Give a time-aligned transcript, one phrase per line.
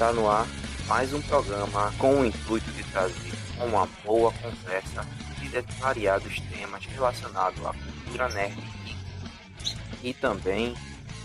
[0.00, 0.46] Está no ar
[0.88, 5.06] mais um programa com o intuito de trazer uma boa conversa
[5.38, 8.56] de variados temas relacionados à cultura nerd
[10.02, 10.74] e também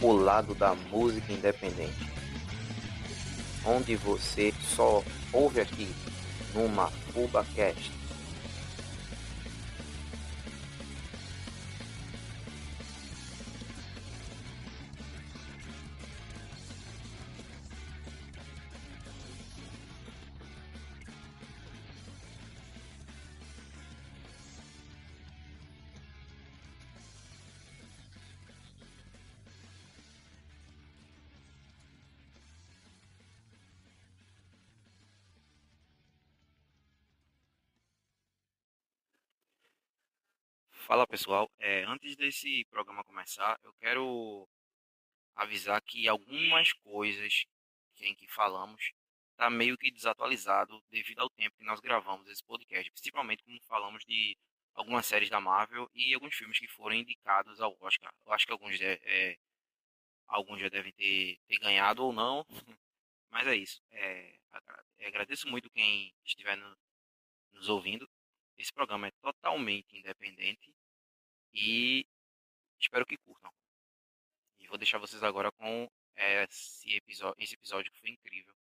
[0.02, 2.12] o lado da música independente,
[3.66, 5.02] onde você só
[5.32, 5.96] ouve aqui
[6.54, 7.94] numa FubaCast.
[40.86, 44.48] Fala pessoal, é, antes desse programa começar, eu quero
[45.36, 47.48] avisar que algumas coisas
[48.02, 48.94] em que falamos
[49.36, 54.06] tá meio que desatualizado devido ao tempo que nós gravamos esse podcast, principalmente quando falamos
[54.06, 54.38] de
[54.76, 58.14] algumas séries da Marvel e alguns filmes que foram indicados ao Oscar.
[58.24, 59.38] Eu acho que alguns, é, é
[60.28, 62.46] alguns já devem ter, ter ganhado ou não,
[63.32, 63.82] mas é isso.
[63.90, 64.38] É,
[65.00, 66.78] agradeço muito quem estiver no,
[67.54, 68.08] nos ouvindo.
[68.58, 70.74] Esse programa é totalmente independente
[71.54, 72.06] e
[72.80, 73.52] espero que curtam.
[74.60, 78.55] E vou deixar vocês agora com esse episódio, esse episódio que foi incrível.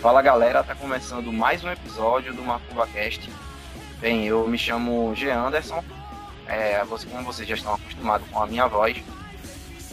[0.00, 3.28] Fala galera, tá começando mais um episódio do MacubaCast.
[3.98, 5.28] Bem, eu me chamo G.
[5.28, 5.82] Anderson,
[6.46, 8.96] é, como vocês já estão acostumados com a minha voz,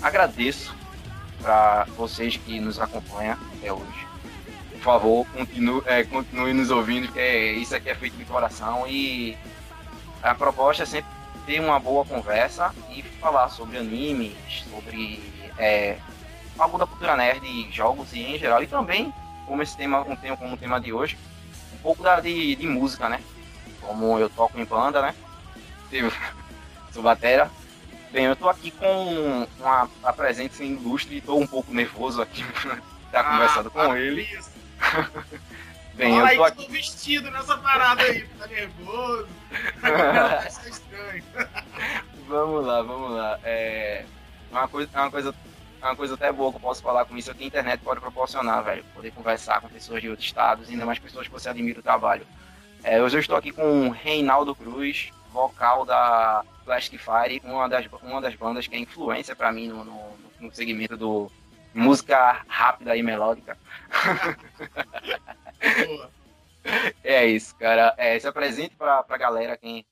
[0.03, 0.75] agradeço
[1.41, 4.07] para vocês que nos acompanham até hoje.
[4.73, 8.85] Por favor, continue, é, continue nos ouvindo, que é, isso aqui é feito de coração
[8.87, 9.35] e
[10.21, 11.09] a proposta é sempre
[11.47, 14.35] ter uma boa conversa e falar sobre animes,
[14.69, 15.19] sobre
[15.57, 15.97] é,
[16.59, 19.11] algo da cultura nerd, jogos e em geral, e também
[19.45, 21.17] como esse tema, um tema como o tema de hoje,
[21.73, 23.21] um pouco da, de, de música, né?
[23.81, 25.15] Como eu toco em banda, né?
[26.91, 27.49] Sou batera.
[28.11, 32.45] Bem, eu tô aqui com uma, uma presença ilustre e tô um pouco nervoso aqui
[33.11, 34.27] tá ah, conversando com ah, ele.
[35.95, 36.71] Bem, Olha eu tô aí, aqui...
[36.71, 39.27] vestido nessa parada aí, tá nervoso.
[39.81, 41.23] Tá estranho.
[42.27, 43.39] vamos lá, vamos lá.
[43.43, 44.05] É
[44.51, 45.35] uma coisa, uma coisa
[45.81, 47.99] uma coisa até boa que eu posso falar com isso é que a internet pode
[47.99, 48.83] proporcionar, velho.
[48.93, 52.25] Poder conversar com pessoas de outros estados, ainda mais pessoas que você admira o trabalho.
[52.83, 57.85] É, hoje eu estou aqui com o Reinaldo Cruz, vocal da Plastic Fire, uma das,
[58.01, 61.31] uma das bandas que é influência para mim no, no, no, segmento do
[61.73, 63.57] música rápida e melódica.
[67.03, 67.93] é isso, cara.
[67.97, 69.85] É, se apresente para a galera quem.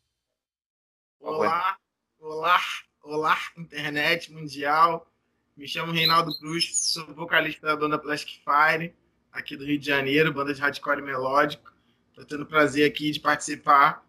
[1.19, 1.77] Olá,
[2.19, 2.59] olá,
[3.01, 5.07] olá, internet mundial.
[5.56, 8.92] Me chamo Reinaldo Cruz, sou vocalista da banda Plastic Fire,
[9.32, 11.72] aqui do Rio de Janeiro, banda de hardcore melódico.
[12.10, 14.04] Estou tendo prazer aqui de participar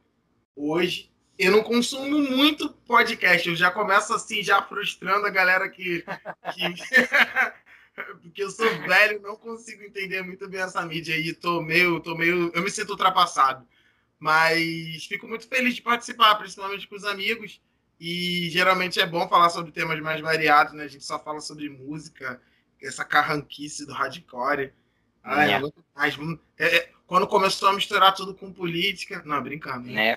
[0.56, 1.12] hoje.
[1.38, 6.02] Eu não consumo muito podcast, eu já começo assim, já frustrando a galera que.
[6.54, 6.74] que...
[8.22, 11.34] Porque eu sou velho, não consigo entender muito bem essa mídia aí.
[11.34, 12.50] Tô meio, tô meio.
[12.54, 13.68] Eu me sinto ultrapassado.
[14.18, 17.60] Mas fico muito feliz de participar, principalmente com os amigos.
[17.98, 20.84] E geralmente é bom falar sobre temas mais variados, né?
[20.84, 22.40] A gente só fala sobre música,
[22.82, 24.72] essa carranquice do hardcore.
[25.22, 25.60] Ai, é.
[26.58, 29.22] é, é, quando começou a misturar tudo com política.
[29.24, 29.88] Não, brincando.
[29.88, 30.14] Né?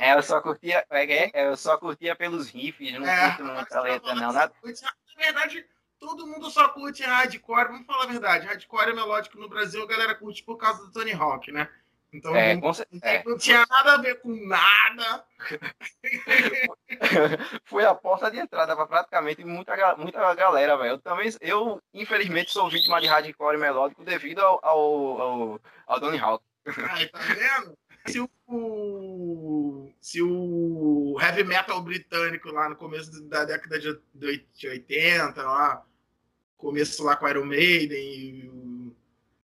[0.00, 3.80] É, eu só curtia, é, é, eu só curtia pelos riffs, não é, curto muita
[3.80, 4.32] letra, não.
[4.32, 4.52] Nada...
[4.64, 5.64] Na verdade,
[6.00, 9.86] todo mundo só curte hardcore, vamos falar a verdade, hardcore é melódico no Brasil, a
[9.86, 11.68] galera curte por causa do Tony Hawk, né?
[12.12, 12.70] Então é, não,
[13.02, 13.24] é.
[13.24, 15.24] não, tinha nada a ver com nada.
[17.64, 20.90] Foi a porta de entrada para praticamente muita, muita galera, velho.
[20.90, 26.18] Eu também, eu infelizmente sou vítima de hardcore melódico devido ao, ao, ao, ao Tony
[26.18, 26.44] Hawk.
[26.90, 27.78] Aí, tá vendo?
[28.06, 35.42] Se o, se o heavy metal britânico lá no começo da década de, de 80,
[35.42, 35.86] lá,
[36.58, 38.96] começo lá com Iron Maiden o,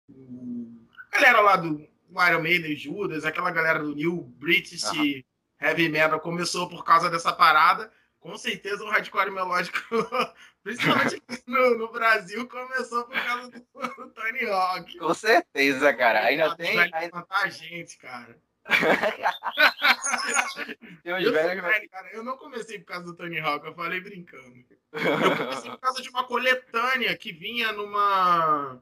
[0.09, 1.85] o, a galera lá do
[2.23, 5.23] Iron Maiden, Judas, aquela galera do New British uhum.
[5.59, 7.91] Heavy Metal começou por causa dessa parada.
[8.19, 9.77] Com certeza o hardcore melódico,
[10.63, 14.97] principalmente no, no, Brasil, começou por causa do, do Tony Hawk.
[14.97, 16.25] Com certeza, cara.
[16.25, 16.79] Ainda tem.
[16.79, 17.23] Ainda...
[17.29, 18.35] a gente, cara.
[21.05, 22.09] eu, velho, cara.
[22.13, 24.65] Eu não comecei por causa do Tony Hawk, eu falei brincando.
[24.95, 28.81] Eu comecei por causa de uma coletânea que vinha numa.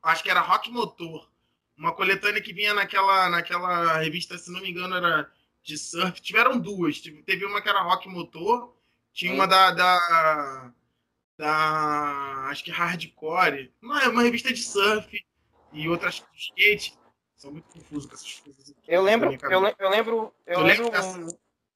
[0.00, 1.28] Acho que era Rock Motor
[1.76, 5.30] uma coletânea que vinha naquela, naquela revista, se não me engano, era
[5.62, 6.20] de surf.
[6.20, 7.00] Tiveram duas.
[7.00, 8.74] Teve uma que era Rock Motor,
[9.12, 10.72] tinha uma da, da,
[11.36, 15.24] da acho que Hardcore, uma, uma revista de surf
[15.72, 16.98] e outras de skate.
[17.36, 18.74] São muito confusos com essas coisas.
[18.86, 20.92] Eu lembro, eu, eu lembro, eu lembro,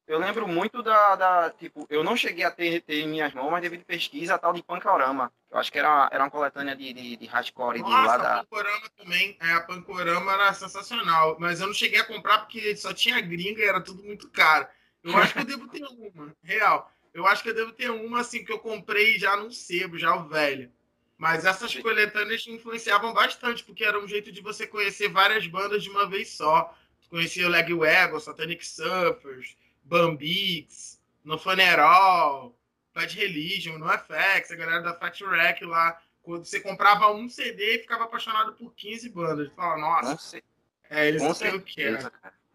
[0.08, 3.50] eu lembro muito da, da, Tipo, eu não cheguei a ter, ter em minhas mãos,
[3.50, 5.30] mas devido a pesquisa, a tal de Pancorama.
[5.50, 7.80] Eu acho que era, era uma coletânea de, de, de hardcore.
[7.80, 8.34] Nossa, de lá da...
[8.40, 9.36] a Pancorama também.
[9.40, 11.36] É, a Pancorama era sensacional.
[11.38, 14.66] Mas eu não cheguei a comprar porque só tinha gringa e era tudo muito caro.
[15.04, 16.90] Eu acho que eu devo ter uma, real.
[17.12, 20.14] Eu acho que eu devo ter uma, assim, que eu comprei já num sebo, já
[20.16, 20.72] o velho.
[21.18, 25.90] Mas essas coletâneas influenciavam bastante, porque era um jeito de você conhecer várias bandas de
[25.90, 26.72] uma vez só.
[27.10, 29.56] Conhecia o Legwagon, Satanic Surfers,
[29.88, 32.54] Bambix, no Funeral,
[32.94, 36.00] Bad Religion, no FX, a galera da Fat Rack lá.
[36.22, 39.50] Quando você comprava um CD e ficava apaixonado por 15 bandas.
[39.56, 40.42] Fala, nossa,
[40.90, 41.98] é, eles não sei o que é.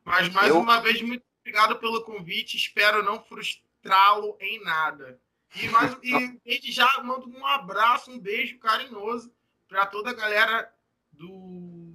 [0.05, 0.59] Mas mais eu...
[0.59, 2.55] uma vez, muito obrigado pelo convite.
[2.55, 5.19] Espero não frustrá-lo em nada.
[5.55, 9.33] E, mais, e desde já mando um abraço, um beijo carinhoso
[9.67, 10.71] para toda a galera
[11.11, 11.93] do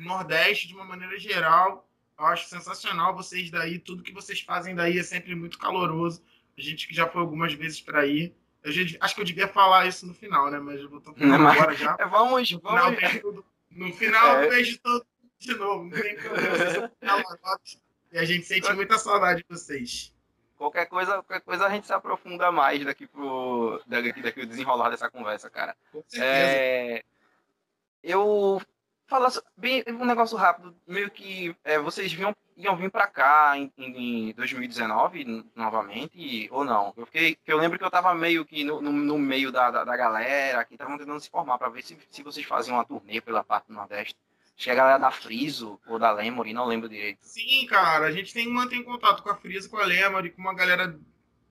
[0.00, 1.88] Nordeste, de uma maneira geral.
[2.22, 6.22] Eu acho sensacional vocês daí, tudo que vocês fazem daí é sempre muito caloroso.
[6.56, 8.32] A gente que já foi algumas vezes para ir.
[8.62, 10.60] Eu já, acho que eu devia falar isso no final, né?
[10.60, 11.96] Mas eu vou estar falando agora já.
[12.06, 12.96] Vamos, no vamos.
[12.96, 14.46] Final, tudo, no final é.
[14.46, 15.04] eu vejo tudo
[15.36, 15.82] de novo.
[15.82, 16.92] Não tem problema.
[18.12, 20.14] e a gente sente muita saudade de vocês.
[20.56, 24.90] Qualquer coisa, qualquer coisa a gente se aprofunda mais daqui pro daqui, daqui o desenrolar
[24.90, 25.76] dessa conversa, cara.
[25.90, 26.24] Com certeza.
[26.24, 27.02] É,
[28.00, 28.62] eu
[29.12, 33.70] falar bem um negócio rápido, meio que é, vocês vinham, iam vir para cá em,
[33.76, 36.94] em, 2019 novamente ou não?
[36.96, 39.84] Eu fiquei, eu lembro que eu tava meio que no, no, no meio da, da,
[39.84, 43.20] da, galera que estavam tentando se formar para ver se, se vocês faziam uma turnê
[43.20, 44.16] pela parte do Nordeste.
[44.56, 47.18] Acho que a galera da Friso ou da Lemory, não lembro direito.
[47.20, 50.40] Sim, cara, a gente tem que manter contato com a Friso, com a Lemory, com
[50.40, 50.88] uma galera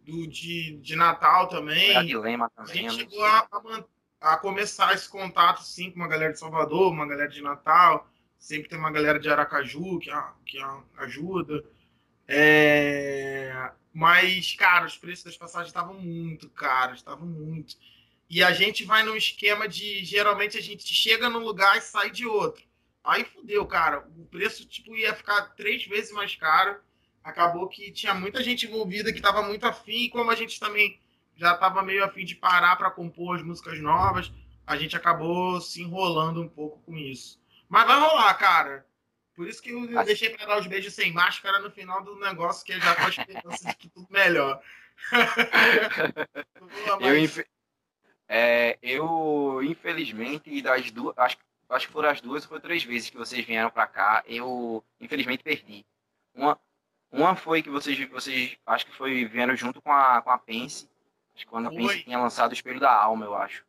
[0.03, 1.95] do, de, de Natal também.
[1.95, 5.97] A, Lema também, a gente chegou a, a manter a começar esse contato, sim, com
[5.97, 10.11] uma galera de Salvador, uma galera de Natal, sempre tem uma galera de Aracaju que,
[10.45, 10.59] que
[10.97, 11.65] ajuda.
[12.27, 13.71] É...
[13.91, 17.75] Mas, cara, os preços das passagens estavam muito caros, estavam muito.
[18.29, 22.11] E a gente vai num esquema de, geralmente, a gente chega num lugar e sai
[22.11, 22.63] de outro.
[23.03, 24.07] Aí fudeu, cara.
[24.15, 26.79] O preço, tipo, ia ficar três vezes mais caro.
[27.23, 31.00] Acabou que tinha muita gente envolvida que estava muito afim, e como a gente também
[31.41, 34.31] já estava meio afim de parar para compor as músicas novas.
[34.65, 37.41] A gente acabou se enrolando um pouco com isso.
[37.67, 38.85] Mas vai rolar, cara.
[39.35, 42.63] Por isso que eu deixei para dar os beijos sem máscara no final do negócio,
[42.63, 44.61] que já com a esperança de que tudo melhor.
[47.01, 47.39] eu, inf...
[48.27, 51.37] é, eu, infelizmente, das duas, acho,
[51.69, 55.43] acho que foram as duas ou três vezes que vocês vieram para cá, eu, infelizmente,
[55.43, 55.83] perdi.
[56.35, 56.59] Uma,
[57.11, 60.90] uma foi que vocês, vocês acho que foi vieram junto com a, com a Pense,
[61.45, 63.63] Quando a Pense tinha lançado o Espelho da Alma, eu acho.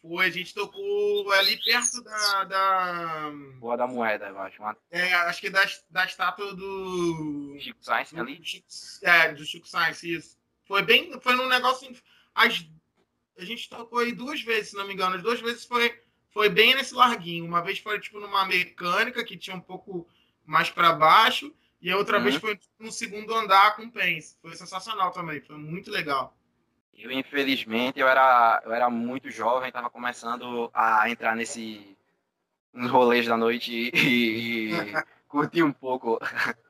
[0.00, 2.44] Foi, a gente tocou ali perto da.
[2.44, 3.32] da...
[3.58, 4.62] Boa da Moeda, eu acho.
[4.90, 7.56] É, acho que da, da estátua do.
[7.58, 8.40] Chico Sainz do, ali?
[8.42, 8.66] Chico,
[9.02, 10.38] é, do Chico Sainz, isso.
[10.64, 11.18] Foi bem.
[11.20, 11.90] Foi num negócio.
[12.34, 12.64] As,
[13.36, 15.16] a gente tocou aí duas vezes, se não me engano.
[15.16, 17.44] As duas vezes foi, foi bem nesse larguinho.
[17.44, 20.08] Uma vez foi tipo numa mecânica que tinha um pouco
[20.44, 21.52] mais para baixo.
[21.80, 22.24] E a outra uhum.
[22.24, 24.36] vez foi no segundo andar com Pence.
[24.40, 25.40] Foi sensacional também.
[25.40, 26.36] Foi muito legal.
[26.98, 31.96] Eu, infelizmente, eu era, eu era muito jovem, estava começando a entrar nesse
[32.72, 34.70] nos rolês da noite e, e
[35.28, 36.18] curtir um pouco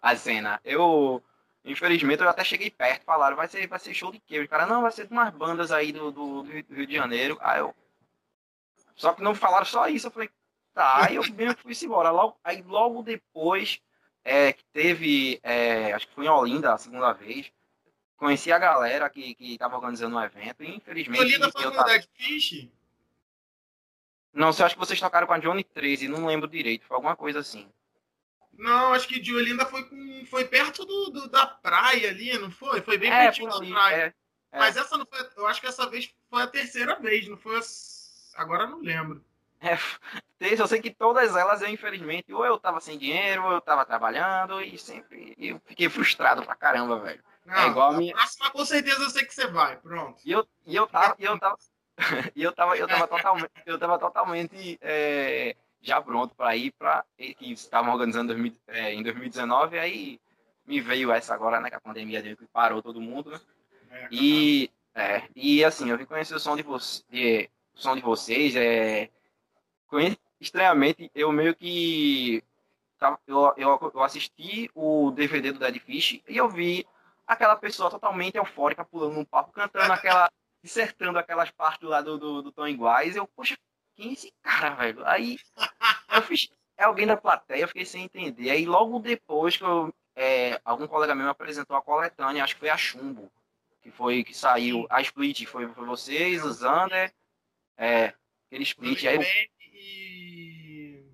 [0.00, 0.60] a cena.
[0.64, 1.22] Eu,
[1.66, 4.38] Infelizmente, eu até cheguei perto, falaram, vai ser, vai ser show de quê?
[4.38, 7.36] O cara, não, vai ser de umas bandas aí do, do, do Rio de Janeiro.
[7.40, 7.74] Aí eu.
[8.94, 10.30] Só que não falaram só isso, eu falei,
[10.72, 12.12] tá, aí eu mesmo fui embora.
[12.12, 13.80] Logo, aí logo depois
[14.24, 17.52] é, que teve, é, acho que foi em Olinda a segunda vez,
[18.16, 21.38] conheci a galera que, que tava organizando o um evento e infelizmente.
[21.52, 22.68] Com o Dead Fish?
[24.32, 27.16] Não, eu acho que vocês tocaram com a Johnny 13, não lembro direito, foi alguma
[27.16, 27.68] coisa assim.
[28.52, 32.50] Não, acho que de Olinda foi, com, foi perto do, do, da praia ali, não
[32.50, 32.80] foi?
[32.80, 34.14] Foi bem é, pertinho da praia.
[34.52, 34.58] É, é.
[34.58, 35.26] Mas essa não foi.
[35.36, 37.62] Eu acho que essa vez foi a terceira vez, não foi a,
[38.36, 39.24] Agora eu não lembro.
[39.60, 39.78] É,
[40.38, 43.86] eu sei que todas elas, eu, infelizmente, ou eu tava sem dinheiro, ou eu tava
[43.86, 47.22] trabalhando, e sempre eu fiquei frustrado pra caramba, velho.
[47.46, 48.14] Não, é igual a minha.
[48.14, 50.20] Próxima, com certeza eu sei que você vai, pronto.
[50.24, 51.16] E eu, e eu tava.
[51.18, 51.56] E eu tava,
[52.34, 57.04] e eu tava, eu tava totalmente, eu tava totalmente é, já pronto para ir para
[57.16, 58.34] que estavam organizando
[58.66, 60.20] é, em 2019, aí
[60.66, 63.40] me veio essa agora, né, que a pandemia deu que parou todo mundo, né?
[63.90, 67.94] É, e é, e assim, eu vim conhecer o som de, você, de, o som
[67.94, 69.10] de vocês, é
[69.86, 72.42] conheci, estranhamente, eu meio que
[73.26, 76.86] eu, eu, eu assisti o DVD do Dead Fish e eu vi
[77.26, 80.30] aquela pessoa totalmente eufórica pulando no palco, cantando aquela,
[80.62, 83.16] dissertando aquelas partes lá do, do, do Tom Iguais.
[83.16, 83.56] Eu, poxa,
[83.94, 85.06] quem é esse cara, velho?
[85.06, 85.38] Aí
[86.14, 88.50] eu fiz, é alguém da plateia, eu fiquei sem entender.
[88.50, 92.60] Aí logo depois que eu, é, algum colega meu me apresentou a coletânea, acho que
[92.60, 93.30] foi a Chumbo,
[93.82, 97.12] que foi que saiu, a Split foi, foi vocês, o Zander,
[97.76, 98.14] é,
[98.46, 99.04] aquele Split.
[99.04, 99.18] Aí
[99.60, 101.04] e...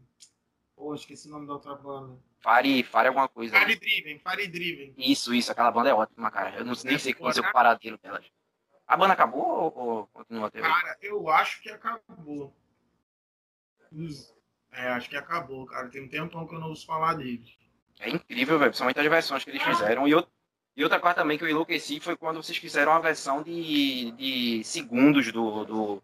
[0.75, 2.19] Pô, esqueci o nome da outra banda.
[2.43, 3.57] Fire, Fire alguma coisa.
[3.57, 4.95] Fire Driven, Fire Driven.
[4.99, 6.57] Isso, isso, aquela banda é ótima, cara.
[6.57, 8.25] Eu não, nem sei qual é o paradeiro delas.
[8.87, 12.53] A banda acabou ou, ou continua até Cara, eu acho que acabou.
[14.73, 15.89] É, acho que acabou, cara.
[15.89, 17.57] Tem um tempão que eu não ouço falar deles.
[18.01, 18.71] É incrível, velho.
[18.71, 20.09] Principalmente as versões que eles fizeram.
[20.09, 20.13] E,
[20.77, 24.65] e outra coisa também que eu enlouqueci foi quando vocês fizeram a versão de, de
[24.65, 26.03] segundos do, do,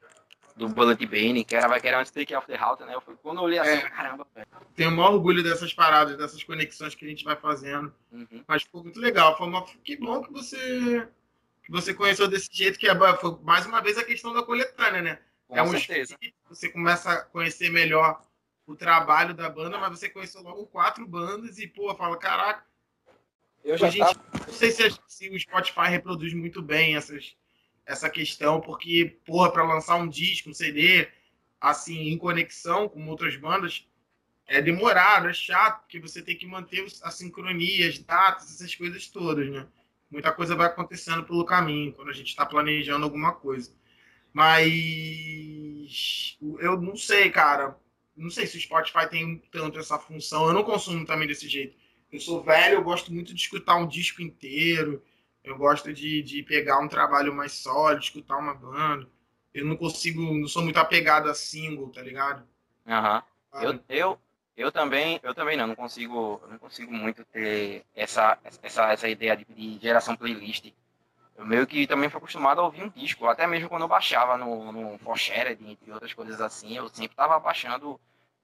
[0.59, 2.95] do Bullet Bane, que era, que era antes Take Off the Halter, né?
[2.95, 3.91] Eu fui, quando eu olhei assim, é.
[3.91, 4.47] caramba, velho.
[4.75, 7.95] Tenho o maior orgulho dessas paradas, dessas conexões que a gente vai fazendo.
[8.13, 8.45] Uhum.
[8.47, 9.37] Mas ficou muito legal.
[9.39, 9.65] Foi uma...
[9.85, 11.09] Que bom que você
[11.69, 15.03] que você conheceu desse jeito, que é, foi mais uma vez a questão da coletânea,
[15.03, 15.19] né?
[15.47, 16.17] Com é um certeza.
[16.49, 18.23] Você começa a conhecer melhor
[18.67, 22.65] o trabalho da banda, mas você conheceu logo quatro bandas e, pô, fala, caraca.
[23.63, 27.37] Eu já gente, não sei se, se, o Spotify reproduz muito bem essas,
[27.89, 31.09] essa questão, porque, porra, para lançar um disco, um CD,
[31.59, 33.89] assim, em conexão com outras bandas,
[34.47, 39.67] é demorado, é chato, porque você tem que manter as datas, essas coisas todas, né?
[40.11, 43.75] Muita coisa vai acontecendo pelo caminho, quando a gente está planejando alguma coisa.
[44.35, 47.79] Mas eu não sei, cara.
[48.15, 50.47] Não sei se o Spotify tem tanto essa função.
[50.47, 51.77] Eu não consumo também desse jeito.
[52.11, 55.03] Eu sou velho, eu gosto muito de escutar um disco inteiro.
[55.49, 59.09] Eu gosto de, de pegar um trabalho mais sólido, escutar uma banda.
[59.53, 62.47] Eu não consigo, não sou muito apegado a single, tá ligado?
[62.87, 63.23] Aham.
[63.55, 63.63] Uhum.
[63.63, 64.19] Eu, eu,
[64.57, 69.37] eu também, eu também não, não consigo, não consigo muito ter essa, essa, essa ideia
[69.37, 70.71] de, de geração playlist
[71.39, 74.37] eu meio que também fui acostumado a ouvir um disco, até mesmo quando eu baixava
[74.37, 77.99] no, no Forshared, entre outras coisas assim, eu sempre estava baixando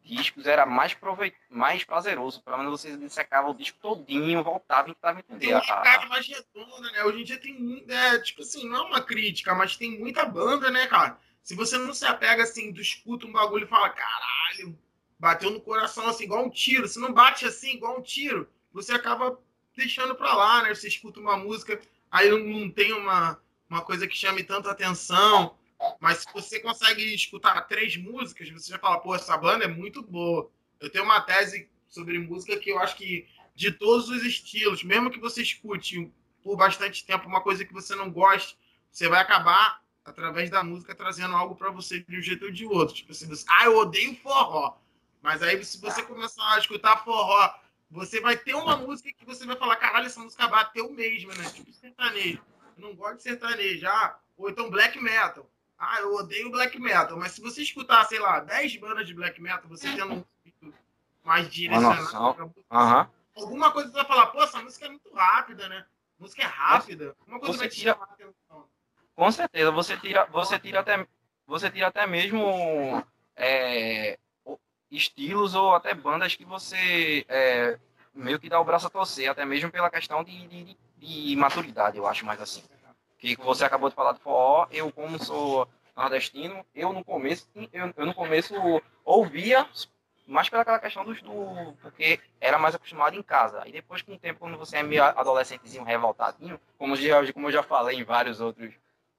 [0.05, 1.35] discos, era mais, proveit...
[1.49, 5.47] mais prazeroso, pelo menos você dissecava o disco todinho, voltava e tentava entender.
[5.47, 7.03] Tem uma cara mais redonda, né?
[7.05, 10.25] Hoje em dia tem muito, é, tipo assim, não é uma crítica, mas tem muita
[10.25, 11.19] banda, né, cara?
[11.43, 14.79] Se você não se apega assim, tu escuta um bagulho e fala, caralho,
[15.19, 18.93] bateu no coração assim, igual um tiro, se não bate assim, igual um tiro, você
[18.93, 19.39] acaba
[19.77, 20.75] deixando pra lá, né?
[20.75, 21.81] Você escuta uma música
[22.15, 23.37] aí não tem uma,
[23.69, 25.57] uma coisa que chame tanta atenção.
[26.01, 30.03] Mas se você consegue escutar três músicas, você já fala, pô, essa banda é muito
[30.03, 30.51] boa.
[30.81, 35.11] Eu tenho uma tese sobre música que eu acho que de todos os estilos, mesmo
[35.11, 36.11] que você escute
[36.43, 38.59] por bastante tempo uma coisa que você não goste,
[38.91, 42.67] você vai acabar através da música trazendo algo para você de um jeito ou de
[42.67, 42.95] outro.
[42.95, 44.77] Tipo assim, você, ah, eu odeio forró.
[45.23, 47.55] Mas aí se você começar a escutar forró
[47.95, 51.49] você vai ter uma música que você vai falar, caralho, essa música bateu mesmo, né?
[51.51, 52.43] Tipo sertanejo.
[52.77, 53.87] Eu não gosto de sertanejo.
[53.87, 55.49] Ah, ou então black metal.
[55.79, 57.17] Ah, eu odeio black metal.
[57.19, 60.25] Mas se você escutar, sei lá, 10 bandas de black metal, você tendo um
[61.23, 63.07] mais direcionado uhum.
[63.35, 65.87] alguma coisa você vai falar, pô, essa música é muito rápida, né?
[66.19, 67.17] A música é rápida.
[67.27, 67.99] Uma coisa você vai tira...
[69.17, 71.07] Com certeza, você tira, você tira até,
[71.47, 73.03] você tira até mesmo
[73.37, 74.19] é,
[74.91, 77.79] estilos ou até bandas que você é,
[78.13, 81.97] meio que dá o braço a torcer, até mesmo pela questão de, de, de, maturidade,
[81.97, 82.63] eu acho mais assim.
[83.25, 87.93] Que você acabou de falar do forró, eu como sou nordestino, eu no começo, eu,
[87.97, 88.55] eu no começo
[89.05, 89.67] ouvia
[90.27, 91.75] mais pelaquela questão dos do.
[91.81, 93.63] Porque era mais acostumado em casa.
[93.63, 97.53] Aí depois, com o tempo, quando você é meio adolescentezinho, revoltadinho, como, já, como eu
[97.53, 98.75] já falei em vários outros,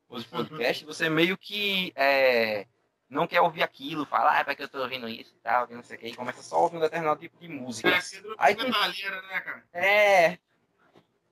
[0.09, 0.45] outros uhum.
[0.45, 2.65] podcasts, você meio que é,
[3.09, 5.83] não quer ouvir aquilo, fala, ah, para que eu tô ouvindo isso e tal, não
[5.83, 7.89] sei o que, e começa só a ouvir um determinado tipo de música.
[7.89, 7.99] É,
[8.37, 9.63] Aí, né, cara?
[9.73, 10.37] É,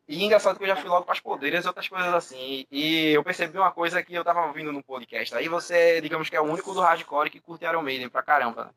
[0.07, 2.67] e engraçado que eu já fui logo para as poderes e outras coisas assim.
[2.69, 5.33] E eu percebi uma coisa que eu tava ouvindo no podcast.
[5.35, 8.65] Aí você, digamos que é o único do hardcore que curte Iron Maiden pra caramba.
[8.65, 8.71] Né?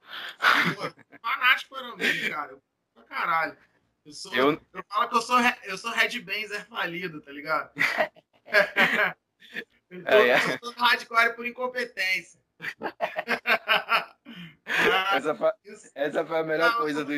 [0.75, 0.83] Pô,
[1.21, 2.57] fanático Iron Maiden, cara.
[2.95, 3.57] Pra caralho.
[4.05, 4.53] Eu, sou, eu...
[4.73, 7.73] eu falo que eu sou, eu sou Red Benzer falido, tá ligado?
[9.91, 10.35] eu, tô, é, é.
[10.37, 12.41] eu sou hardcore por incompetência.
[15.13, 15.51] essa, foi,
[15.95, 17.13] essa foi a melhor Não, coisa do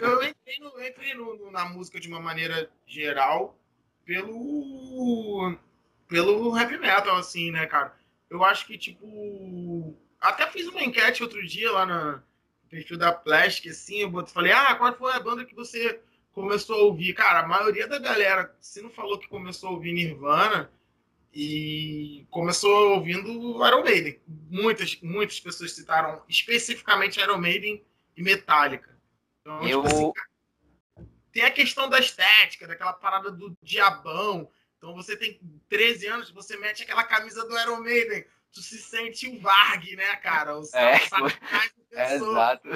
[0.00, 3.56] eu entrei, no, entrei no, na música de uma maneira geral
[4.04, 5.56] pelo
[6.08, 7.94] pelo heavy metal, assim, né, cara?
[8.28, 9.96] Eu acho que, tipo.
[10.20, 12.22] Até fiz uma enquete outro dia lá no
[12.68, 16.00] perfil da Plastic, assim, eu falei, ah, qual foi a banda que você
[16.32, 17.14] começou a ouvir?
[17.14, 20.70] Cara, a maioria da galera, se não falou que começou a ouvir Nirvana
[21.34, 23.28] e começou ouvindo
[23.66, 24.20] Iron Maiden.
[24.50, 27.82] Muitas, muitas pessoas citaram especificamente Iron Maiden
[28.16, 28.89] e Metallica.
[29.58, 29.82] Então, eu...
[29.82, 30.12] Tipo assim,
[31.32, 34.50] tem a questão da estética, daquela parada do diabão.
[34.76, 39.28] Então você tem 13 anos, você mete aquela camisa do Iron Maiden, tu se sente
[39.28, 40.58] o Varg, né, cara?
[40.58, 41.00] O é,
[41.92, 42.68] é exato.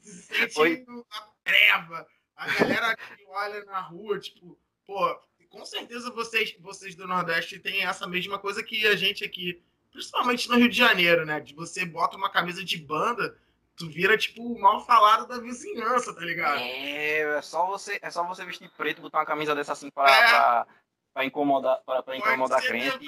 [0.00, 0.84] Se sente Foi...
[1.10, 2.06] a treva.
[2.36, 7.84] A galera que olha na rua, tipo, pô, com certeza vocês, vocês do Nordeste têm
[7.84, 9.62] essa mesma coisa que a gente aqui,
[9.92, 11.40] principalmente no Rio de Janeiro, né?
[11.40, 13.38] De você bota uma camisa de banda,
[13.76, 16.60] tu vira, tipo, o mal falado da vizinhança, tá ligado?
[16.60, 20.10] É, é só você, é só você vestir preto, botar uma camisa dessa assim pra,
[20.10, 20.28] é.
[20.28, 20.66] pra,
[21.12, 23.06] pra, incomodar, pra, pra incomodar Pode crente.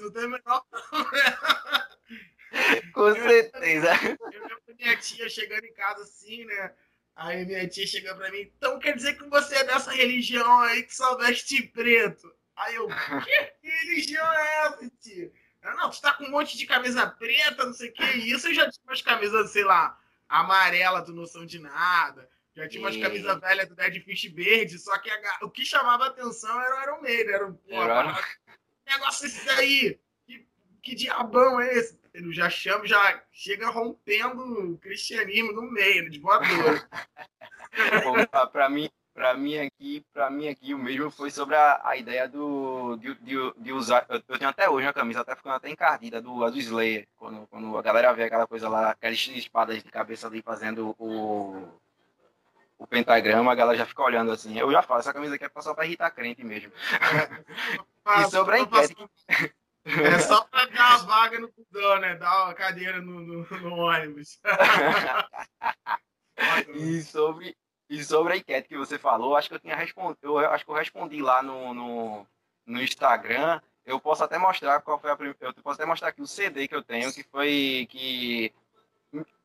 [0.00, 0.64] não tem menor
[2.92, 3.88] Com certeza.
[4.04, 4.18] Eu,
[4.66, 6.74] eu, minha tia chegando em casa assim, né?
[7.14, 10.82] Aí minha tia chega pra mim, então quer dizer que você é dessa religião aí
[10.82, 12.34] que só veste preto?
[12.56, 12.88] Aí eu,
[13.60, 15.30] que religião é essa, tia?
[15.62, 18.04] Não, tu tá com um monte de camisa preta, não sei o que.
[18.04, 22.28] Isso eu já tinha umas camisas, sei lá, amarela do Noção de Nada.
[22.54, 26.06] Já tinha umas camisas velhas do Dead Fish verde, só que a, o que chamava
[26.06, 27.34] atenção era o Iron Maiden.
[27.34, 28.24] Era o era...
[28.86, 30.00] negócio esse daí.
[30.26, 30.46] Que,
[30.82, 32.00] que diabão é esse?
[32.12, 36.88] Ele já chama, já chega rompendo o cristianismo no meio, de voador.
[38.50, 38.90] para mim,
[39.20, 43.14] para mim aqui, para mim aqui o mesmo foi sobre a, a ideia do de,
[43.16, 44.06] de, de usar.
[44.08, 47.46] Eu, eu, tenho até hoje uma camisa, até ficando até encardida do, do Slayer, quando,
[47.48, 51.68] quando a galera vê aquela coisa lá, aquelas espadas de cabeça ali fazendo o
[52.78, 54.58] o pentagrama, a galera já fica olhando assim.
[54.58, 56.72] Eu já falo, essa camisa aqui é só para irritar crente mesmo.
[58.06, 58.96] É, e sobre a enquete.
[59.82, 62.14] É só para dar a vaga no budão, né?
[62.14, 64.38] Dar uma cadeira no, no, no ônibus.
[66.74, 67.56] e sobre,
[67.90, 70.70] e sobre a enquete que você falou, acho que eu tinha respondido, eu acho que
[70.70, 72.26] eu respondi lá no, no,
[72.64, 73.60] no Instagram.
[73.84, 75.36] Eu posso até mostrar qual foi a primeira.
[75.40, 78.54] Eu posso até mostrar aqui o CD que eu tenho, que foi que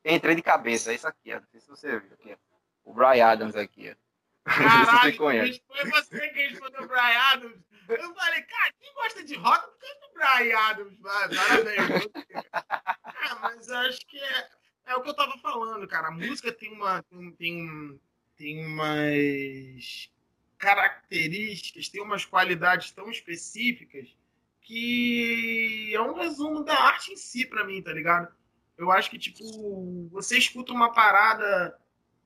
[0.06, 0.94] entrei de cabeça.
[0.94, 1.40] Isso aqui, ó.
[1.40, 2.34] não sei se você viu aqui.
[2.34, 2.92] Ó.
[2.92, 4.06] O Brian Adams aqui, ó.
[4.46, 5.64] Caralho, você conhece.
[5.68, 7.58] foi você que respondeu o Brian Adams.
[7.90, 12.10] Eu falei, cara, quem gosta de rock gosta do Brian Adams, parabéns.
[12.54, 14.50] ah, mas eu acho que é,
[14.86, 16.10] é o que eu tava falando, cara.
[16.10, 17.02] A música tem uma.
[17.02, 18.00] Tem, tem
[18.38, 20.10] tem umas
[20.58, 24.15] características, tem umas qualidades tão específicas
[24.62, 28.34] que é um resumo da arte em si para mim, tá ligado?
[28.78, 31.80] Eu acho que, tipo, você escuta uma parada,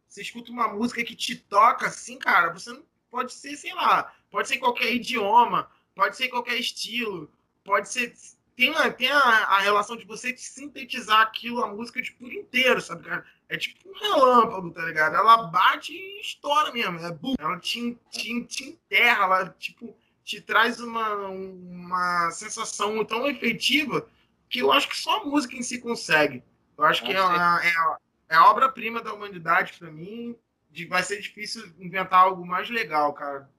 [0.07, 4.15] você escuta uma música que te toca assim, cara, você não pode ser, sei lá,
[4.31, 7.31] pode ser qualquer idioma, pode ser qualquer estilo,
[7.63, 8.13] pode ser
[8.55, 12.81] tem, a, tem a, a, relação de você sintetizar aquilo, a música tipo, por inteiro,
[12.81, 13.25] sabe, cara?
[13.49, 15.15] É tipo um relâmpago, tá ligado?
[15.15, 16.99] Ela bate e estoura mesmo.
[16.99, 17.33] É bum.
[17.39, 24.07] Ela te, te, te enterra, ela tipo, te traz uma, uma sensação tão efetiva
[24.47, 26.43] que eu acho que só a música em si consegue.
[26.77, 27.97] Eu acho que é, a, é, a,
[28.29, 30.35] é a obra-prima da humanidade para mim.
[30.69, 33.49] De, vai ser difícil inventar algo mais legal, cara.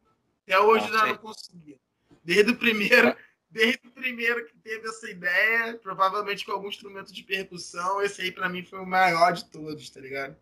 [0.44, 1.76] Até hoje eu não consegui.
[2.22, 3.08] Desde o primeiro.
[3.08, 3.16] É
[3.50, 8.32] desde o primeiro que teve essa ideia, provavelmente com algum instrumento de percussão, esse aí
[8.32, 10.36] para mim foi o maior de todos, tá ligado?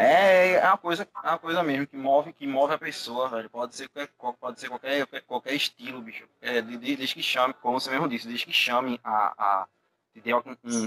[0.00, 3.50] É, é uma coisa, é uma coisa mesmo que move, que move a pessoa, velho.
[3.50, 6.24] Pode ser qualquer, pode ser qualquer, qualquer estilo, bicho.
[6.40, 9.68] É, desde que chame, como você mesmo disse, desde que chame a, a
[10.12, 10.40] te dê um,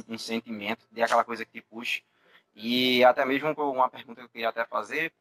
[0.07, 2.03] um, sentimento, dê aquela coisa que te puxe.
[2.55, 5.11] E até mesmo uma pergunta que eu queria até fazer,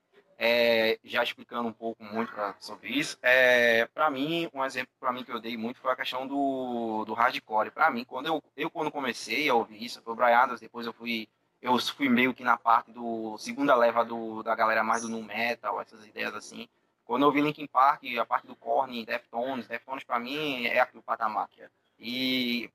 [0.43, 5.13] é, já explicando um pouco muito pra, sobre isso, é, para mim, um exemplo para
[5.13, 7.71] mim que eu dei muito foi a questão do, do hardcore.
[7.71, 10.87] Para mim, quando eu, eu quando comecei a ouvir isso, foi o Brian Adams, depois
[10.87, 11.29] eu fui
[11.61, 15.23] eu fui meio que na parte do segunda leva do, da galera mais do nu
[15.23, 16.67] metal, essas ideias assim.
[17.05, 21.03] Quando eu vi Linkin Park, a parte do Korn, Deftones, Deftones para mim é aquele
[21.03, 21.51] patamar.
[21.59, 21.69] É.
[21.99, 22.71] E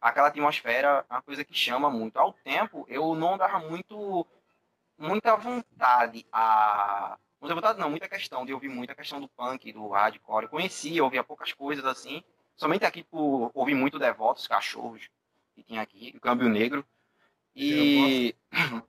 [0.00, 2.16] aquela atmosfera é uma coisa que chama muito.
[2.16, 4.26] Ao tempo, eu não dava muito
[4.98, 9.88] muita vontade a muita vontade não, muita questão de ouvir muita questão do punk, do
[9.88, 10.44] hardcore.
[10.44, 12.22] Eu conhecia, ouvia poucas coisas assim.
[12.56, 15.10] Somente aqui por ouvir muito Devotos, Cachorros,
[15.54, 16.84] que tinha aqui, o Câmbio Negro.
[17.54, 18.34] E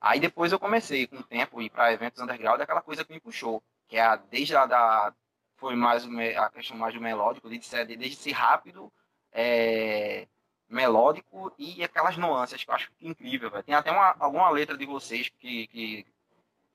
[0.00, 3.20] aí depois eu comecei com o tempo ir para eventos underground, aquela coisa que me
[3.20, 5.14] puxou, que é a, desde a da
[5.56, 6.04] foi mais
[6.36, 8.92] a questão mais do melódico, desde ser, desde ser rápido,
[9.30, 10.26] é,
[10.72, 13.50] melódico e aquelas nuances que eu acho incrível.
[13.50, 13.62] Véio.
[13.62, 16.06] Tem até uma, alguma letra de vocês que, que,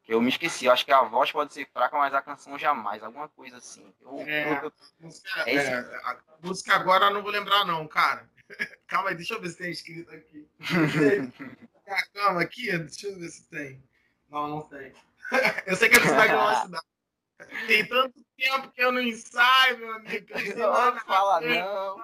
[0.04, 0.66] que, eu me esqueci.
[0.66, 3.04] Eu acho que a voz pode ser fraca, mas a canção jamais.
[3.04, 3.94] Alguma coisa assim.
[4.02, 8.30] Eu, é, eu, música, é é, a música agora eu não vou lembrar, não, cara.
[8.88, 10.48] Calma aí, deixa eu ver se tem escrito aqui.
[12.14, 13.84] Calma aqui, deixa eu ver se tem.
[14.30, 14.94] Não, não tem.
[15.66, 16.86] Eu sei que é Cidade da cidade.
[17.68, 20.28] Tem tanto tempo que eu não ensaio, meu amigo.
[20.56, 22.02] Não fala, não.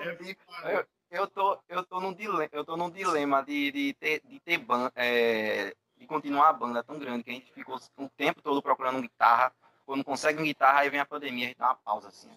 [0.00, 4.22] É eu, eu, tô, eu, tô num dilema, eu tô num dilema de, de ter,
[4.24, 8.08] de ter banda, é, de continuar a banda tão grande que a gente ficou um
[8.08, 9.52] tempo todo procurando guitarra.
[9.84, 12.30] Quando não consegue uma guitarra, aí vem a pandemia, a gente dá uma pausa assim.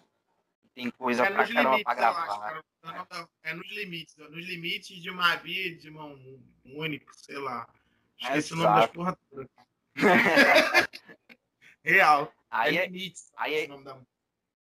[0.74, 2.62] Tem coisa é pra caramba pra gravar.
[2.82, 6.14] Acho, é nos limites, nos limites de uma via de mão
[6.66, 7.66] única, sei lá.
[8.18, 9.48] Esqueci é o nome das porra toda.
[11.82, 12.30] Real.
[12.50, 13.68] Aí é, limites, aí é,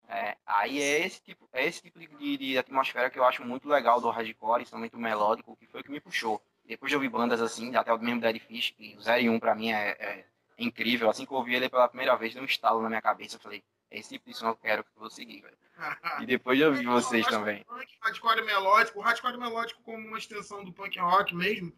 [0.07, 3.67] é, aí é esse tipo, é esse tipo de, de, atmosfera que eu acho muito
[3.67, 6.41] legal do hardcore, principalmente o melódico, que foi o que me puxou.
[6.65, 9.39] Depois de ouvir bandas assim, até o mesmo Dead Fish, que o 0 e 1
[9.39, 10.25] pra mim é, é,
[10.57, 11.09] incrível.
[11.09, 13.35] Assim que eu ouvi ele pela primeira vez, deu um estalo na minha cabeça.
[13.35, 15.57] Eu falei, é esse tipo de som que eu quero que eu vou seguir, velho.
[16.21, 17.63] e depois eu vi vocês também.
[17.63, 21.73] Punk, hardcore melódico, o hardcore melódico como uma extensão do punk rock mesmo,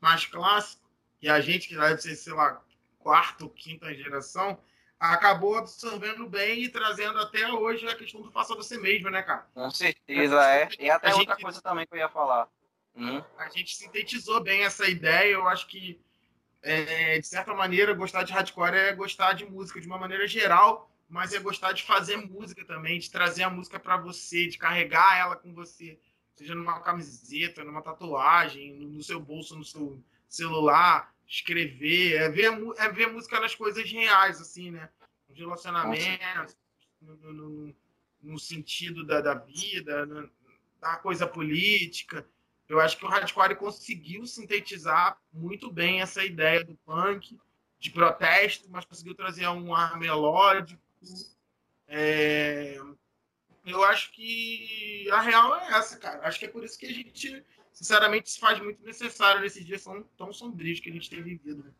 [0.00, 0.88] mais clássico,
[1.20, 2.62] e a gente que deve ser, sei lá,
[2.98, 4.60] quarta ou quinta geração,
[4.98, 9.46] acabou absorvendo bem e trazendo até hoje a questão do faça você mesmo, né, cara?
[9.54, 10.68] Com certeza, é.
[10.78, 12.48] E até a outra gente, coisa também que eu ia falar.
[12.96, 13.22] Hum.
[13.38, 16.00] A gente sintetizou bem essa ideia, eu acho que,
[16.62, 20.90] é, de certa maneira, gostar de hardcore é gostar de música de uma maneira geral,
[21.08, 25.16] mas é gostar de fazer música também, de trazer a música para você, de carregar
[25.16, 25.98] ela com você,
[26.34, 32.88] seja numa camiseta, numa tatuagem, no seu bolso, no seu celular, escrever, é ver, é
[32.88, 34.88] ver música nas coisas reais, assim, né?
[35.28, 36.56] Nos relacionamentos,
[37.00, 37.74] no, no,
[38.22, 40.28] no, sentido da, da vida, na,
[40.80, 42.26] da coisa política.
[42.66, 47.38] Eu acho que o hardcore conseguiu sintetizar muito bem essa ideia do punk,
[47.78, 50.82] de protesto, mas conseguiu trazer um ar melódico.
[51.86, 52.80] É...
[53.66, 56.26] Eu acho que a real é essa, cara.
[56.26, 57.44] Acho que é por isso que a gente
[57.78, 61.72] sinceramente, se faz muito necessário nesses dias tão, tão sombrios que a gente tem vivido.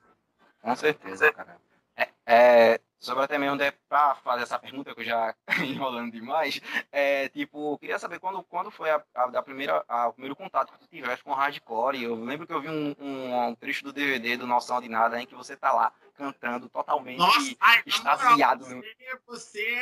[0.60, 1.60] Com certeza, cara.
[1.96, 6.60] É, é, sobre até mesmo né, para fazer essa pergunta que eu já enrolando demais,
[6.92, 10.72] é tipo, queria saber quando, quando foi a, a, a primeira, a, o primeiro contato
[10.72, 12.00] que tu tiveste com hardcore.
[12.00, 15.20] Eu lembro que eu vi um, um, um, trecho do DVD do Noção de Nada
[15.20, 18.64] em que você tá lá cantando totalmente Nossa, ai, extasiado.
[18.64, 19.76] Você, você,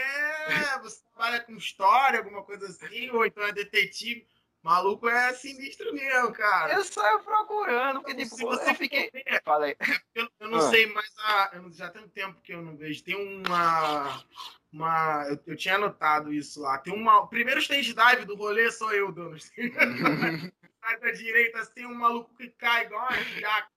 [0.80, 4.26] você trabalha com história, alguma coisa assim, ou então é detetive
[4.66, 6.74] Maluco é sinistro mesmo, cara.
[6.74, 9.12] Eu saio procurando, porque tipo, você eu fiquei.
[9.44, 9.76] Falei.
[10.12, 10.70] Eu, eu não ah.
[10.70, 13.04] sei, mas a, eu, já tem um tempo que eu não vejo.
[13.04, 14.24] Tem uma.
[14.72, 16.78] uma eu, eu tinha anotado isso lá.
[16.78, 17.20] Tem uma.
[17.20, 19.38] O primeiro stage dive do rolê sou eu, dono.
[20.82, 23.70] Sai da direita, assim, tem um maluco que cai igual uma jaca.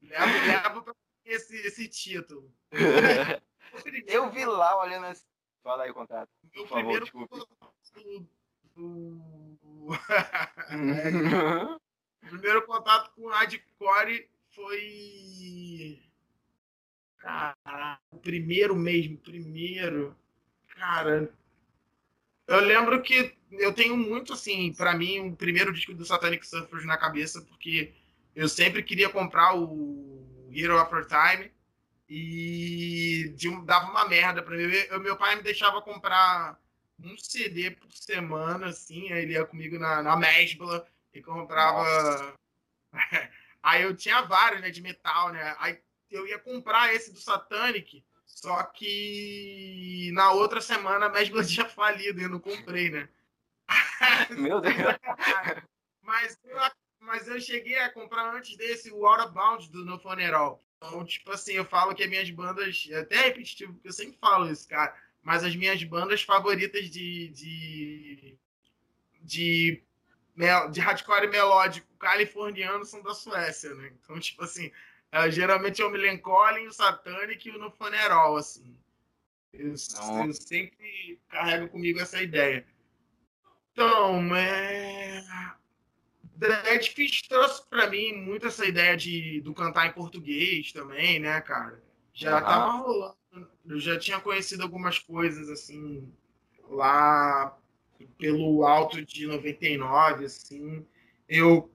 [0.00, 2.54] levo, levo pra esse, esse título.
[4.06, 5.26] eu vi lá olhando assim.
[5.64, 6.30] Fala aí o contato.
[6.54, 8.37] Meu por favor, desculpe
[8.78, 9.88] o
[12.28, 16.02] primeiro contato com o hardcore foi.
[17.18, 20.16] Cara, o primeiro mesmo, primeiro.
[20.68, 21.32] Cara,
[22.46, 26.84] eu lembro que eu tenho muito, assim, para mim, o primeiro disco do Satanic Surfers
[26.84, 27.92] na cabeça, porque
[28.34, 31.50] eu sempre queria comprar o Hero After Time
[32.08, 34.62] e dava uma merda para mim.
[34.88, 36.58] Eu, meu pai me deixava comprar
[37.02, 42.34] um CD por semana, assim, aí ele ia comigo na, na Mesbla e comprava.
[43.62, 45.54] aí eu tinha vários, né, de metal, né?
[45.58, 45.80] Aí
[46.10, 52.20] eu ia comprar esse do Satanic, só que na outra semana a Mesbla tinha falido
[52.20, 53.08] e eu não comprei, né?
[54.30, 54.74] Meu Deus!
[56.02, 56.38] mas,
[56.98, 60.64] mas eu cheguei a comprar antes desse o Out of Bounds do No Funeral.
[60.78, 62.86] Então, tipo assim, eu falo que as minhas bandas.
[62.88, 67.28] É até repetitivo, porque eu sempre falo isso, cara mas as minhas bandas favoritas de,
[67.28, 68.38] de,
[69.22, 69.82] de
[70.70, 73.92] de hardcore melódico californiano são da Suécia, né?
[74.00, 74.70] Então, tipo assim,
[75.10, 78.76] é, geralmente é o Millencolin, o Satanic e o No Funeral, assim.
[79.52, 82.64] Eu, eu, sempre carrego comigo essa ideia.
[83.72, 85.24] Então, é...
[86.36, 91.82] Deadfish trouxe para mim muito essa ideia de, do cantar em português também, né, cara?
[92.12, 93.17] Já tava rolando.
[93.66, 96.12] Eu já tinha conhecido algumas coisas, assim,
[96.68, 97.56] lá
[98.16, 100.86] pelo alto de 99, assim.
[101.28, 101.70] Eu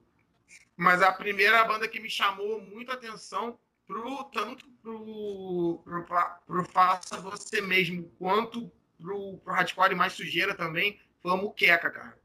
[0.76, 6.04] mas a primeira banda que me chamou muita atenção pro tanto pro, pro,
[6.46, 12.18] pro Faça Você Mesmo quanto pro, pro Hardcore Mais Sujeira também foi a Muqueca, cara.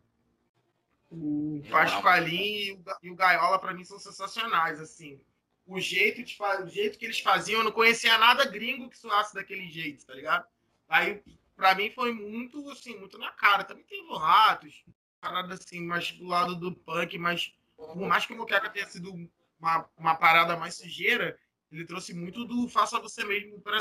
[1.11, 5.19] O Pasqualim e o Gaiola para mim são sensacionais, assim.
[5.69, 9.35] O jeito, de, o jeito que eles faziam, eu não conhecia nada gringo que soasse
[9.35, 10.43] daquele jeito, tá ligado?
[10.87, 11.21] Aí,
[11.55, 13.63] para mim, foi muito, assim, muito na cara.
[13.63, 14.83] Também tem Ratos,
[15.21, 19.13] parada assim, mais do lado do punk, mas por mais que o Moqueca tenha sido
[19.59, 21.39] uma, uma parada mais sujeira,
[21.71, 23.79] ele trouxe muito do faça você mesmo para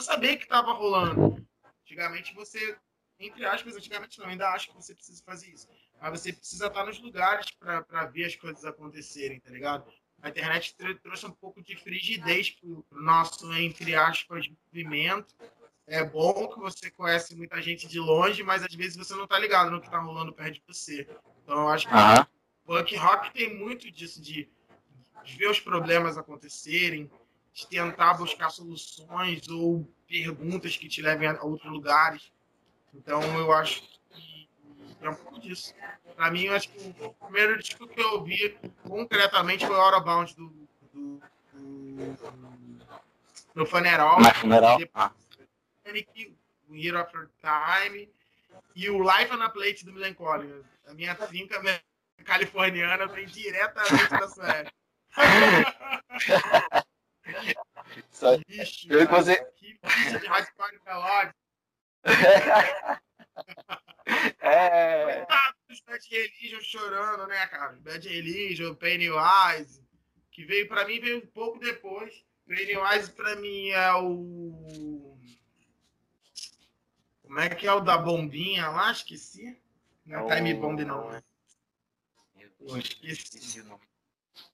[0.00, 1.46] saber que estava rolando.
[1.82, 2.78] Antigamente você,
[3.18, 5.68] entre aspas, antigamente não, ainda acho que você precisa fazer isso.
[6.00, 9.92] Mas você precisa estar nos lugares para ver as coisas acontecerem, tá ligado?
[10.24, 15.34] A internet trouxe um pouco de frigidez para o nosso, entre aspas, movimento.
[15.86, 19.38] É bom que você conhece muita gente de longe, mas às vezes você não está
[19.38, 21.06] ligado no que está rolando perto de você.
[21.42, 22.24] Então eu acho que uhum.
[22.64, 24.48] Punk rock tem muito disso, de,
[25.24, 27.10] de ver os problemas acontecerem,
[27.52, 32.32] de tentar buscar soluções ou perguntas que te levem a outros lugares.
[32.94, 33.82] Então, eu acho
[35.06, 35.74] é um pouco disso.
[36.16, 40.34] Para mim, eu acho que o primeiro disco que eu ouvi concretamente foi o Bound
[40.34, 40.48] do,
[40.92, 41.20] do,
[41.52, 42.14] do,
[43.54, 44.20] no Funeral.
[44.20, 44.78] No Funeral.
[44.78, 45.10] Depois,
[46.68, 48.10] o Year After Time
[48.74, 50.64] e o Life on a Plate do Melancholy.
[50.86, 51.60] A minha trinca
[52.24, 54.72] californiana vem diretamente da Suécia.
[58.10, 58.34] Só...
[58.48, 59.44] Ixi, eu cara, você...
[59.56, 61.38] Que bicho de hardcore melódico.
[64.40, 65.26] É.
[65.70, 67.72] Os Bad Religion chorando, né, cara?
[67.80, 69.82] Bad Religion, Pennywise,
[70.30, 72.24] que veio pra mim, veio um pouco depois.
[72.46, 75.16] Pennywise pra mim é o.
[77.22, 78.92] Como é que é o da bombinha lá?
[78.92, 79.58] Esqueci.
[80.04, 81.22] Não é Time Bomb, não, né?
[83.02, 83.82] esqueci o nome.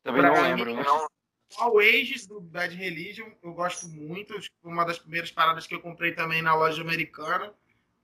[0.02, 0.76] Também pra não lembro.
[0.76, 1.08] Mim, não.
[1.56, 4.38] All Ages do Bad Religion, eu gosto muito.
[4.62, 7.52] Uma das primeiras paradas que eu comprei também na loja americana,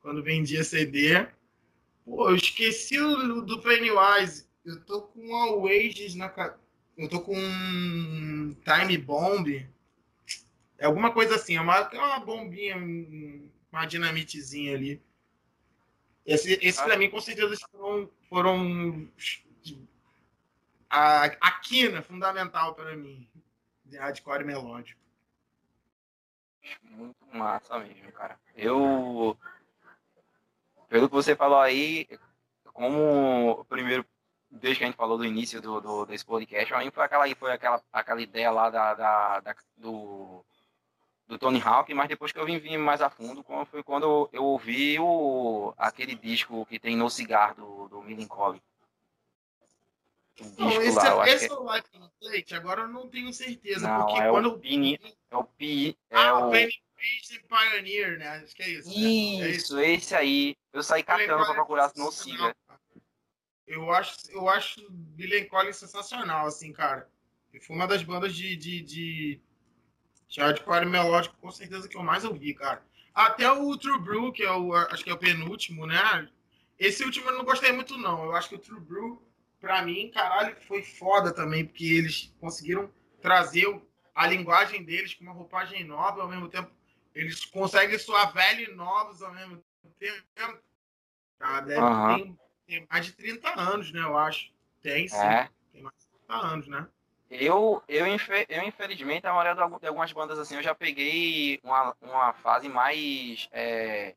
[0.07, 1.27] quando vendia CD.
[2.05, 4.47] Pô, eu esqueci o do Pennywise.
[4.65, 6.33] Eu tô com All Ages na.
[6.97, 7.35] Eu tô com
[8.63, 9.69] Time Bomb.
[10.79, 12.77] É alguma coisa assim, é uma, é uma bombinha,
[13.73, 15.03] uma dinamitezinha ali.
[16.25, 19.09] Esse, esse pra mim, com certeza, foram, foram
[20.89, 23.29] a, a quina fundamental para mim
[23.85, 25.01] de hardcore melódico.
[26.83, 28.39] Muito massa mesmo, cara.
[28.55, 29.37] Eu,
[30.89, 32.09] pelo que você falou aí,
[32.73, 34.05] como primeiro,
[34.51, 37.53] desde que a gente falou do início do, do desse podcast, aí foi aquela, foi
[37.53, 40.45] aquela, aquela ideia lá da, da, da do,
[41.27, 44.45] do Tony Hawk, mas depois que eu vim, vim mais a fundo, foi quando eu
[44.45, 48.61] ouvi o, aquele disco que tem no cigarro do, do Millencolin.
[50.59, 53.89] Não, esse, lá, é, esse é o Life on Plate, agora eu não tenho certeza.
[53.89, 55.97] Não, porque é quando o Pini, é o Pi.
[56.11, 58.29] É ah, o Penny Priest Pioneer, né?
[58.29, 58.89] Acho que é isso.
[58.89, 59.47] Isso, né?
[59.47, 59.79] é isso.
[59.81, 60.57] esse aí.
[60.73, 62.55] Eu saí catando pra procurar no Siga.
[63.67, 67.09] Eu acho, eu acho Billy Collins sensacional, assim, cara.
[67.63, 69.41] Foi uma das bandas de, de, de,
[70.39, 72.85] hardcore melódico, com certeza, que eu mais ouvi, cara.
[73.15, 76.29] Até o True Brew, que é o, acho que é o penúltimo, né?
[76.79, 78.25] Esse último eu não gostei muito, não.
[78.25, 79.27] Eu acho que o True Brew
[79.61, 83.67] para mim, caralho, foi foda também, porque eles conseguiram trazer
[84.15, 86.71] a linguagem deles com uma roupagem nova, ao mesmo tempo
[87.17, 89.65] eles conseguem soar velhos e novos ao mesmo
[89.99, 90.59] tempo.
[91.41, 92.37] Ah, deve uhum.
[92.67, 94.01] ter, ter, mais de 30 anos, né?
[94.01, 94.53] Eu acho.
[94.83, 95.17] Tem sim.
[95.17, 95.49] É.
[95.73, 96.87] Tem mais de 30 anos, né?
[97.31, 102.33] Eu, eu, eu, infelizmente, a maioria de algumas bandas assim, eu já peguei uma, uma
[102.35, 103.49] fase mais.
[103.51, 104.15] É,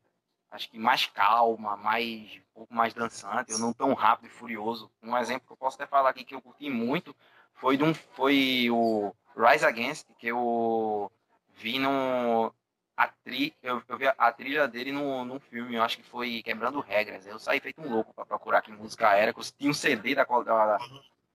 [0.50, 4.90] acho que mais calma, mais um pouco mais dançante, eu não tão rápido e furioso.
[5.02, 7.16] Um exemplo que eu posso até falar aqui que eu curti muito
[7.54, 11.10] foi de um, foi o Rise Against, que eu
[11.56, 12.52] vi no
[13.00, 16.42] a tri, eu, eu vi a trilha dele no, num filme, eu acho que foi
[16.42, 17.26] Quebrando Regras.
[17.26, 20.14] Eu saí feito um louco para procurar que música era, que eu tinha um CD
[20.14, 20.78] da, da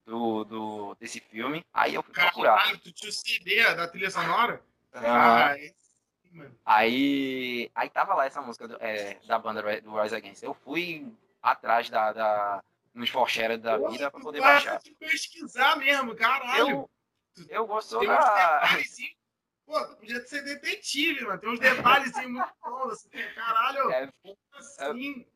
[0.04, 1.64] do, do, desse filme.
[1.74, 2.56] Aí eu fui procurar.
[2.56, 4.62] Caralho, tu tinha o CD da trilha sonora?
[4.94, 5.56] Ah,
[6.64, 10.44] Aí, aí tava lá essa música do, é, da banda do Rise Against.
[10.44, 12.62] Eu fui atrás da, da
[12.94, 14.80] nos forcheras da vida para poder baixar.
[15.00, 16.68] pesquisar mesmo, caralho.
[16.68, 16.90] Eu,
[17.48, 18.60] eu gosto da.
[19.66, 21.40] Pô, tu podia ser detetive, mano.
[21.40, 22.92] Tem uns detalhes assim, muito bons.
[22.92, 24.10] Assim, caralho, é,
[24.54, 25.26] assim.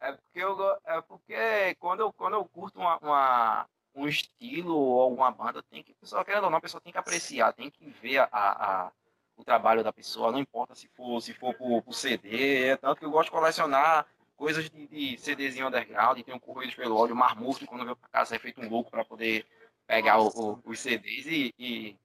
[0.00, 4.76] É, é, porque eu, é porque quando eu, quando eu curto uma, uma um estilo
[4.76, 7.70] ou alguma banda, tem que, pessoa, querendo ou não, a pessoa tem que apreciar, tem
[7.70, 8.92] que ver a, a,
[9.36, 12.98] o trabalho da pessoa, não importa se for, se for por, por CD, é tanto
[12.98, 17.16] que eu gosto de colecionar coisas de, de CDzinho underground, tem um Correios pelo Ódio,
[17.16, 19.46] Marmufo, quando veio pra casa, é feito um louco para poder
[19.86, 21.96] pegar o, o, os CDs e, e,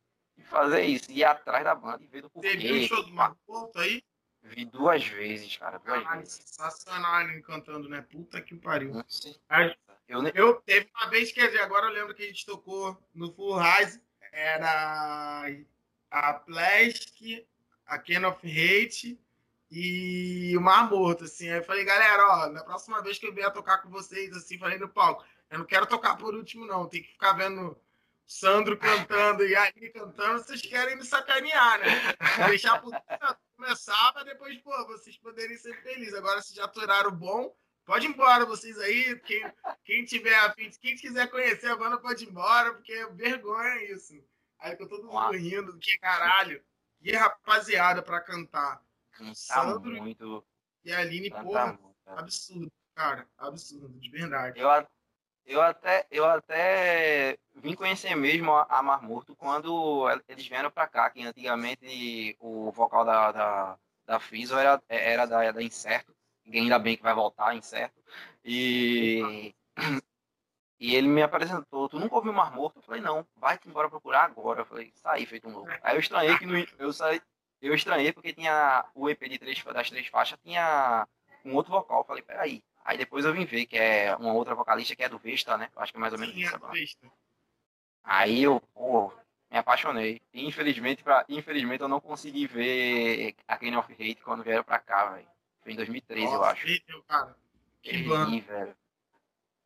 [0.42, 2.50] e, fazer isso, ir atrás da banda e ver do porquê.
[2.50, 4.04] Você viu o show do Marmufo aí?
[4.44, 6.34] Vi duas vezes, cara, duas Caralho, vezes.
[6.34, 8.02] Sensacional ele cantando, né?
[8.02, 8.94] Puta que pariu.
[10.08, 13.32] Eu, eu teve uma vez, quer dizer, agora eu lembro que a gente tocou no
[13.34, 14.02] Full Rise,
[14.32, 15.46] era
[16.10, 17.48] a Plastic,
[17.86, 19.20] a Ken of Hate
[19.70, 21.50] e o Mar Morto, assim.
[21.50, 24.58] Aí eu falei, galera, ó, na próxima vez que eu vier tocar com vocês, assim,
[24.58, 26.90] falei no palco, eu não quero tocar por último, não.
[26.90, 27.78] Tem que ficar vendo
[28.32, 32.48] Sandro cantando e aí cantando, vocês querem me sacanear, né?
[32.48, 32.94] Deixar por
[33.58, 36.14] começar pra depois, pô, vocês poderem ser felizes.
[36.14, 39.20] Agora, se já aturaram bom, pode ir embora vocês aí.
[39.20, 43.92] Quem, quem tiver afim, quem quiser conhecer a banda, pode ir embora, porque é vergonha
[43.92, 44.14] isso.
[44.60, 46.64] Aí ficou todo mundo rindo, que caralho.
[47.02, 48.82] E rapaziada pra cantar.
[49.12, 50.48] Cantar Sandro muito.
[50.86, 53.28] E a Aline, porra, muito, absurdo, cara.
[53.38, 54.58] Absurdo, de verdade.
[54.58, 54.70] Eu,
[55.52, 61.10] eu, até, eu até vim conhecer mesmo a, a Marmorto quando eles vieram pra cá,
[61.10, 66.16] que antigamente o vocal da, da, da Fiso era, era da, da Incerto.
[66.52, 68.02] Ainda bem que vai voltar, Incerto.
[68.44, 69.54] E.
[70.82, 72.80] E ele me apresentou, tu nunca ouviu Mar Morto?
[72.80, 74.62] Eu falei, não, vai embora procurar agora.
[74.62, 75.70] Eu falei, saí feito um louco.
[75.84, 77.22] Aí eu estranhei que no, eu saí,
[77.62, 81.08] eu estranhei porque tinha o EP de três, das três faixas, tinha
[81.46, 82.00] um outro vocal.
[82.00, 82.64] Eu falei, peraí.
[82.84, 85.70] Aí depois eu vim ver que é uma outra vocalista que é do Vesta, né?
[85.76, 86.56] Eu acho que é mais ou menos Sim, isso.
[86.56, 87.12] É Vesta.
[88.04, 89.14] Aí eu, pô,
[89.52, 90.22] me apaixonei.
[90.34, 94.80] E infelizmente, pra, infelizmente eu não consegui ver a Kane of Hate quando vieram pra
[94.80, 95.28] cá, velho.
[95.62, 96.66] Foi em 2013, Nossa, eu acho.
[96.66, 97.36] Horrível, cara.
[97.82, 98.76] Que, que velho.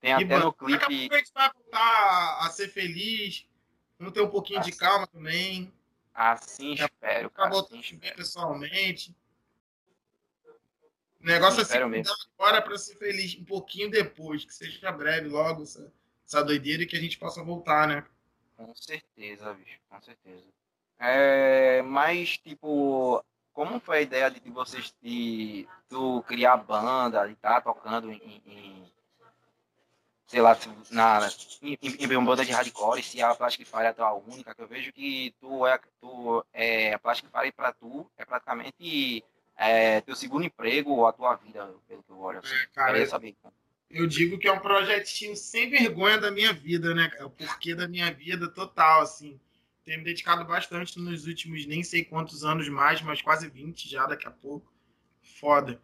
[0.01, 0.39] Tem até bom.
[0.39, 0.79] no clipe.
[0.79, 3.47] Daqui a gente vai voltar a ser feliz.
[3.97, 5.73] Vamos ter um pouquinho assim, de calma também.
[6.13, 7.31] Assim espero.
[7.35, 9.15] Voltar assim a pessoalmente.
[11.25, 15.63] O negócio é se agora para ser feliz um pouquinho depois, que seja breve logo
[15.63, 15.91] essa,
[16.23, 18.05] essa doideira e que a gente possa voltar, né?
[18.55, 20.43] Com certeza, bicho, com certeza.
[20.99, 27.55] É, mas, tipo, como foi a ideia de vocês de tu criar banda e estar
[27.55, 28.91] tá tocando em, em,
[30.27, 30.55] sei lá,
[30.91, 31.27] na,
[31.59, 34.61] em, em uma banda de hardcore, se a Plastic Fire é a tua única, que
[34.61, 39.23] eu vejo que tu é, tu, é a Plastic Fire para tu é praticamente
[39.57, 42.39] é, teu segundo emprego ou a tua vida, pelo que eu olho.
[42.39, 42.53] Assim.
[42.53, 43.35] É, cara, eu, saber.
[43.89, 47.09] eu digo que é um projetinho sem vergonha da minha vida, né?
[47.21, 49.39] O porquê da minha vida total, assim.
[49.83, 54.05] Tenho me dedicado bastante nos últimos nem sei quantos anos mais, mas quase 20 já
[54.05, 54.73] daqui a pouco.
[55.39, 55.79] Foda.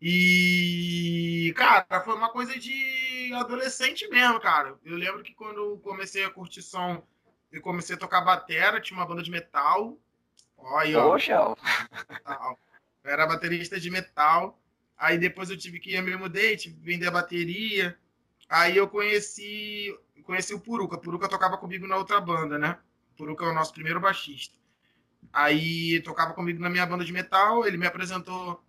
[0.00, 4.76] E, cara, foi uma coisa de adolescente mesmo, cara.
[4.84, 7.02] Eu lembro que quando comecei a curtir som,
[7.50, 9.96] eu comecei a tocar batera, tinha uma banda de metal.
[10.56, 11.54] Olha, Poxa!
[13.08, 14.60] Era baterista de metal.
[14.96, 17.96] Aí depois eu tive que ir, me mudei, tive que vender a bateria.
[18.48, 20.96] Aí eu conheci, conheci o Puruca.
[20.96, 22.78] O Puruca tocava comigo na outra banda, né?
[23.12, 24.56] O Puruca é o nosso primeiro baixista.
[25.32, 28.62] Aí tocava comigo na minha banda de metal, ele me apresentou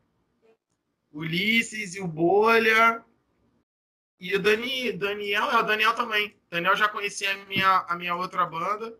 [1.12, 3.04] Ulisses e o Bolha.
[4.19, 6.36] E o Dani, Daniel, é, o Daniel também.
[6.49, 8.94] Daniel já conhecia a minha, a minha outra banda.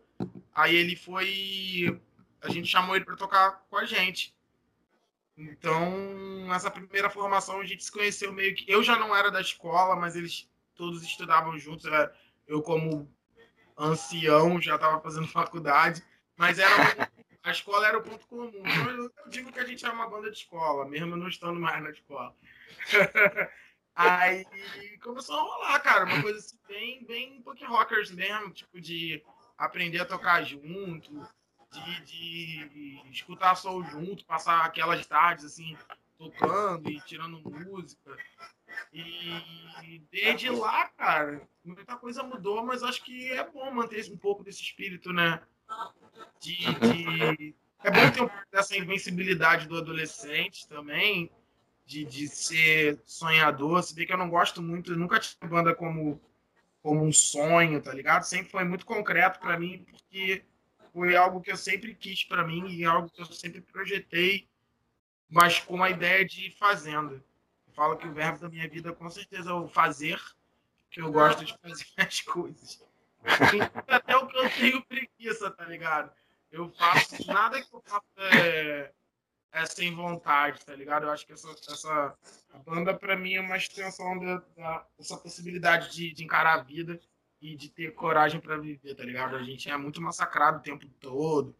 [0.54, 2.00] Aí ele foi.
[2.40, 4.34] A gente chamou ele para tocar com a gente.
[5.40, 5.90] Então,
[6.46, 8.70] nessa primeira formação, a gente se conheceu meio que.
[8.70, 11.86] Eu já não era da escola, mas eles todos estudavam juntos.
[12.46, 13.10] Eu, como
[13.76, 16.04] ancião, já estava fazendo faculdade.
[16.36, 17.10] Mas era
[17.42, 18.50] a escola era o ponto comum.
[18.54, 21.82] Então, eu digo que a gente é uma banda de escola, mesmo não estando mais
[21.82, 22.36] na escola.
[23.94, 24.46] Aí
[25.02, 29.22] começou a rolar, cara, uma coisa assim, bem, bem punk rockers mesmo, tipo, de
[29.58, 31.26] aprender a tocar junto,
[31.70, 35.76] de, de escutar som junto, passar aquelas tardes assim,
[36.18, 38.16] tocando e tirando música.
[38.92, 44.42] E desde lá, cara, muita coisa mudou, mas acho que é bom manter um pouco
[44.42, 45.40] desse espírito, né?
[46.40, 47.54] de, de...
[47.82, 51.30] É bom ter um pouco dessa invencibilidade do adolescente também,
[51.86, 53.82] de, de ser sonhador.
[53.82, 56.20] Se bem que eu não gosto muito, nunca tive banda como,
[56.82, 58.24] como um sonho, tá ligado?
[58.24, 60.44] Sempre foi muito concreto para mim, porque
[60.92, 64.48] foi algo que eu sempre quis para mim e algo que eu sempre projetei,
[65.28, 67.14] mas com a ideia de fazenda.
[67.66, 70.20] Eu falo que o verbo da minha vida com certeza é o fazer,
[70.90, 72.82] que eu gosto de fazer as coisas.
[73.86, 76.10] Até o que eu tenho preguiça, tá ligado?
[76.50, 78.92] Eu faço nada que eu faço é,
[79.52, 81.04] é sem vontade, tá ligado?
[81.04, 82.18] Eu acho que essa, essa
[82.64, 87.00] banda, pra mim, é uma extensão da, dessa possibilidade de, de encarar a vida
[87.40, 89.36] e de ter coragem para viver, tá ligado?
[89.36, 91.56] A gente é muito massacrado o tempo todo,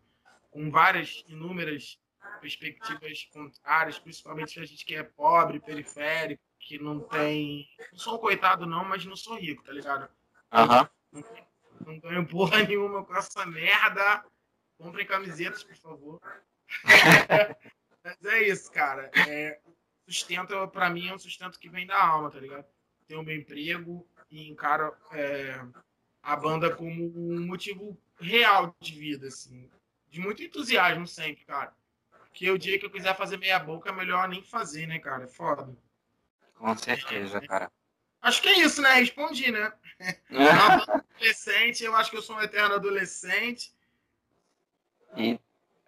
[0.51, 1.99] com várias, inúmeras
[2.41, 7.67] perspectivas contrárias, principalmente a gente que é pobre, periférico, que não tem.
[7.93, 10.09] Não sou um coitado, não, mas não sou rico, tá ligado?
[10.53, 10.89] Aham.
[11.13, 11.25] Não,
[11.87, 14.25] não ganho porra nenhuma com essa merda.
[14.79, 16.21] Comprem camisetas, por favor.
[18.05, 19.11] mas é isso, cara.
[19.29, 19.61] É,
[20.07, 22.67] sustento, pra mim, é um sustento que vem da alma, tá ligado?
[23.07, 25.61] Tenho meu emprego e encaro é,
[26.23, 29.71] a banda como um motivo real de vida, assim.
[30.09, 31.75] De muito entusiasmo sempre, cara.
[32.11, 35.25] Porque o dia que eu quiser fazer meia boca, é melhor nem fazer, né, cara?
[35.25, 35.69] É foda.
[36.55, 37.71] Com certeza, cara.
[38.23, 38.95] Acho que é isso, né?
[38.95, 39.73] Respondi, né?
[41.17, 43.75] adolescente, eu acho que eu sou um eterno adolescente.
[45.17, 45.41] E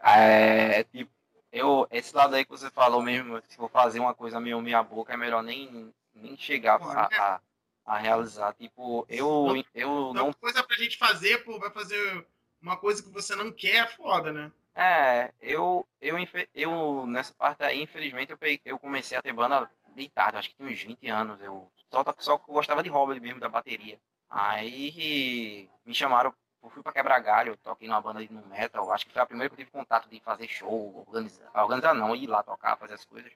[0.03, 1.11] é, tipo,
[1.53, 4.83] eu, esse lado aí que você falou mesmo, se for fazer uma coisa meio meia
[4.83, 7.17] boca, é melhor nem, nem chegar pô, a, né?
[7.19, 7.41] a,
[7.85, 8.55] a, realizar.
[8.55, 10.33] Tipo, eu, eu não.
[10.33, 12.27] coisa pra gente fazer, pô, vai fazer
[12.61, 14.53] uma coisa que você não quer, é foda, né?
[14.75, 16.17] É, eu, eu,
[16.55, 20.49] eu nessa parte aí, infelizmente, eu, peguei, eu comecei a ter banda bem tarde, acho
[20.51, 21.41] que tinha uns 20 anos.
[21.41, 23.99] Eu só, só gostava de hobby mesmo, da bateria.
[24.31, 28.91] Aí me chamaram, eu fui pra quebrar galho, toquei numa banda de no metal.
[28.91, 31.51] Acho que foi a primeira que eu tive contato de fazer show, organizar.
[31.55, 33.31] Organizar não, ir lá tocar, fazer as coisas.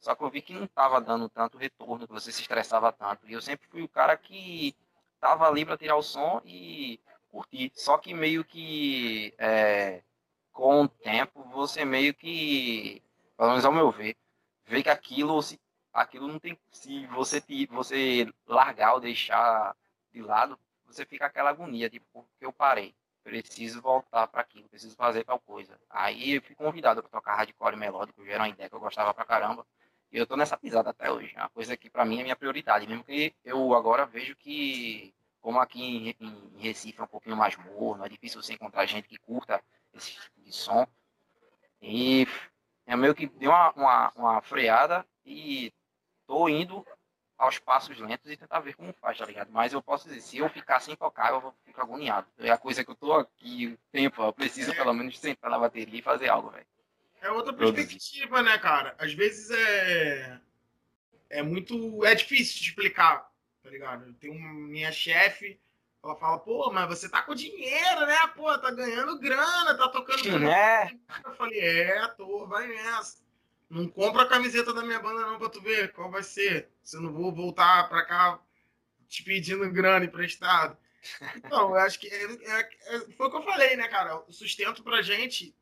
[0.00, 3.28] Só que eu vi que não tava dando tanto retorno, que você se estressava tanto.
[3.28, 4.74] E eu sempre fui o cara que
[5.20, 6.98] tava ali para tirar o som e
[7.30, 7.70] curtir.
[7.74, 10.02] Só que meio que é,
[10.52, 13.02] com o tempo você meio que,
[13.36, 14.16] pelo menos ao meu ver,
[14.66, 15.60] vê que aquilo se
[15.92, 16.58] aquilo não tem.
[16.72, 19.76] Se você, você largar ou deixar
[20.12, 22.94] de lado, você fica aquela agonia, tipo, porque eu parei.
[23.22, 25.78] Preciso voltar para aquilo, preciso fazer tal coisa.
[25.90, 29.66] Aí eu fui convidado para tocar hardcore melódico, uma ideia que eu gostava pra caramba.
[30.12, 31.32] Eu tô nessa pisada até hoje.
[31.36, 35.14] É uma coisa que para mim é minha prioridade, mesmo que eu agora vejo que,
[35.40, 39.18] como aqui em, Recife é um pouquinho mais morno, é difícil você encontrar gente que
[39.18, 39.62] curta
[39.94, 40.86] esse tipo de som.
[41.80, 42.26] E
[42.86, 45.72] é meio que deu uma, uma, uma freada e
[46.26, 46.84] tô indo
[47.38, 49.50] aos passos lentos e tentar ver como faz, tá ligado?
[49.50, 52.26] Mas eu posso dizer, se eu ficar sem tocar, eu vou ficar agoniado.
[52.38, 55.98] É a coisa que eu tô aqui tempo, eu preciso pelo menos sentar na bateria
[55.98, 56.66] e fazer algo, velho.
[57.20, 58.94] É outra perspectiva, né, cara?
[58.98, 60.40] Às vezes é.
[61.28, 62.04] É muito.
[62.04, 63.30] É difícil de explicar,
[63.62, 64.12] tá ligado?
[64.14, 65.60] Tenho uma minha chefe,
[66.02, 68.26] ela fala, pô, mas você tá com dinheiro, né?
[68.34, 70.48] Pô, tá ganhando grana, tá tocando.
[70.48, 70.90] É.
[71.24, 73.18] Eu falei, é, tô, vai nessa.
[73.68, 76.68] Não compra a camiseta da minha banda, não, pra tu ver qual vai ser.
[76.82, 78.40] Se eu não vou voltar pra cá
[79.06, 80.76] te pedindo grana emprestado.
[81.36, 84.22] Então, eu acho que é, é, é, foi o que eu falei, né, cara?
[84.28, 85.56] O sustento pra gente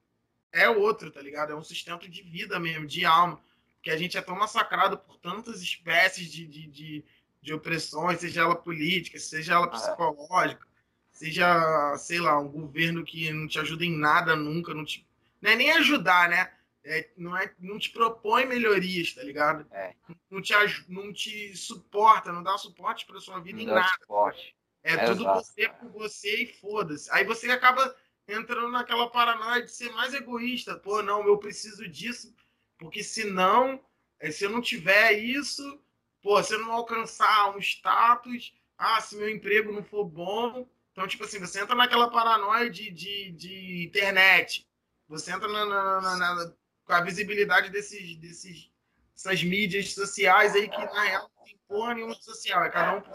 [0.53, 1.53] é outro, tá ligado?
[1.53, 3.40] É um sustento de vida mesmo, de alma.
[3.76, 7.05] Porque a gente é tão massacrado por tantas espécies de, de, de,
[7.40, 10.66] de opressões, seja ela política, seja ela psicológica,
[11.12, 15.07] seja, sei lá, um governo que não te ajuda em nada nunca, não te.
[15.40, 16.51] Não é nem ajudar, né?
[16.88, 19.66] é, não, é, não te propõe melhorias, tá ligado?
[19.70, 19.94] É.
[20.30, 20.53] Não, te,
[20.88, 23.88] não te suporta, não dá suporte pra sua vida não em nada.
[24.01, 24.57] Suporte.
[24.82, 25.44] É, é tudo exato.
[25.44, 27.11] você por você e foda-se.
[27.12, 27.94] Aí você acaba
[28.29, 30.76] entrando naquela paranoia de ser mais egoísta.
[30.76, 32.35] Pô, não, eu preciso disso,
[32.79, 33.83] porque senão,
[34.20, 35.83] é, se eu não tiver isso,
[36.22, 40.68] pô, se eu não alcançar um status, ah, se meu emprego não for bom.
[40.93, 44.68] Então, tipo assim, você entra naquela paranoia de, de, de internet.
[45.09, 46.53] Você entra na, na, na, na
[46.85, 48.70] com a visibilidade desses, desses,
[49.12, 52.64] dessas mídias sociais aí que, na real, não tem porra nenhuma social.
[52.64, 53.14] É cada um por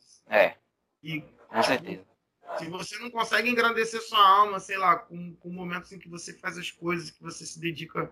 [0.00, 0.22] si.
[0.28, 0.56] É.
[1.02, 2.15] E, com certeza.
[2.58, 6.32] Se você não consegue engrandecer sua alma, sei lá, com, com momentos em que você
[6.32, 8.10] faz as coisas, que você se dedica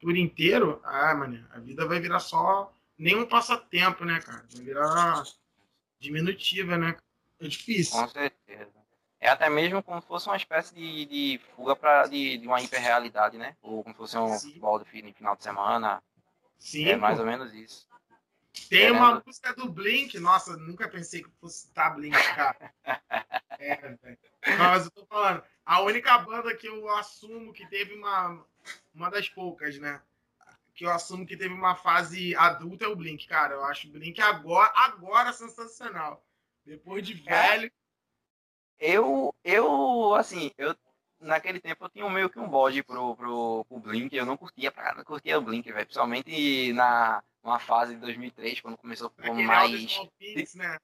[0.00, 4.44] por inteiro, ah, mano, a vida vai virar só nem um passatempo, né, cara?
[4.52, 5.22] Vai virar
[5.98, 6.96] diminutiva, né?
[7.40, 8.00] É difícil.
[8.00, 8.72] Com certeza.
[9.18, 12.60] É até mesmo como se fosse uma espécie de, de fuga pra, de, de uma
[12.60, 13.56] hiperrealidade, né?
[13.62, 14.48] Ou como se fosse um Sim.
[14.48, 16.02] futebol de final de semana.
[16.58, 16.88] Sim.
[16.88, 17.86] É mais ou menos isso.
[18.68, 22.74] Tem uma música do Blink, nossa, nunca pensei que fosse estar Blink, cara.
[23.58, 23.96] é,
[24.58, 28.44] Mas eu tô falando, a única banda que eu assumo que teve uma,
[28.94, 30.00] uma das poucas, né?
[30.74, 33.54] Que eu assumo que teve uma fase adulta é o Blink, cara.
[33.54, 36.24] Eu acho o Blink agora, agora sensacional.
[36.64, 37.48] Depois de é.
[37.58, 37.72] velho,
[38.78, 40.76] eu, eu, assim, eu
[41.20, 44.70] naquele tempo eu tinha meio que um bode pro, pro, pro Blink, eu não curtia
[44.70, 49.34] pra não curtia o Blink, velho, principalmente na uma fase de 2003, quando começou com
[49.42, 49.98] mais...
[50.54, 50.78] Né?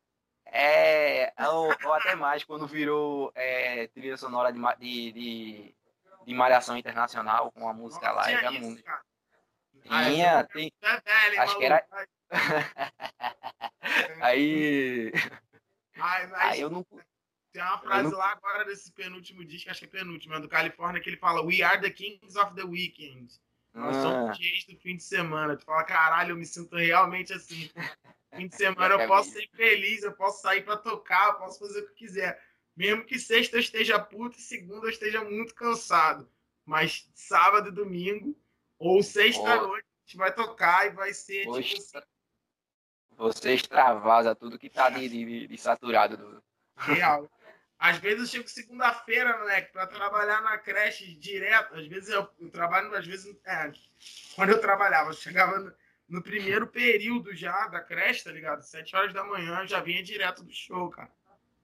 [0.46, 5.74] É, ou, ou, até mais quando virou é, trilha sonora de, de, de,
[6.26, 8.30] de, Malhação Internacional com a música lá.
[8.30, 8.76] Já não...
[9.82, 10.72] Tinha, tem.
[11.38, 11.86] Acho que era.
[14.20, 15.12] aí.
[15.96, 16.42] Ai, mas...
[16.42, 16.84] Aí eu não.
[17.52, 18.18] Tem uma frase não...
[18.18, 21.44] lá agora desse penúltimo disco, acho que é penúltimo, é do Califórnia, que ele fala:
[21.44, 23.40] We are the kings of the weekend.
[23.74, 24.02] Nós ah.
[24.02, 25.56] somos reis do fim de semana.
[25.56, 27.70] Tu fala, caralho, eu me sinto realmente assim.
[28.34, 31.80] Fim de semana eu posso ser feliz, eu posso sair para tocar, eu posso fazer
[31.80, 32.40] o que quiser.
[32.76, 36.28] Mesmo que sexta eu esteja puto e segunda eu esteja muito cansado.
[36.64, 38.36] Mas sábado e domingo,
[38.78, 41.62] ou sexta-noite, a gente vai tocar e vai ser Poxa.
[41.62, 42.06] tipo assim.
[43.16, 46.16] Você extravasa tudo que tá de, de, de saturado.
[46.16, 46.42] Do...
[46.76, 47.30] Real.
[47.82, 51.74] Às vezes eu chego segunda-feira, moleque, para trabalhar na creche direto.
[51.74, 53.36] Às vezes eu, eu trabalho, às vezes.
[53.44, 53.72] É,
[54.36, 55.74] quando eu trabalhava, eu chegava no,
[56.08, 58.62] no, primeiro período já da creche, tá ligado?
[58.62, 61.10] Sete horas da manhã, eu já vinha direto do show, cara.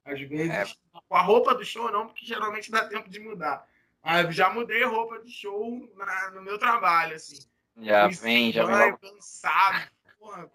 [0.04, 1.00] Às vezes, é.
[1.08, 3.64] com a roupa do show, não, porque geralmente dá tempo de mudar.
[4.02, 7.38] Mas já mudei roupa de show na, no meu trabalho, assim.
[7.76, 8.96] Já vem, já vem.
[8.96, 9.88] cansado,
[10.18, 10.50] porra,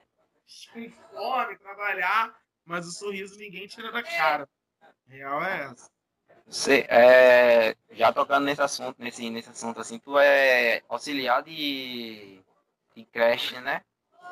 [0.73, 4.49] com fome, trabalhar, mas o sorriso ninguém tira da cara.
[5.07, 5.91] Real é essa.
[6.45, 12.41] Você, é, já tocando nesse assunto, nesse, nesse assunto assim, tu é auxiliar de,
[12.95, 13.81] de creche, né?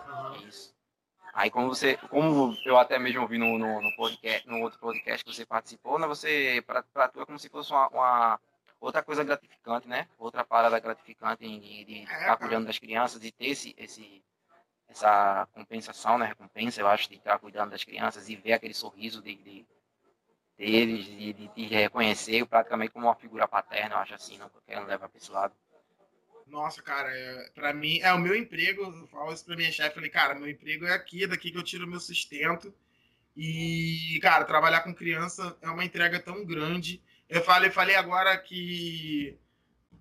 [0.08, 0.48] Uhum.
[0.48, 0.76] Isso.
[1.34, 5.24] Aí como você, como eu até mesmo ouvi no, no, no, podcast, no outro podcast
[5.24, 6.06] que você participou, né?
[6.08, 8.40] Você, para tu é como se fosse uma, uma,
[8.80, 10.08] outra coisa gratificante, né?
[10.20, 14.22] Outra parada gratificante de, de é, estar cuidando das crianças e ter esse, esse,
[14.90, 16.26] essa compensação, né?
[16.26, 19.66] Recompensa, eu acho, de estar cuidando das crianças e ver aquele sorriso de, de
[20.62, 24.86] deles e de, de reconhecer praticamente como uma figura paterna, eu acho assim, não querendo
[24.86, 25.56] levar para esse lado.
[26.46, 28.84] Nossa, cara, é, para mim é o meu emprego.
[28.84, 31.58] Eu falo isso para minha chefe, falei, cara, meu emprego é aqui, é daqui que
[31.58, 32.72] eu tiro meu sustento.
[33.36, 37.02] E, cara, trabalhar com criança é uma entrega tão grande.
[37.28, 39.40] Eu falei, falei agora que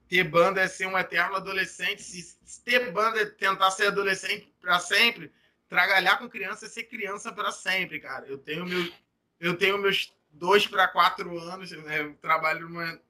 [0.08, 2.02] ter banda é ser um eterno adolescente.
[2.02, 5.32] Se ter banda é tentar ser adolescente para sempre,
[5.68, 8.26] trabalhar com criança é ser criança para sempre, cara.
[8.26, 8.92] Eu tenho meu,
[9.38, 11.70] eu tenho meus dois para quatro anos.
[11.70, 12.00] Né?
[12.00, 13.00] Eu trabalho numa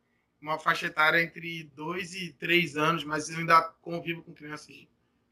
[0.41, 4.87] uma faixa etária entre dois e três anos, mas eu ainda convivo com crianças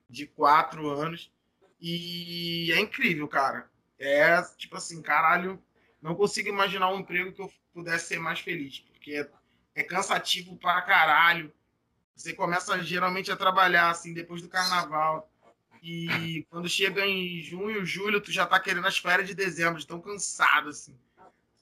[0.08, 1.32] de quatro anos.
[1.80, 3.70] E é incrível, cara.
[3.98, 5.62] É tipo assim, caralho,
[6.02, 9.30] não consigo imaginar um emprego que eu pudesse ser mais feliz, porque é,
[9.74, 11.52] é cansativo pra caralho.
[12.14, 15.30] Você começa geralmente a trabalhar assim depois do carnaval.
[15.82, 19.86] E quando chega em junho, julho, tu já tá querendo as férias de dezembro, de
[19.86, 20.98] tão cansado assim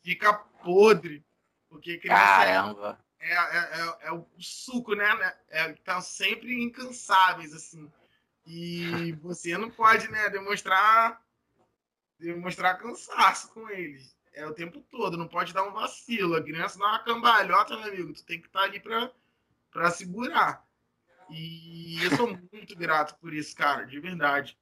[0.06, 0.32] fica
[0.62, 1.26] podre.
[1.68, 3.04] Porque criança Caramba.
[3.18, 5.34] É, é, é, é, o suco, né?
[5.48, 7.90] É, tá sempre incansáveis, assim.
[8.46, 11.20] E você não pode, né, demonstrar
[12.18, 14.16] demonstrar cansaço com eles.
[14.32, 16.36] É o tempo todo, não pode dar um vacilo.
[16.36, 18.14] A criança dá uma cambalhota, meu amigo.
[18.14, 19.10] Tu tem que estar tá ali para
[19.70, 20.64] pra segurar.
[21.28, 24.56] E eu sou muito grato por isso, cara, de verdade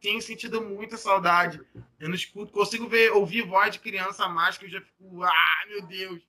[0.00, 1.60] tenho sentido muita saudade.
[1.98, 5.64] Eu não escuto, consigo ver, ouvir voz de criança mais que eu já fico, ah,
[5.68, 6.22] meu Deus.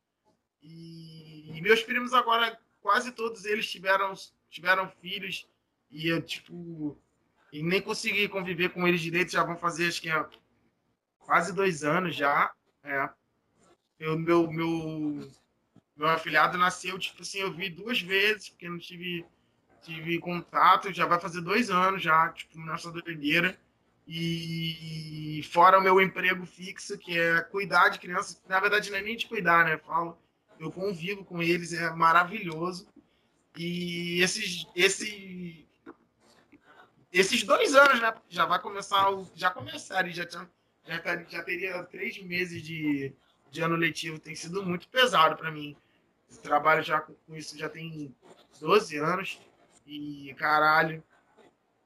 [0.62, 4.14] E, e, meus primos agora, quase todos eles tiveram,
[4.50, 5.48] tiveram filhos
[5.90, 6.98] e eu, tipo,
[7.52, 10.26] e nem consegui conviver com eles direito, já vão fazer, acho que é
[11.20, 12.52] quase dois anos já.
[12.84, 13.10] É.
[14.00, 15.32] Eu, meu, meu,
[15.96, 19.26] meu afilhado nasceu, tipo assim, eu vi duas vezes, porque não tive
[19.82, 23.58] tive contato, já vai fazer dois anos já, tipo, nessa doideira.
[24.08, 29.02] E fora o meu emprego fixo, que é cuidar de crianças, na verdade não é
[29.04, 29.76] nem de cuidar, né?
[29.76, 30.18] Eu falo,
[30.60, 32.88] eu convivo com eles, é maravilhoso.
[33.56, 35.68] E esses, esse,
[37.14, 38.14] esses dois anos, né?
[38.30, 39.06] Já vai começar,
[39.36, 43.14] já começaram, já, já, já teria três meses de,
[43.52, 45.78] de ano letivo, tem sido muito pesado para mim.
[46.42, 48.16] trabalho já com isso já tem
[48.60, 49.40] 12 anos.
[49.90, 51.04] E, caralho,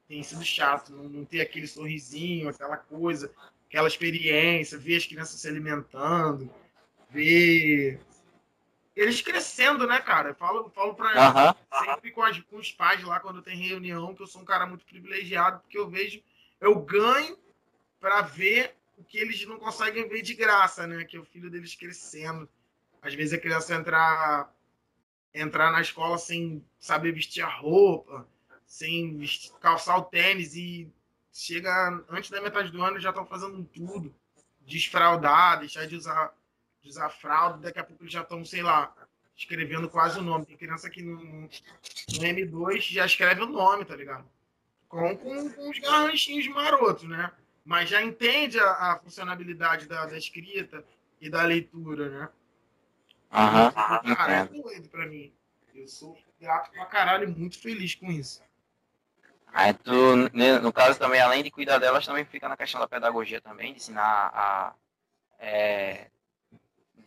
[0.10, 3.32] tem sido chato não, não ter aquele sorrisinho, aquela coisa,
[3.68, 6.54] aquela experiência, ver as crianças se alimentando,
[7.10, 7.98] ver
[8.94, 10.30] eles crescendo, né, cara?
[10.30, 11.86] Eu falo, falo pra uhum.
[11.86, 14.66] sempre com, as, com os pais lá quando tem reunião, que eu sou um cara
[14.66, 16.22] muito privilegiado, porque eu vejo,
[16.60, 17.38] eu ganho
[18.00, 21.06] para ver o que eles não conseguem ver de graça, né?
[21.06, 22.48] Que é o filho deles crescendo.
[23.02, 24.53] Às vezes a criança entrar
[25.34, 28.28] entrar na escola sem saber vestir a roupa,
[28.66, 30.92] sem vestir, calçar o tênis e
[31.32, 34.14] chega antes da metade do ano já estão fazendo tudo,
[34.62, 36.34] desfraudar, deixar de usar,
[36.82, 38.94] de usar fralda, daqui a pouco já estão, sei lá,
[39.36, 40.46] escrevendo quase o nome.
[40.46, 44.26] Tem criança que no, no M2 já escreve o nome, tá ligado?
[44.88, 47.32] Com, com, com uns garranchinhos marotos, né?
[47.66, 50.84] mas já entende a, a funcionalidade da, da, escrita
[51.20, 52.30] e da leitura, né?
[53.34, 55.34] Aham, uhum, cara, é doido pra mim.
[55.74, 58.44] Eu sou grato pra caralho muito feliz com isso.
[59.52, 60.16] Aí tu,
[60.62, 63.78] no caso também, além de cuidar delas, também fica na questão da pedagogia também, de
[63.80, 64.74] ensinar a.
[65.40, 66.08] É,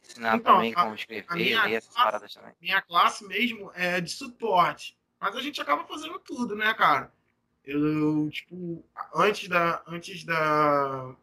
[0.02, 2.52] ensinar então, também como escrever, ler essas classe, paradas também.
[2.60, 4.96] Minha classe mesmo é de suporte.
[5.20, 7.12] Mas a gente acaba fazendo tudo, né, cara?
[7.64, 9.82] Eu, tipo, antes da.
[9.86, 11.14] Antes da.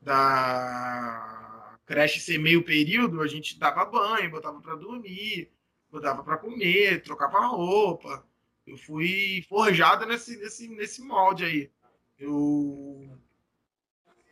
[0.00, 1.43] Da
[1.86, 5.50] creche ser meio período, a gente dava banho, botava para dormir,
[5.90, 8.26] botava para comer, trocava roupa.
[8.66, 11.70] Eu fui forjado nesse, nesse, nesse molde aí.
[12.18, 13.18] Eu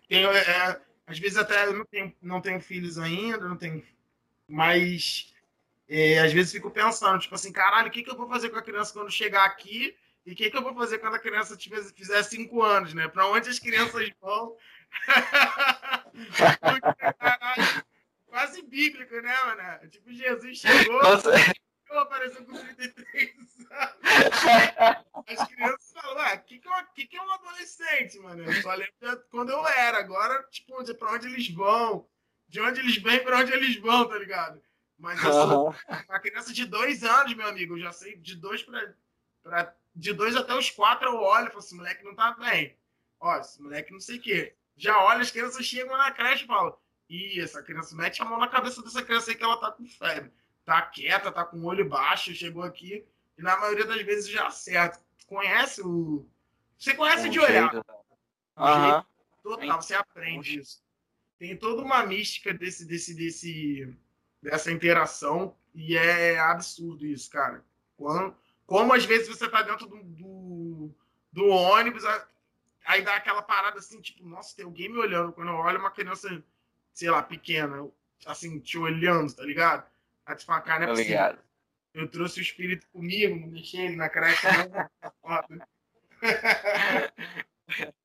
[0.09, 3.83] tenho, é, é, às vezes até eu não tenho, não tenho filhos ainda, não tenho,
[4.49, 5.35] mas
[5.89, 8.59] é, às vezes fico pensando, tipo assim, caralho, o que, que eu vou fazer com
[8.59, 9.95] a criança quando chegar aqui
[10.25, 13.09] e o que, que eu vou fazer quando a criança tiver, fizer cinco anos, né?
[13.09, 14.57] Para onde as crianças vão?
[18.27, 19.89] quase bíblico, né, mano?
[19.91, 21.31] Tipo, Jesus chegou, Nossa.
[21.91, 23.35] apareceu com 33
[23.71, 24.03] anos.
[25.27, 28.43] As crianças falam, ué, o que, que, é, que, que é um adolescente, mano?
[28.45, 29.99] Eu só lembro quando eu era.
[29.99, 32.09] Agora, tipo, para onde eles vão,
[32.49, 34.63] de onde eles vêm, para onde eles vão, tá ligado?
[34.99, 35.75] Mas eu sou
[36.09, 37.77] uma criança de dois anos, meu amigo.
[37.77, 41.59] Eu já sei de dois para de dois até os quatro eu olho e falo,
[41.59, 42.79] esse moleque não tá bem.
[43.21, 44.57] Ó, esse moleque não sei o quê.
[44.77, 46.77] Já olha, as crianças chegam na creche e falam,
[47.09, 49.87] ih, essa criança mete a mão na cabeça dessa criança aí que ela tá com
[49.87, 50.33] febre.
[50.65, 53.05] Tá quieta, tá com o olho baixo, chegou aqui.
[53.37, 55.01] E na maioria das vezes já acerta.
[55.27, 56.27] Conhece o.
[56.79, 57.75] Você conhece de olhar.
[57.75, 59.05] Uhum.
[59.43, 60.83] Total, você aprende isso.
[61.39, 63.97] Tem toda uma mística desse, desse, desse,
[64.41, 65.57] dessa interação.
[65.75, 67.65] E é absurdo isso, cara.
[67.97, 70.95] Quando, como às vezes você tá dentro do, do,
[71.33, 72.05] do ônibus,
[72.85, 75.33] aí dá aquela parada assim, tipo, nossa, tem alguém me olhando.
[75.33, 76.43] Quando eu olho uma criança,
[76.93, 77.89] sei lá, pequena,
[78.27, 79.87] assim, te olhando, tá ligado?
[80.27, 81.39] Aí tu fala, cara, não é possível.
[81.95, 84.47] Eu trouxe o espírito comigo, não deixei ele na creche.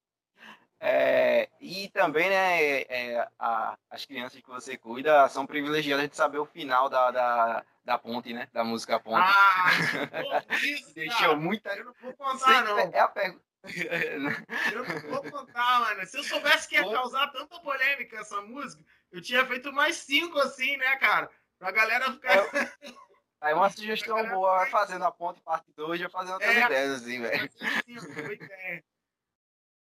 [0.80, 6.38] É, e também, né, é, a, as crianças que você cuida são privilegiadas de saber
[6.38, 8.48] o final da, da, da ponte, né?
[8.54, 9.28] Da música ponte.
[9.28, 9.72] Ah,
[10.94, 11.76] Deixou muita.
[11.76, 12.78] Eu não vou contar, não.
[12.78, 13.47] É a pergunta.
[14.74, 16.06] eu não vou contar, mano.
[16.06, 20.38] Se eu soubesse que ia causar tanta polêmica essa música, eu tinha feito mais cinco
[20.40, 21.30] assim, né, cara?
[21.60, 22.38] Pra galera ficar.
[22.38, 22.94] É,
[23.42, 27.02] aí uma sugestão boa, vai fazendo a ponte parte 2, já fazendo outras é, ideias,
[27.02, 27.50] assim, velho.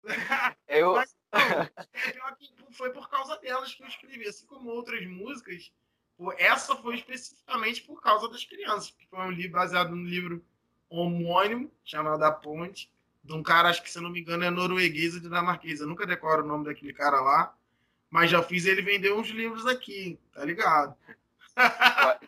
[0.66, 0.94] Eu...
[0.94, 1.14] Mas,
[2.58, 5.70] não, foi por causa delas que eu escrevi, assim como outras músicas.
[6.38, 10.44] Essa foi especificamente por causa das crianças, que foi um livro baseado no livro
[10.88, 12.90] homônimo, chamado A Ponte,
[13.22, 15.80] de um cara, acho que se não me engano, é norueguês ou dinamarquês.
[15.80, 17.54] Eu nunca decoro o nome daquele cara lá,
[18.08, 20.96] mas já fiz ele vender uns livros aqui, tá ligado?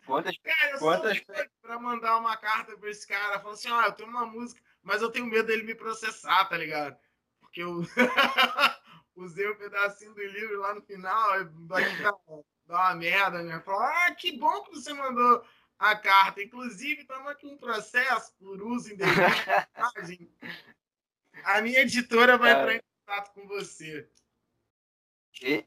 [0.04, 1.20] Quantas, cara, eu quantas...
[1.60, 5.00] pra mandar uma carta pra esse cara, falando assim, ah, eu tenho uma música, mas
[5.00, 6.96] eu tenho medo dele me processar, tá ligado?
[7.40, 7.82] Porque eu
[9.16, 11.28] usei um pedacinho do livro lá no final,
[11.66, 12.14] vai dar,
[12.68, 13.60] uma merda, né?
[13.60, 15.44] Falar, ah, que bom que você mandou
[15.78, 16.42] a carta.
[16.42, 19.20] Inclusive, estamos aqui um processo por uso indevido
[20.06, 20.30] de
[21.44, 22.54] A minha editora vai é.
[22.54, 24.08] entrar em contato com você.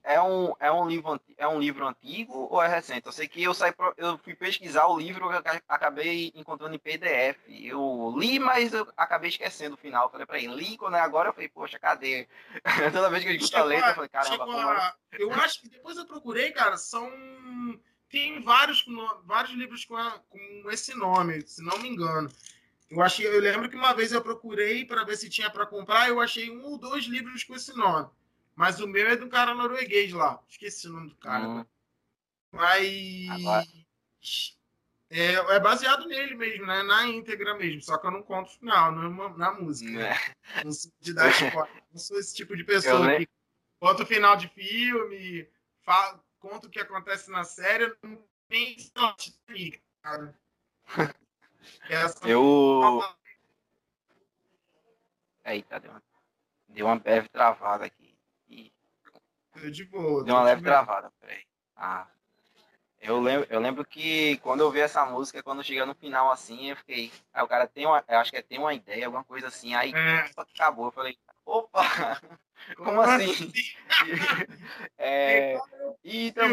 [0.03, 3.05] É um, é, um livro, é um livro antigo ou é recente?
[3.05, 7.37] Eu sei que eu, saí, eu fui pesquisar o livro e acabei encontrando em PDF.
[7.47, 10.09] Eu li, mas eu acabei esquecendo o final.
[10.09, 12.27] Falei pra ele, li quando é agora, eu falei, poxa, cadê?
[12.93, 14.95] Toda vez que eu escuto a letra, eu falei, caramba, a...
[15.13, 17.11] Eu acho que depois eu procurei, cara, são.
[18.07, 18.85] Tem vários,
[19.25, 22.29] vários livros com, a, com esse nome, se não me engano.
[22.89, 26.07] Eu achei, eu lembro que uma vez eu procurei para ver se tinha para comprar,
[26.07, 28.09] eu achei um ou dois livros com esse nome.
[28.55, 30.41] Mas o meu é do cara norueguês lá.
[30.47, 31.47] Esqueci o nome do cara.
[31.47, 31.65] Hum.
[32.51, 33.27] Mas.
[35.09, 36.81] É, é, baseado nele mesmo, né?
[36.83, 37.81] Na íntegra mesmo.
[37.81, 39.99] Só que eu não conto o final, na, na música.
[39.99, 40.63] É.
[40.63, 41.83] Não sou de dar spoiler.
[41.91, 43.29] Não sou esse tipo de pessoa eu que
[43.79, 45.47] conta o final de filme,
[45.81, 47.93] fala, conta o que acontece na série.
[48.01, 48.77] Não tem
[50.01, 50.39] cara.
[51.89, 53.01] Essa eu.
[55.45, 56.03] Eita, deu uma,
[56.69, 58.05] deu uma breve travada aqui.
[59.71, 60.23] De boa.
[60.23, 61.43] Deu uma leve travada, peraí.
[61.75, 62.07] Ah.
[63.01, 66.71] Eu lembro, eu lembro que quando eu vi essa música, quando chega no final assim,
[66.71, 67.11] eu fiquei.
[67.33, 68.03] Aí o cara tem uma.
[68.07, 69.75] Eu acho que é, tem uma ideia, alguma coisa assim.
[69.75, 70.27] Aí é.
[70.33, 70.87] só que acabou.
[70.87, 71.81] Eu falei, opa!
[72.75, 73.31] Como, Como assim?
[73.31, 73.51] assim?
[74.97, 75.59] é,
[76.03, 76.49] e então...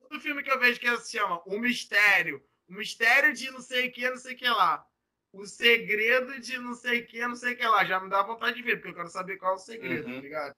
[0.00, 2.42] Todo filme que eu vejo que se chama O Mistério.
[2.72, 4.82] O mistério de não sei o que, não sei o que lá.
[5.30, 7.84] O segredo de não sei o que, não sei o que lá.
[7.84, 10.14] Já me dá vontade de ver, porque eu quero saber qual é o segredo, uhum.
[10.14, 10.56] tá ligado?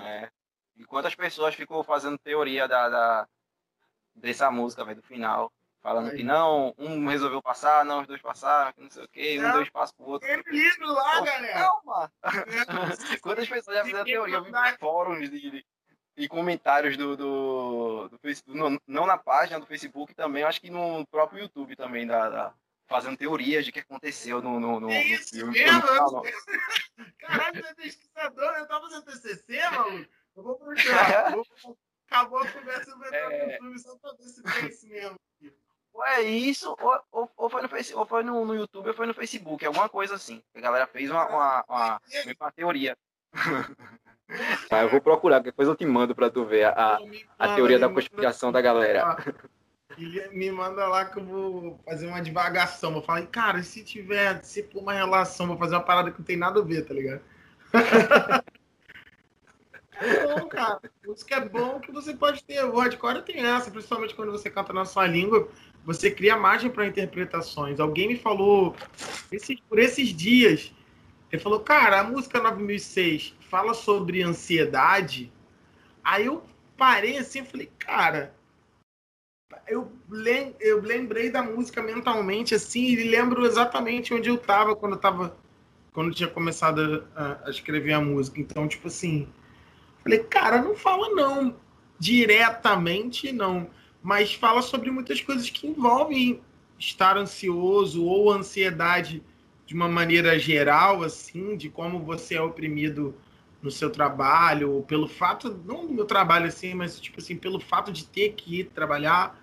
[0.00, 0.28] É.
[0.76, 3.28] E quantas pessoas ficou fazendo teoria da, da
[4.12, 5.52] dessa música, velho, do final.
[5.80, 6.16] Falando Aí.
[6.16, 9.70] que não, um resolveu passar, não, os dois passaram, não sei o quê, um, dois
[9.70, 10.28] passam pro outro.
[10.28, 11.54] Tem livro lá, Pô, galera.
[11.54, 12.12] Calma!
[12.22, 13.18] É.
[13.22, 14.36] Quantas pessoas já fizeram teoria?
[14.36, 15.64] Eu vi fóruns de,
[16.16, 20.70] de, comentários do, do, do Facebook, não, não, na página do Facebook também, acho que
[20.70, 22.54] no próprio YouTube também, da, da
[22.92, 25.58] fazendo teorias de que aconteceu no, no, no, isso no filme.
[25.58, 26.22] Mesmo?
[27.18, 30.10] Caralho, você é pesquisador, eu tava fazendo TCC, maluco.
[30.36, 31.34] Eu vou procurar.
[32.06, 33.46] Acabou a conversa, eu vou entrar é...
[33.46, 35.16] no filme só pra ver se tem isso mesmo.
[35.94, 38.94] Ou é isso, ou, ou, ou, foi, no, face, ou foi no, no YouTube, ou
[38.94, 40.42] foi no Facebook, alguma coisa assim.
[40.54, 42.00] A galera fez uma, uma, uma,
[42.40, 42.96] uma teoria.
[44.70, 46.98] ah, eu vou procurar, depois eu te mando pra tu ver a,
[47.38, 49.16] a teoria da conspiração da galera.
[50.32, 52.92] me manda lá que eu vou fazer uma divagação.
[52.92, 56.24] Vou falar, cara, se tiver, se for uma relação, vou fazer uma parada que não
[56.24, 57.20] tem nada a ver, tá ligado?
[60.00, 60.80] é bom, cara.
[61.06, 62.64] Música é bom que você pode ter.
[62.64, 65.48] O hardcore tem essa, principalmente quando você canta na sua língua,
[65.84, 67.78] você cria margem para interpretações.
[67.78, 68.74] Alguém me falou
[69.30, 70.72] esses, por esses dias,
[71.32, 75.32] ele falou, cara, a música 9006 fala sobre ansiedade.
[76.04, 76.44] Aí eu
[76.76, 78.34] parei assim e falei, cara,
[79.66, 84.92] eu, lem eu lembrei da música mentalmente assim e lembro exatamente onde eu estava quando
[84.92, 85.36] eu tava
[85.92, 88.40] quando eu tinha começado a, a, escrever a música.
[88.40, 89.28] Então, tipo assim,
[90.02, 91.56] falei, cara, não fala não
[91.98, 93.70] diretamente não
[94.02, 96.42] mas fala sobre muitas coisas que envolvem
[96.78, 99.22] estar ansioso ou ansiedade
[99.72, 103.14] de uma maneira geral, assim, de como você é oprimido
[103.62, 107.90] no seu trabalho, pelo fato, não do meu trabalho assim, mas tipo assim, pelo fato
[107.90, 109.40] de ter que ir trabalhar.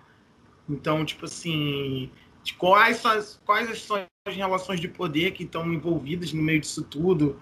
[0.68, 2.12] Então, tipo assim,
[2.44, 3.02] de quais
[3.44, 7.40] quais são as relações de poder que estão envolvidas no meio disso tudo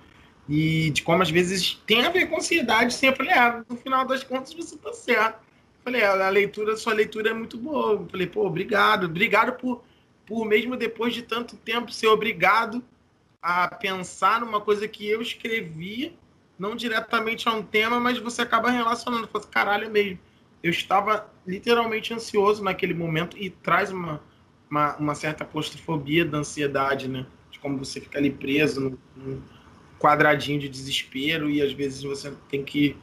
[0.49, 4.24] e de como às vezes tem a ver com ansiedade sempre, é, no final das
[4.24, 5.47] contas você tá certo
[5.84, 8.07] Falei, a leitura, sua leitura é muito boa.
[8.11, 9.05] Falei, pô, obrigado.
[9.05, 9.82] Obrigado por,
[10.28, 12.84] por mesmo depois de tanto tempo ser obrigado
[13.40, 16.14] a pensar numa coisa que eu escrevi,
[16.58, 19.26] não diretamente a um tema, mas você acaba relacionando.
[19.26, 20.18] Fala, caralho, é mesmo.
[20.62, 24.20] Eu estava literalmente ansioso naquele momento e traz uma,
[24.70, 27.24] uma, uma certa claustrofobia da ansiedade, né?
[27.50, 29.40] De como você fica ali preso num
[29.98, 32.96] quadradinho de desespero e às vezes você tem que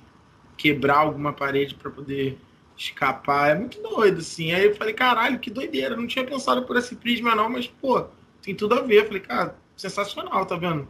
[0.57, 2.37] quebrar alguma parede para poder
[2.77, 3.51] escapar.
[3.51, 4.51] É muito doido, assim.
[4.51, 5.95] Aí eu falei, caralho, que doideira.
[5.95, 8.05] Não tinha pensado por esse prisma, não, mas, pô,
[8.41, 9.01] tem tudo a ver.
[9.01, 10.87] Eu falei, cara, sensacional, tá vendo?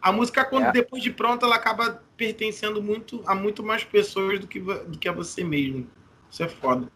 [0.00, 0.72] A música, quando é.
[0.72, 5.08] depois de pronta, ela acaba pertencendo muito a muito mais pessoas do que, do que
[5.08, 5.86] a você mesmo.
[6.30, 6.90] Isso é foda.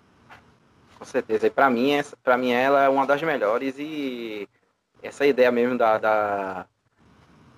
[0.99, 1.47] Com certeza.
[1.47, 4.49] E pra mim, essa, pra mim, ela é uma das melhores e
[5.03, 6.67] essa ideia mesmo da, da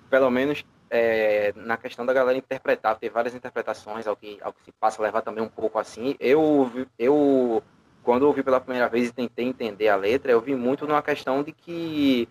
[0.09, 0.63] pelo menos
[0.95, 5.01] é, na questão da galera interpretar, ter várias interpretações ao que, ao que se passa,
[5.01, 6.15] levar também um pouco assim.
[6.19, 6.69] Eu,
[6.99, 7.63] eu
[8.03, 11.41] quando ouvi pela primeira vez e tentei entender a letra, eu vi muito numa questão
[11.41, 12.29] de que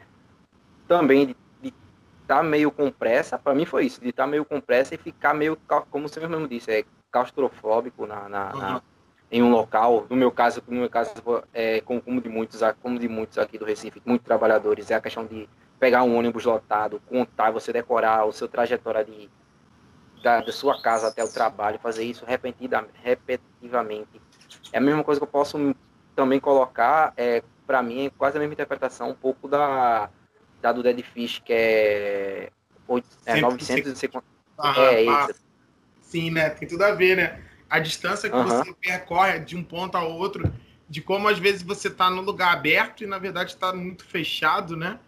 [0.87, 4.45] também de estar tá meio com pressa, para mim foi isso, de estar tá meio
[4.45, 5.59] com pressa e ficar meio,
[5.91, 8.61] como você mesmo disse, é claustrofóbico na, na, uhum.
[8.61, 8.83] na
[9.29, 11.11] em um local, no meu caso, no meu caso,
[11.53, 15.25] é, como de muitos, como de muitos aqui do Recife, muitos trabalhadores, é a questão
[15.27, 15.49] de
[15.83, 19.29] pegar um ônibus lotado, contar, você decorar o seu trajetória de,
[20.23, 24.23] da, da sua casa até o trabalho, fazer isso repetitivamente.
[24.73, 25.75] É a mesma coisa que eu posso
[26.15, 30.09] também colocar, é, para mim, é quase a mesma interpretação, um pouco da,
[30.61, 32.51] da do Dead Fish, que é,
[32.87, 34.25] 8, é 900 e sei quanto.
[34.79, 35.35] é isso.
[36.01, 36.51] Sim, né?
[36.51, 37.43] Tem tudo a ver, né?
[37.69, 40.45] A distância que você percorre de um ponto a outro,
[40.89, 44.77] de como às vezes você está no lugar aberto e na verdade está muito fechado,
[44.77, 45.01] né?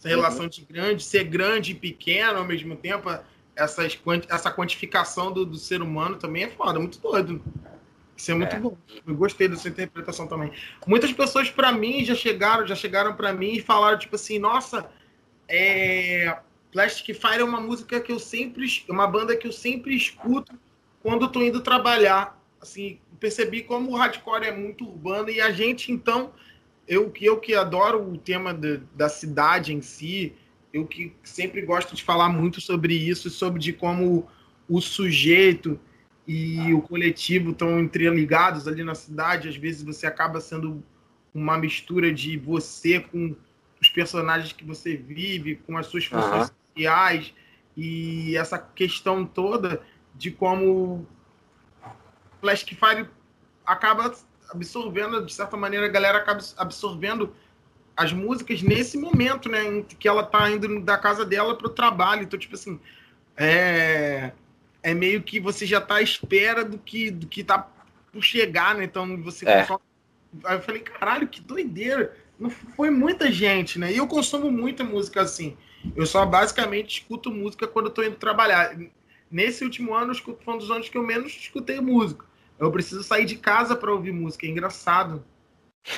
[0.00, 3.10] Essa relação de grande, ser grande e pequeno ao mesmo tempo,
[3.54, 3.98] essas,
[4.28, 7.42] essa quantificação do, do ser humano também é foda, muito doido.
[8.16, 8.58] Isso é muito é.
[8.58, 8.76] bom.
[9.06, 10.52] Eu gostei dessa interpretação também.
[10.86, 14.90] Muitas pessoas para mim já chegaram, já chegaram para mim e falaram tipo assim, nossa,
[15.46, 16.38] é...
[16.72, 20.58] Plastic Fire é uma música que eu sempre, uma banda que eu sempre escuto
[21.02, 22.40] quando estou indo trabalhar.
[22.60, 26.32] Assim, percebi como o hardcore é muito urbano e a gente então
[26.90, 30.34] eu, eu que adoro o tema de, da cidade em si,
[30.72, 34.28] eu que sempre gosto de falar muito sobre isso, sobre de como
[34.68, 35.78] o sujeito
[36.26, 39.48] e o coletivo estão entreligados ali na cidade.
[39.48, 40.82] Às vezes você acaba sendo
[41.32, 43.36] uma mistura de você com
[43.80, 46.54] os personagens que você vive, com as suas funções uhum.
[46.66, 47.32] sociais
[47.76, 49.80] e essa questão toda
[50.16, 51.06] de como
[52.40, 53.08] Flash Fire
[53.64, 54.12] acaba
[54.52, 57.34] absorvendo, de certa maneira, a galera acaba absorvendo
[57.96, 59.64] as músicas nesse momento, né?
[59.64, 62.22] Em que ela tá indo da casa dela pro trabalho.
[62.22, 62.80] Então, tipo assim,
[63.36, 64.32] é...
[64.82, 67.68] é meio que você já tá à espera do que, do que tá
[68.12, 68.84] por chegar, né?
[68.84, 69.60] Então você É.
[69.60, 69.80] consome.
[70.44, 72.16] Aí eu falei, caralho, que doideira.
[72.38, 73.92] Não foi muita gente, né?
[73.92, 75.56] E eu consumo muita música assim.
[75.94, 78.76] Eu só basicamente escuto música quando eu tô indo trabalhar.
[79.30, 82.24] Nesse último ano, eu escuto, foi um dos anos que eu menos escutei música.
[82.60, 85.24] Eu preciso sair de casa para ouvir música, é engraçado.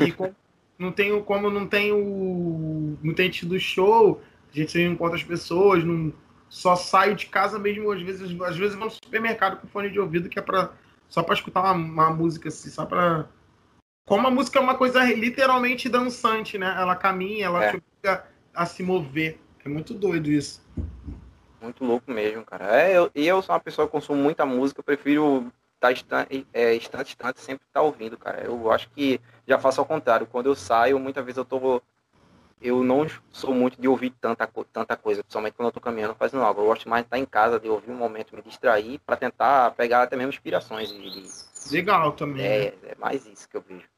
[0.00, 0.32] E com-
[0.78, 5.84] não tenho, como não tenho, não tem tido show, a gente não encontra as pessoas,
[5.84, 6.12] não,
[6.48, 9.98] só saio de casa mesmo, às vezes, às vezes vou no supermercado com fone de
[9.98, 10.72] ouvido, que é pra,
[11.08, 13.26] só para escutar uma, uma música assim, só para
[14.06, 16.74] como a música é uma coisa literalmente dançante, né?
[16.76, 17.70] Ela caminha, ela É.
[17.70, 19.38] te obriga a se mover.
[19.64, 20.60] É muito doido isso.
[21.60, 22.80] Muito louco mesmo, cara.
[22.82, 25.52] É, eu, e eu sou uma pessoa que consumo muita música, eu prefiro
[25.90, 28.44] estar instante, é, instante, instante, sempre estar ouvindo, cara.
[28.44, 30.26] Eu acho que já faço ao contrário.
[30.26, 31.82] Quando eu saio, muitas vezes eu tô.
[32.60, 36.44] Eu não sou muito de ouvir tanta, tanta coisa, principalmente quando eu tô caminhando fazendo
[36.44, 36.60] algo.
[36.60, 39.72] Eu gosto mais de estar em casa, de ouvir um momento, me distrair, para tentar
[39.72, 42.36] pegar até mesmo inspirações de, de Legal também.
[42.36, 42.66] né?
[42.66, 43.88] é, é mais isso que eu vejo.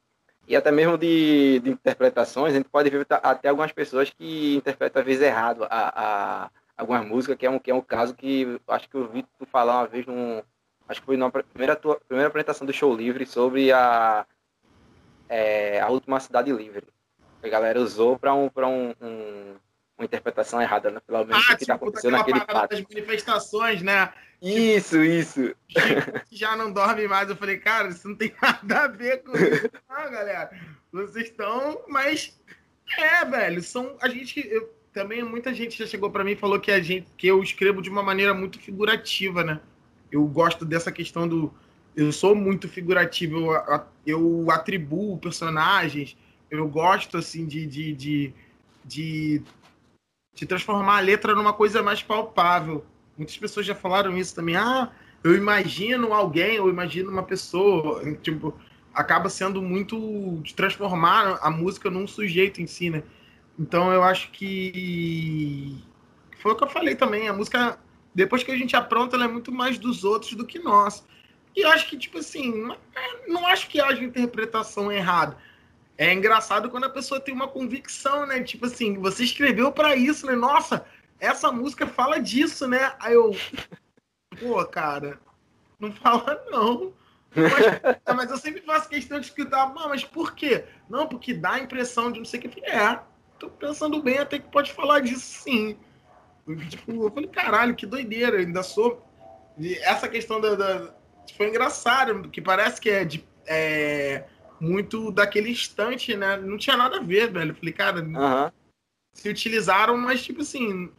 [0.49, 5.01] E até mesmo de, de interpretações, a gente pode ver até algumas pessoas que interpretam
[5.01, 8.43] às vezes errado a, a algumas músicas, que é um, que é um caso que
[8.43, 10.43] eu acho que eu vi tu falar uma vez num.
[10.89, 14.27] Acho que foi na primeira, primeira apresentação do show livre sobre a,
[15.29, 16.85] é, a última cidade livre.
[17.43, 19.57] A galera usou para um, pra um, um-
[19.97, 21.01] uma interpretação errada, né?
[21.07, 22.71] Pelo menos Ah, o que tá tipo, acontecendo daquela naquele fato.
[22.71, 24.13] das manifestações, né?
[24.43, 25.55] Isso, isso.
[26.29, 27.29] que já não dorme mais.
[27.31, 29.71] Eu falei, cara, isso não tem nada a ver com isso.
[29.89, 30.51] Ah, galera,
[30.93, 31.83] vocês estão.
[31.89, 32.39] Mas
[32.99, 33.97] é, velho, são.
[34.01, 34.47] A gente.
[34.49, 37.43] eu- também muita gente já chegou pra mim e falou que a gente que eu
[37.43, 39.61] escrevo de uma maneira muito figurativa, né?
[40.15, 41.53] Eu gosto dessa questão do.
[41.97, 46.17] Eu sou muito figurativo, eu, eu atribuo personagens,
[46.49, 48.35] eu gosto assim de, de, de,
[48.85, 49.43] de,
[50.33, 52.85] de transformar a letra numa coisa mais palpável.
[53.19, 54.55] Muitas pessoas já falaram isso também.
[54.55, 54.93] Ah,
[55.25, 58.01] eu imagino alguém, eu imagino uma pessoa.
[58.23, 58.55] Tipo,
[58.93, 63.03] acaba sendo muito de transformar a música num sujeito em si, né?
[63.59, 65.83] Então eu acho que
[66.41, 67.29] foi o que eu falei também.
[67.29, 67.79] A música,
[68.15, 71.05] depois que a gente apronta, ela é muito mais dos outros do que nós.
[71.57, 72.77] E acho que, tipo assim, não,
[73.29, 75.37] não acho que haja interpretação errada.
[75.97, 78.43] É engraçado quando a pessoa tem uma convicção, né?
[78.43, 80.35] Tipo assim, você escreveu pra isso, né?
[80.35, 80.85] Nossa,
[81.21, 82.95] essa música fala disso, né?
[82.99, 83.31] Aí eu,
[84.41, 85.21] pô, cara,
[85.79, 86.93] não fala não.
[87.35, 90.65] Mas, é, mas eu sempre faço questão de escutar, "Ah, mas por quê?
[90.89, 92.65] Não, porque dá a impressão de não sei o que.
[92.67, 93.01] É,
[93.39, 95.77] tô pensando bem, até que pode falar disso sim.
[96.47, 99.05] Eu, Tipo, eu falei, caralho, que doideira, ainda sou.
[99.59, 100.95] E essa questão da, da-
[101.37, 103.25] Foi engraçado, que parece que é de.
[103.47, 104.25] é,
[104.61, 106.37] muito daquele instante, né?
[106.37, 107.51] Não tinha nada a ver, velho.
[107.51, 108.01] Eu falei, cara,
[109.15, 110.91] se utilizaram, mas tipo assim,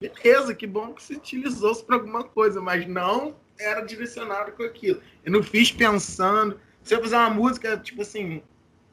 [0.00, 5.00] beleza, que bom que se utilizou-se para alguma coisa, mas não era direcionado com aquilo.
[5.24, 6.60] Eu não fiz pensando.
[6.82, 8.42] Se eu fizer uma música, tipo assim,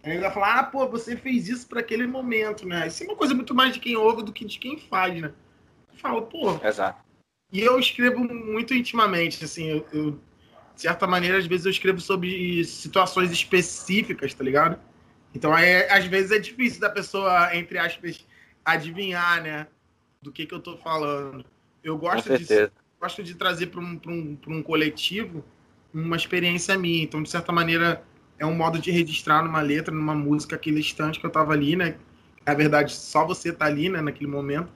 [0.04, 2.88] ele vai falar, ah, pô, você fez isso para aquele momento, né?
[2.88, 5.34] Isso é uma coisa muito mais de quem ouve do que de quem faz, né?
[6.04, 7.01] Falo, pô, Exato.
[7.49, 10.12] e eu escrevo muito intimamente, assim, eu, eu,
[10.76, 14.78] de certa maneira, às vezes eu escrevo sobre situações específicas, tá ligado?
[15.34, 18.28] Então, às vezes é difícil da pessoa, entre aspas,
[18.66, 19.68] adivinhar, né,
[20.22, 21.45] do que que eu tô falando.
[21.82, 22.45] Eu gosto de,
[22.99, 25.43] gosto de trazer para um, pra um, pra um coletivo
[25.93, 27.01] uma experiência minha.
[27.01, 28.04] Então, de certa maneira,
[28.38, 31.78] é um modo de registrar numa letra, numa música, aquele instante que eu tava ali,
[31.78, 31.95] né?
[32.45, 34.70] Na verdade, só você tá ali, né, naquele momento,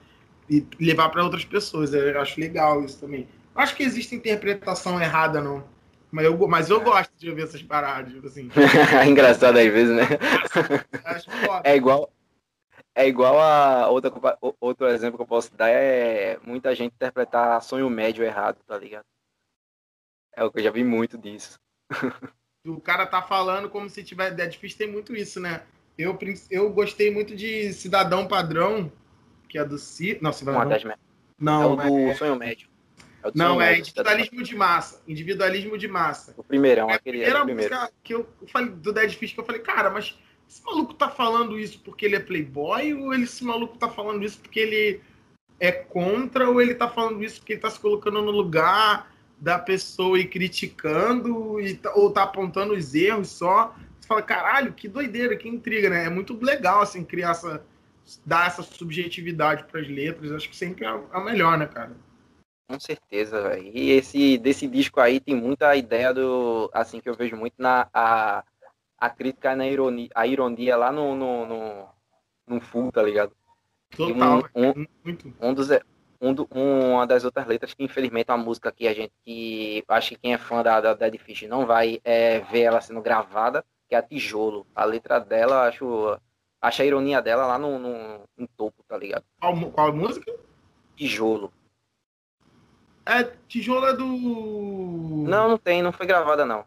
[0.48, 1.92] e levar para outras pessoas.
[1.92, 3.28] Eu acho legal isso também.
[3.54, 5.64] Acho que existe interpretação errada, não.
[6.10, 6.84] Mas eu, mas eu É.
[6.84, 8.48] gosto de ouvir essas paradas, tipo assim.
[9.06, 10.04] Engraçado às vezes, né?
[11.64, 12.10] É igual.
[12.94, 14.12] É igual a outra,
[14.60, 19.04] outro exemplo que eu posso dar é muita gente interpretar sonho médio errado, tá ligado?
[20.34, 21.58] É o que eu já vi muito disso.
[22.66, 24.40] o cara tá falando como se tivesse.
[24.40, 25.62] É difícil ter muito isso, né?
[25.96, 26.16] Eu,
[26.50, 28.90] eu gostei muito de Cidadão Padrão,
[29.48, 30.18] que é do Ci.
[30.20, 30.68] Não, Uma Cidadão.
[30.68, 30.96] das me- é
[31.38, 31.76] Não, o
[32.10, 32.68] do sonho médio.
[33.24, 35.02] É não, é tá individualismo de massa.
[35.08, 36.34] Individualismo de massa.
[36.36, 37.74] O primeirão, É aquele é primeira o primeiro.
[37.74, 40.16] música que eu falei do Dead Fish que eu falei, cara, mas
[40.48, 44.24] esse maluco tá falando isso porque ele é playboy ou ele, esse maluco tá falando
[44.24, 45.00] isso porque ele
[45.58, 49.58] é contra ou ele tá falando isso porque ele tá se colocando no lugar da
[49.58, 53.74] pessoa e criticando e tá- ou tá apontando os erros só.
[54.00, 56.04] Você fala, caralho, que doideira, que intriga, né?
[56.06, 57.62] É muito legal, assim, criar essa...
[58.24, 60.32] dar essa subjetividade pras letras.
[60.32, 61.96] Acho que sempre é a melhor, né, cara?
[62.68, 63.70] Com certeza, velho.
[63.74, 66.70] E esse desse disco aí tem muita ideia do.
[66.72, 67.88] Assim que eu vejo muito na.
[67.92, 68.44] A,
[68.98, 71.88] a crítica na ironia, a ironia lá no, no, no,
[72.46, 73.32] no full, tá ligado?
[73.96, 75.34] Total, um- um- muito.
[75.40, 75.68] Um dos,
[76.20, 79.82] um do, uma das outras letras, que infelizmente é uma música que a gente, que
[79.88, 83.00] acho que quem é fã da, da Dead Fish não vai é, ver ela sendo
[83.00, 84.66] gravada, que é a Tijolo.
[84.74, 86.18] A letra dela, acho,
[86.60, 89.24] acho a ironia dela lá no, no, no topo, tá ligado?
[89.40, 90.34] Qual, qual música?
[90.96, 91.52] Tijolo.
[93.06, 95.24] É, Tijolo é do.
[95.26, 96.64] Não, não tem, não foi gravada não.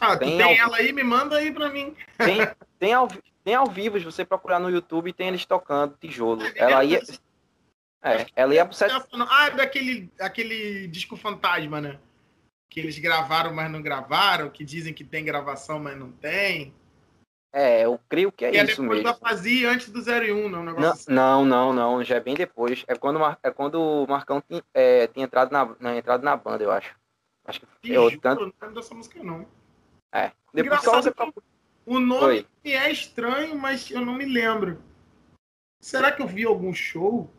[0.00, 1.94] Ah, tem, tem ela aí, me manda aí pra mim.
[2.18, 2.38] Tem,
[2.78, 3.08] tem, ao,
[3.44, 6.42] tem ao vivo, se você procurar no YouTube, tem eles tocando tijolo.
[6.54, 7.02] Ela ia.
[8.02, 8.92] É, ela ia pro set...
[8.92, 11.98] Ah, é daquele aquele disco fantasma, né?
[12.68, 16.72] Que eles gravaram, mas não gravaram, que dizem que tem gravação, mas não tem.
[17.58, 19.04] É, eu creio que é que isso é depois mesmo.
[19.04, 21.10] da fazia antes do 01, não, um não, assim.
[21.10, 22.84] não, não, não, já é bem depois.
[22.86, 26.62] É quando, é quando o Marcão tinha, é, tinha entrado na, na, entrado na banda,
[26.62, 26.94] eu acho.
[27.46, 28.42] Acho que eu tanto...
[28.42, 29.46] não lembro dessa música, não.
[30.12, 30.32] É.
[30.52, 31.10] Depois só você
[31.86, 32.46] O nome Oi.
[32.62, 34.82] é estranho, mas eu não me lembro.
[35.80, 37.32] Será que eu vi algum show?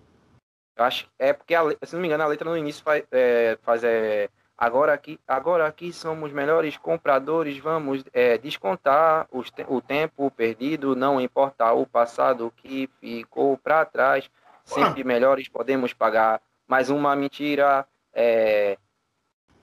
[0.76, 3.56] Eu acho é porque, a, se não me engano, a letra no início faz, é,
[3.62, 10.32] faz é, agora aqui, agora aqui somos melhores compradores, vamos é, descontar os, o tempo
[10.32, 14.30] perdido, não importar o passado que ficou para trás,
[14.64, 16.42] sempre melhores podemos pagar.
[16.68, 17.88] Mais uma mentira.
[18.14, 18.78] É,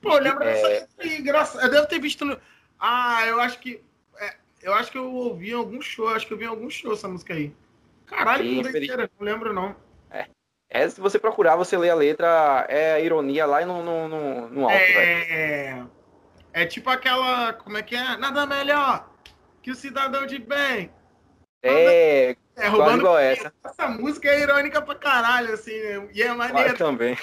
[0.01, 1.61] Pô, lembra é, dessa graça.
[1.61, 2.39] Eu devo ter visto no
[2.87, 3.83] ah, eu acho que.
[4.19, 6.69] É, eu acho que eu ouvi em algum show, acho que eu vi em algum
[6.69, 7.51] show essa música aí.
[8.07, 9.75] Caralho, Sim, doideira, não lembro não.
[10.75, 10.83] É.
[10.83, 10.89] é.
[10.89, 14.65] se você procurar, você lê a letra, é a ironia lá no, no, no, no
[14.65, 15.87] alto, é...
[16.53, 17.53] é tipo aquela.
[17.55, 18.17] Como é que é?
[18.17, 19.09] Nada melhor
[19.63, 20.91] que o cidadão de bem.
[21.63, 23.53] É, é roubando igual essa.
[23.65, 26.09] Essa música é irônica pra caralho, assim, né?
[26.13, 26.71] E é maneiro.
[26.71, 27.17] Eu também.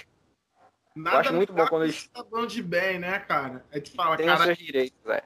[0.95, 1.95] Nada eu acho muito bom quando eles.
[2.02, 3.64] Cidadão de bem, né, cara?
[3.72, 4.39] Aí tu fala, Tem cara.
[4.39, 5.24] Os seus direitos, é.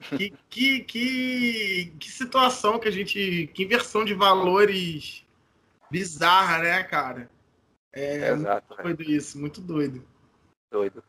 [0.00, 3.48] Que, que, que, que situação que a gente.
[3.54, 5.24] Que inversão de valores
[5.90, 7.30] bizarra, né, cara?
[7.92, 10.04] É Exato, muito doido isso, muito doido.
[10.70, 11.02] Doido.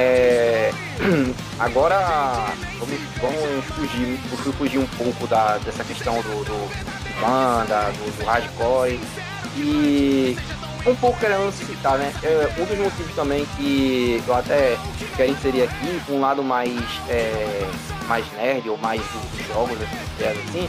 [0.00, 0.72] É,
[1.60, 4.18] agora vamos, vamos fugir,
[4.56, 8.98] fugir um pouco da, dessa questão do, do banda, do, do hardcore
[9.58, 10.38] e
[10.86, 12.14] um pouco querendo citar, né?
[12.22, 14.78] É, um dos motivos também que eu até
[15.16, 16.72] quero inserir aqui, um lado mais,
[17.10, 17.68] é,
[18.08, 20.68] mais nerd ou mais dos jogos, assim,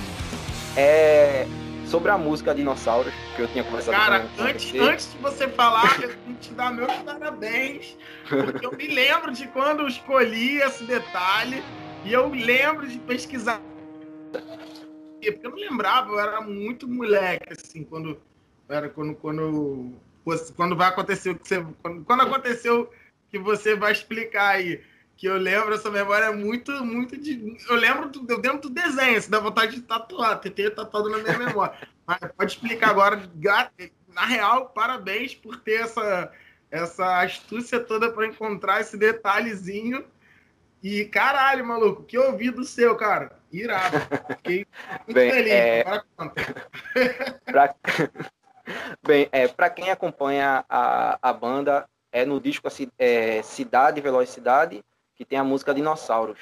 [0.75, 1.47] é
[1.91, 6.01] sobre a música Dinossauros, que eu tinha conversado Cara, com, antes, antes de você falar,
[6.01, 10.61] eu tenho que te dar meus parabéns, porque eu me lembro de quando eu escolhi
[10.61, 11.61] esse detalhe
[12.05, 13.61] e eu lembro de pesquisar.
[14.31, 18.17] Porque eu não lembrava, eu era muito moleque, assim, quando
[18.69, 19.93] era quando, quando,
[20.55, 21.65] quando vai acontecer o que você.
[21.83, 22.89] Quando, quando aconteceu
[23.29, 24.81] que você vai explicar aí
[25.21, 27.55] que eu lembro, essa memória é muito, muito de.
[27.69, 31.19] Eu lembro, do, eu lembro do desenho, se dá vontade de tatuar, ter tatuado na
[31.19, 31.75] minha memória.
[32.07, 33.21] Mas pode explicar agora,
[34.07, 36.31] na real, parabéns por ter essa,
[36.71, 40.03] essa astúcia toda para encontrar esse detalhezinho.
[40.81, 43.37] E caralho, maluco, que ouvido seu, cara.
[43.51, 43.97] Irado.
[44.27, 44.65] Fiquei
[45.05, 45.51] muito Bem, feliz.
[45.51, 45.81] É...
[45.81, 46.71] Agora conta.
[47.45, 47.75] pra...
[49.05, 52.67] Bem, é, para quem acompanha a, a banda, é no disco
[52.97, 54.83] é, Cidade, Velocidade
[55.21, 56.39] que tem a música Dinossauros.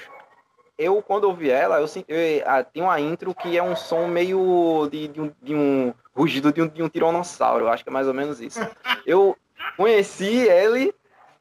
[0.77, 4.87] Eu, quando ouvi ela, eu, eu, ah, tem uma intro que é um som meio
[4.89, 7.65] de, de, um, de um, rugido de um, de um tiranossauro.
[7.65, 8.59] Eu acho que é mais ou menos isso.
[9.05, 9.35] Eu
[9.75, 10.93] conheci ele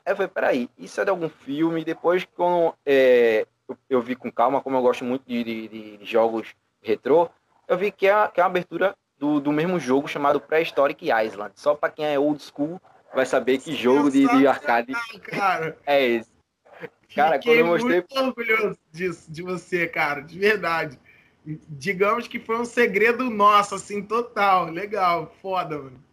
[0.05, 1.85] eu falei, peraí, isso é de algum filme?
[1.85, 6.05] Depois, quando é, eu, eu, vi com calma, como eu gosto muito de, de, de
[6.07, 7.29] jogos retrô,
[7.69, 11.53] eu vi que é, que é uma abertura do, do mesmo jogo chamado Prehistoric Island.
[11.57, 12.81] Só para quem é old school
[13.15, 14.95] vai saber que jogo de, de arcade
[15.85, 16.38] é esse.
[17.15, 17.97] Cara, Fiquei quando eu mostrei.
[17.97, 20.99] muito orgulhoso disso, de você, cara, de verdade.
[21.69, 24.67] Digamos que foi um segredo nosso, assim, total.
[24.67, 26.09] Legal, foda, mano.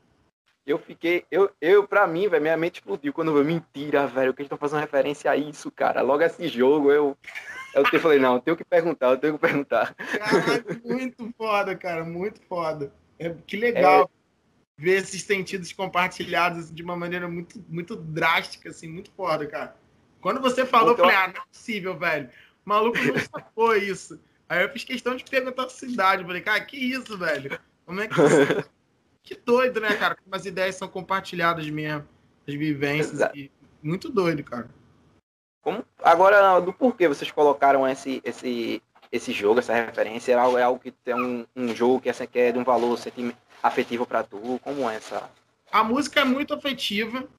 [0.65, 4.41] Eu fiquei, eu, eu pra mim, velho, minha mente explodiu quando eu mentira, velho, que
[4.41, 6.01] eles estão fazendo referência a isso, cara.
[6.01, 7.15] Logo esse jogo, eu,
[7.75, 9.93] eu falei, não, eu tenho que perguntar, eu tenho que perguntar.
[9.93, 12.91] Caraca, muito foda, cara, muito foda.
[13.19, 14.09] É, que legal
[14.79, 14.81] é...
[14.81, 19.75] ver esses sentidos compartilhados de uma maneira muito, muito drástica, assim, muito foda, cara.
[20.25, 22.27] Quando você falou, eu falei, ah, não é possível, velho.
[22.65, 24.19] O maluco não sacou isso.
[24.49, 26.25] Aí eu fiz questão de perguntar a cidade.
[26.25, 27.59] Falei, cara, que isso, velho?
[27.85, 28.15] Como é que
[29.21, 30.15] que doido, né, cara?
[30.15, 32.07] Como as ideias são compartilhadas mesmo.
[32.47, 33.21] As vivências.
[33.35, 33.51] E...
[33.83, 34.67] Muito doido, cara.
[35.61, 35.85] Como...
[36.03, 40.31] Agora, do porquê vocês colocaram esse, esse, esse jogo, essa referência?
[40.31, 42.63] É algo, é algo que tem um, um jogo que, essa, que é de um
[42.63, 42.97] valor
[43.61, 44.59] afetivo para tu?
[44.63, 45.29] Como é essa?
[45.71, 47.29] A música é muito afetiva.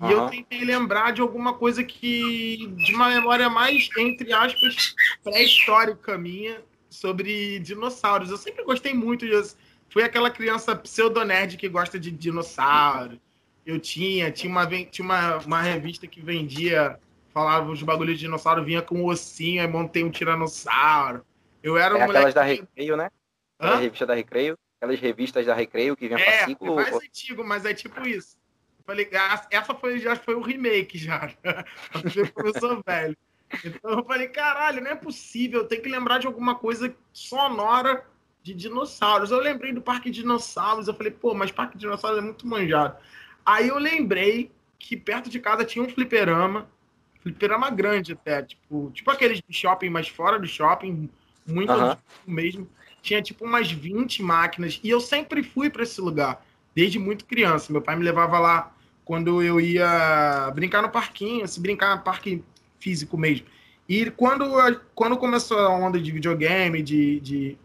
[0.00, 0.10] E uhum.
[0.10, 2.66] eu tentei lembrar de alguma coisa que.
[2.76, 4.94] de uma memória mais, entre aspas,
[5.24, 8.30] pré-histórica minha sobre dinossauros.
[8.30, 9.56] Eu sempre gostei muito disso.
[9.90, 13.18] Fui aquela criança pseudo-nerd que gosta de dinossauro.
[13.66, 16.98] Eu tinha, tinha uma, tinha uma, uma revista que vendia,
[17.34, 21.24] falava os bagulhos de dinossauro, vinha com um ossinho, aí montei um tiranossauro.
[21.62, 23.10] Eu era um é aquelas da Recreio, né?
[23.58, 24.56] A revista da Recreio.
[24.80, 26.78] Aquelas revistas da Recreio que vinha é, fascículo.
[26.80, 28.36] É mais antigo, mas é tipo isso.
[28.88, 31.30] Falei, ah, essa foi, já foi o remake já.
[32.32, 33.14] Começou velho.
[33.62, 38.02] Então eu falei, caralho, não é possível, tem que lembrar de alguma coisa sonora
[38.42, 39.30] de dinossauros.
[39.30, 42.46] Eu lembrei do Parque de Dinossauros, eu falei, pô, mas Parque de Dinossauros é muito
[42.46, 42.96] manjado.
[43.44, 46.66] Aí eu lembrei que perto de casa tinha um fliperama,
[47.20, 51.10] fliperama grande até, tipo, tipo aqueles de shopping, mas fora do shopping,
[51.46, 51.94] muito uhum.
[52.26, 52.66] mesmo.
[53.02, 56.42] Tinha tipo umas 20 máquinas, e eu sempre fui para esse lugar,
[56.74, 57.70] desde muito criança.
[57.70, 58.74] Meu pai me levava lá
[59.08, 62.44] quando eu ia brincar no parquinho, se brincar no parque
[62.78, 63.46] físico mesmo.
[63.88, 64.44] E quando,
[64.94, 67.58] quando começou a onda de videogame, de, de,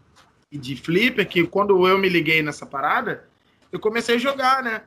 [0.50, 3.28] de flipper, que quando eu me liguei nessa parada,
[3.70, 4.84] eu comecei a jogar, né?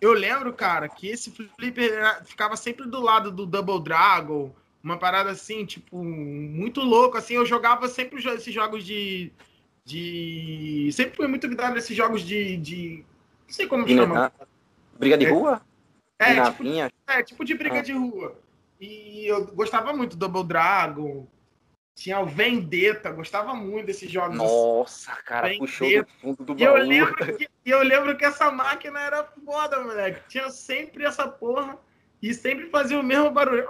[0.00, 5.32] Eu lembro, cara, que esse flipper ficava sempre do lado do Double Dragon, uma parada
[5.32, 9.32] assim, tipo, muito louco, assim, eu jogava sempre esses jogos de...
[9.84, 10.90] de...
[10.92, 12.56] Sempre fui muito ligado nesses jogos de...
[12.56, 13.04] de...
[13.48, 14.32] Não sei como chama.
[14.96, 15.30] Briga de é.
[15.30, 15.60] rua?
[16.18, 16.64] É, tipo,
[17.06, 17.82] é, tipo de briga ah.
[17.82, 18.36] de rua.
[18.80, 21.26] E eu gostava muito do Double Dragon.
[21.94, 24.36] Tinha o Vendetta, gostava muito desses jogos.
[24.36, 25.64] Nossa, cara, Vendetta.
[25.64, 26.60] puxou do fundo do baú.
[26.60, 30.20] E eu, lembro que, eu lembro que essa máquina era foda, moleque.
[30.28, 31.78] Tinha sempre essa porra
[32.22, 33.66] e sempre fazia o mesmo barulho.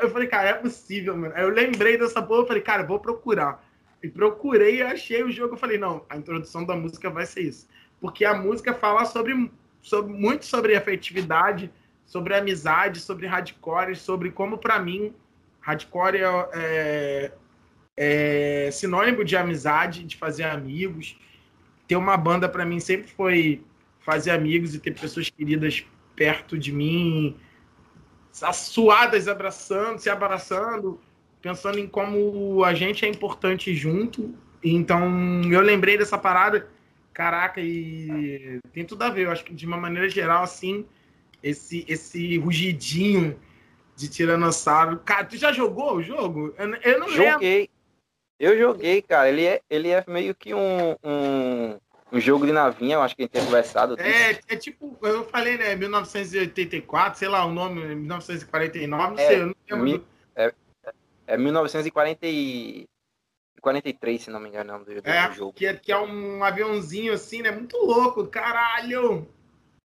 [0.00, 1.34] Eu falei, cara, é possível, mano.
[1.34, 3.64] Aí eu lembrei dessa porra, eu falei, cara, vou procurar.
[4.02, 5.54] E procurei e achei o jogo.
[5.54, 7.68] Eu falei, não, a introdução da música vai ser isso.
[8.00, 11.70] Porque a música fala sobre sobre, muito sobre afetividade,
[12.04, 15.12] sobre amizade, sobre hardcore, sobre como, para mim,
[15.60, 17.32] hardcore é, é,
[17.96, 21.18] é, sinônimo de amizade, de fazer amigos.
[21.86, 23.62] Ter uma banda, para mim, sempre foi
[24.00, 25.84] fazer amigos e ter pessoas queridas
[26.16, 27.36] perto de mim,
[28.52, 31.00] suadas abraçando, se abraçando,
[31.40, 34.34] pensando em como a gente é importante junto.
[34.62, 36.68] Então, eu lembrei dessa parada
[37.18, 39.26] Caraca, e tem tudo a ver.
[39.26, 40.86] Eu acho que de uma maneira geral, assim,
[41.42, 43.36] esse, esse rugidinho
[43.96, 45.00] de tiranossauro.
[45.00, 46.54] Cara, tu já jogou o jogo?
[46.56, 47.58] Eu, eu não joguei.
[47.58, 47.72] lembro.
[48.38, 49.28] Eu joguei, cara.
[49.28, 51.76] Ele é, ele é meio que um, um,
[52.12, 53.96] um jogo de navinha, eu acho que a gente tinha conversado.
[53.98, 59.40] É, é tipo, eu falei, né, 1984, sei lá o nome, 1949, não é, sei,
[59.40, 59.84] eu não lembro.
[59.84, 60.54] Mi, é,
[61.26, 62.86] é 1940 e...
[63.60, 65.52] 43, se não me engano, do, do é, jogo.
[65.52, 67.50] Que é, que é um aviãozinho assim, né?
[67.50, 69.28] Muito louco, caralho!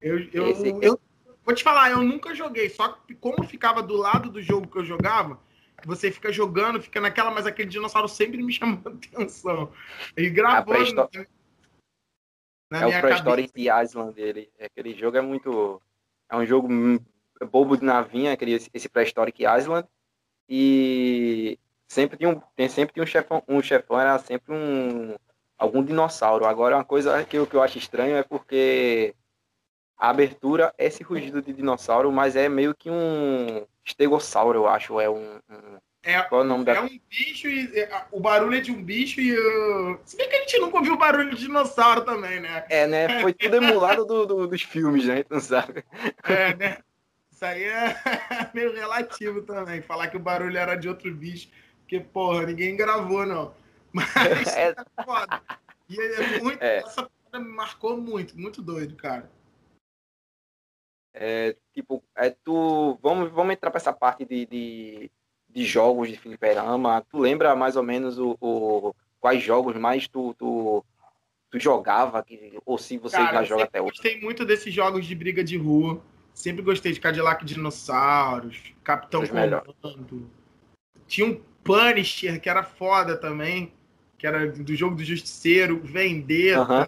[0.00, 1.00] Eu, eu, Esse, eu,
[1.44, 4.78] vou te falar, eu nunca joguei, só que como ficava do lado do jogo que
[4.78, 5.38] eu jogava,
[5.84, 9.72] você fica jogando, fica naquela, mas aquele dinossauro sempre me chamou atenção.
[10.16, 10.74] E gravou.
[10.74, 10.78] é
[12.86, 14.50] o Prehistoric Island dele.
[14.60, 15.80] Aquele jogo é muito.
[16.30, 16.68] É um jogo
[17.50, 19.86] bobo de navinha, aquele, esse Prehistoric Island.
[20.48, 21.58] E
[21.92, 25.14] sempre tinha um, tem, sempre tinha um chefão, um chefão era sempre um
[25.58, 26.46] algum dinossauro.
[26.46, 29.14] Agora uma coisa que eu, que eu acho estranho é porque
[29.98, 34.98] a abertura é esse rugido de dinossauro, mas é meio que um estegossauro, eu acho,
[34.98, 35.78] é um, um...
[36.02, 36.74] É, Qual é, o nome da...
[36.74, 39.36] é um bicho e é, o barulho é de um bicho e.
[39.36, 40.00] Uh...
[40.04, 42.64] Se bem que a gente nunca ouviu o barulho de dinossauro também, né?
[42.68, 43.20] É, né?
[43.20, 45.20] Foi tudo emulado do, do, dos filmes, né?
[45.20, 45.84] Então sabe.
[46.24, 46.78] É, né?
[47.42, 47.96] isso aí é
[48.54, 49.82] meio relativo também.
[49.82, 51.48] Falar que o barulho era de outro bicho,
[51.92, 53.54] porque, porra, ninguém gravou, não.
[53.92, 55.42] Mas é, é foda.
[55.88, 56.78] E é muito, é.
[56.78, 59.30] essa me marcou muito, muito doido, cara.
[61.12, 62.98] É, tipo, é tu.
[63.02, 65.10] Vamos, vamos entrar para essa parte de, de,
[65.50, 67.04] de, jogos de fliperama.
[67.10, 70.82] Tu lembra mais ou menos o, o quais jogos mais tu, tu,
[71.50, 72.24] tu jogava?
[72.64, 73.90] Ou se você Cara, já joga até hoje?
[73.90, 76.02] Gostei muito desses jogos de briga de rua.
[76.32, 80.30] Sempre gostei de Cadillac Dinossauros, Capitão Comando.
[81.06, 83.72] Tinha um Punisher que era foda também,
[84.18, 86.58] que era do jogo do Justiceiro, Vender.
[86.58, 86.86] Uhum.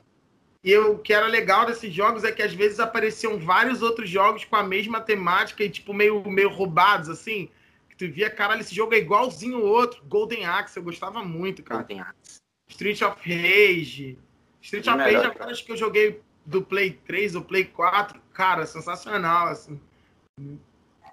[0.62, 4.46] E o que era legal desses jogos é que às vezes apareciam vários outros jogos
[4.46, 7.50] com a mesma temática e, tipo, meio, meio roubados, assim.
[7.88, 10.02] Que tu via, caralho, esse jogo é igualzinho o outro.
[10.06, 11.80] Golden Axe, eu gostava muito, cara.
[11.80, 12.38] Golden Axe.
[12.66, 14.18] Street of Rage.
[14.62, 18.18] Street of Rage, é acho que eu joguei do Play 3 ou Play 4.
[18.32, 19.78] Cara, sensacional, assim.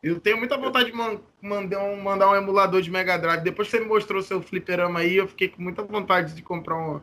[0.04, 0.98] Eu tenho muita vontade de
[1.42, 3.44] mandar um, mandar um emulador de Mega Drive.
[3.44, 6.76] Depois que você me mostrou seu fliperama aí, eu fiquei com muita vontade de comprar
[6.76, 7.02] um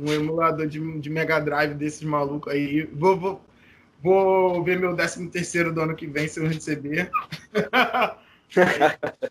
[0.00, 2.84] um emulador de, de Mega Drive desses malucos aí.
[2.86, 3.44] Vou, vou,
[4.02, 7.10] vou ver meu 13 terceiro do ano que vem se eu receber.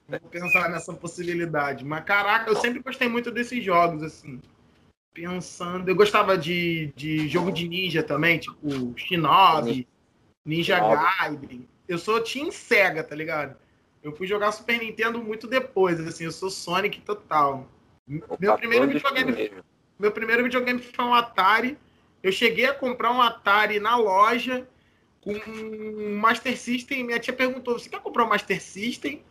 [0.07, 1.83] vou pensar nessa possibilidade.
[1.83, 4.39] Mas caraca, eu sempre gostei muito desses jogos, assim.
[5.11, 5.89] Pensando.
[5.89, 9.87] Eu gostava de, de jogo de ninja também, tipo Shinobi,
[10.45, 11.67] Ninja Gaiden.
[11.89, 13.57] Eu sou Team Sega, tá ligado?
[14.03, 17.67] Eu fui jogar Super Nintendo muito depois, assim, eu sou Sonic total.
[18.07, 19.51] Meu primeiro videogame.
[19.97, 21.75] Meu primeiro videogame foi um Atari.
[22.21, 24.67] Eu cheguei a comprar um Atari na loja
[25.19, 27.03] com um Master System.
[27.03, 29.23] Minha tia perguntou: Você quer comprar um Master System?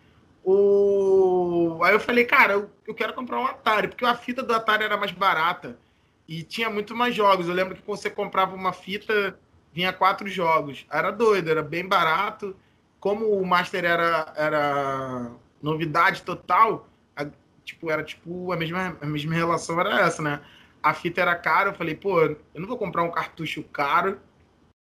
[0.44, 1.78] O...
[1.84, 4.82] Aí eu falei: Cara, eu, eu quero comprar um Atari, porque a fita do Atari
[4.82, 5.78] era mais barata
[6.26, 7.48] e tinha muito mais jogos.
[7.48, 9.38] Eu lembro que quando você comprava uma fita,
[9.72, 10.86] vinha quatro jogos.
[10.90, 12.56] Era doido, era bem barato.
[13.00, 15.30] Como o Master era, era
[15.62, 17.26] novidade total, a,
[17.64, 20.40] tipo, era tipo a mesma, a mesma relação era essa, né?
[20.82, 24.20] a fita era cara, eu falei, pô, eu não vou comprar um cartucho caro,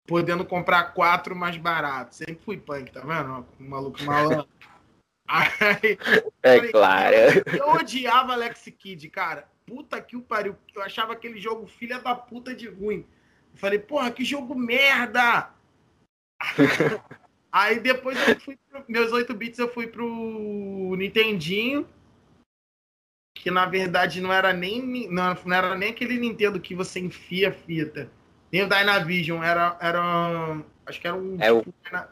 [0.08, 2.16] podendo comprar quatro mais barato.
[2.16, 3.46] Sempre fui punk, tá vendo?
[3.60, 4.48] Um maluco malandro.
[5.26, 5.98] Aí,
[6.44, 7.16] é falei, claro.
[7.58, 9.48] Eu odiava Alex Kidd, cara.
[9.66, 10.56] Puta que o pariu.
[10.76, 13.06] Eu achava aquele jogo filha da puta de ruim.
[13.54, 15.50] Eu falei, porra, que jogo merda!
[17.52, 21.88] Aí depois eu fui pro, meus 8 bits eu fui pro Nintendinho
[23.44, 27.50] que na verdade não era nem não, não era nem aquele Nintendo que você enfia
[27.50, 28.10] a fita.
[28.52, 32.08] Nem o Dynavision, era era acho que era um é tipo, o...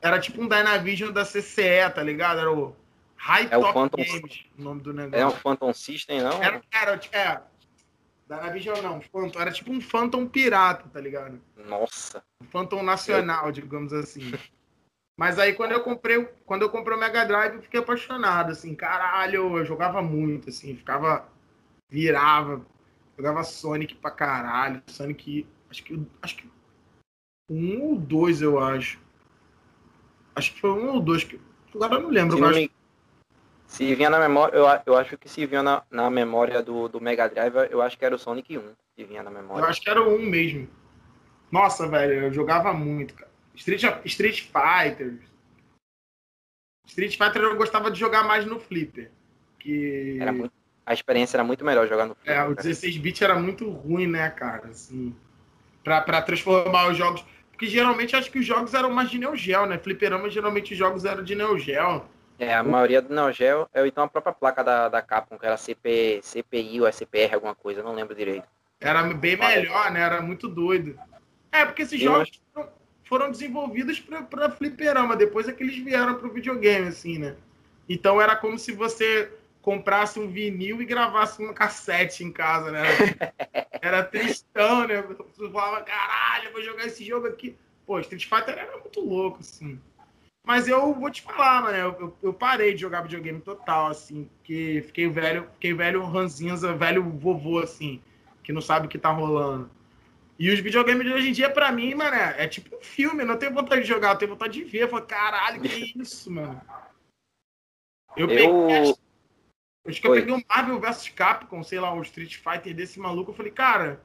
[0.00, 2.40] era tipo um Dynavision da CCE, tá ligado?
[2.40, 2.76] Era o
[3.16, 3.96] High é Top o Phantom...
[3.96, 5.20] Games, o nome do negócio.
[5.20, 6.42] É um Phantom System, não?
[6.42, 7.40] Era, era é,
[8.26, 11.40] Dynavision não, Phantom, era tipo um Phantom pirata, tá ligado?
[11.56, 12.22] Nossa.
[12.42, 14.32] Um Phantom nacional, digamos assim.
[15.16, 18.74] Mas aí quando eu comprei, quando eu comprei o Mega Drive, eu fiquei apaixonado, assim,
[18.74, 21.26] caralho, eu jogava muito, assim, ficava
[21.88, 22.66] virava,
[23.16, 26.50] jogava Sonic pra caralho, Sonic, acho que acho que
[27.48, 29.00] um ou dois, eu acho.
[30.34, 31.40] Acho que foi um ou dois que
[31.74, 32.70] agora eu não lembro, se, não me...
[33.66, 37.00] se vinha na memória, eu, eu acho que se vinha na, na memória do, do
[37.00, 38.62] Mega Drive, eu acho que era o Sonic 1
[38.96, 39.64] que vinha na memória.
[39.64, 40.68] Eu acho que era o 1 mesmo.
[41.50, 43.30] Nossa, velho, eu jogava muito, cara.
[43.54, 45.18] Street, Street Fighter.
[46.86, 49.10] Street Fighter eu gostava de jogar mais no Flipper.
[49.58, 50.18] Que...
[50.32, 50.52] Muito,
[50.84, 52.34] a experiência era muito melhor jogar no Flipper.
[52.34, 54.68] É, o 16-bit era muito ruim, né, cara?
[54.68, 55.14] Assim,
[55.82, 57.24] pra, pra transformar os jogos.
[57.50, 59.78] Porque geralmente acho que os jogos eram mais de Neo Geo, né?
[59.78, 62.04] Fliperama geralmente os jogos eram de Neo Geo.
[62.38, 65.46] É, a maioria do Neo Geo, é então a própria placa da, da Capcom, que
[65.46, 68.46] era CP, CPI ou SPR, alguma coisa, não lembro direito.
[68.78, 70.00] Era bem melhor, né?
[70.00, 70.98] Era muito doido.
[71.50, 72.30] É, porque esses jogos
[73.04, 77.36] foram desenvolvidos para fliperama, depois é que eles vieram para o videogame, assim, né?
[77.88, 79.32] Então era como se você
[79.62, 82.82] comprasse um vinil e gravasse uma cassete em casa, né?
[83.82, 85.02] Era tristão, né?
[85.02, 87.56] Você falava, caralho, vou jogar esse jogo aqui.
[87.84, 89.80] Pô, Street Fighter era muito louco, assim.
[90.46, 94.84] Mas eu vou te falar, mano, eu, eu, parei de jogar videogame total, assim, porque
[94.86, 98.00] fiquei velho, fiquei velho ranzinza, velho vovô, assim,
[98.44, 99.68] que não sabe o que tá rolando.
[100.38, 103.24] E os videogames de hoje em dia, pra mim, mano, é, é tipo um filme.
[103.24, 104.82] Eu não tenho vontade de jogar, eu tenho vontade de ver.
[104.82, 105.66] Eu falo, caralho, que
[105.98, 106.60] isso, mano?
[108.16, 108.68] Eu, eu...
[108.68, 108.94] peguei.
[109.88, 110.18] Acho que Oi.
[110.18, 113.32] eu peguei um Marvel vs Capcom, sei lá, um Street Fighter desse maluco.
[113.32, 114.00] Eu falei, cara,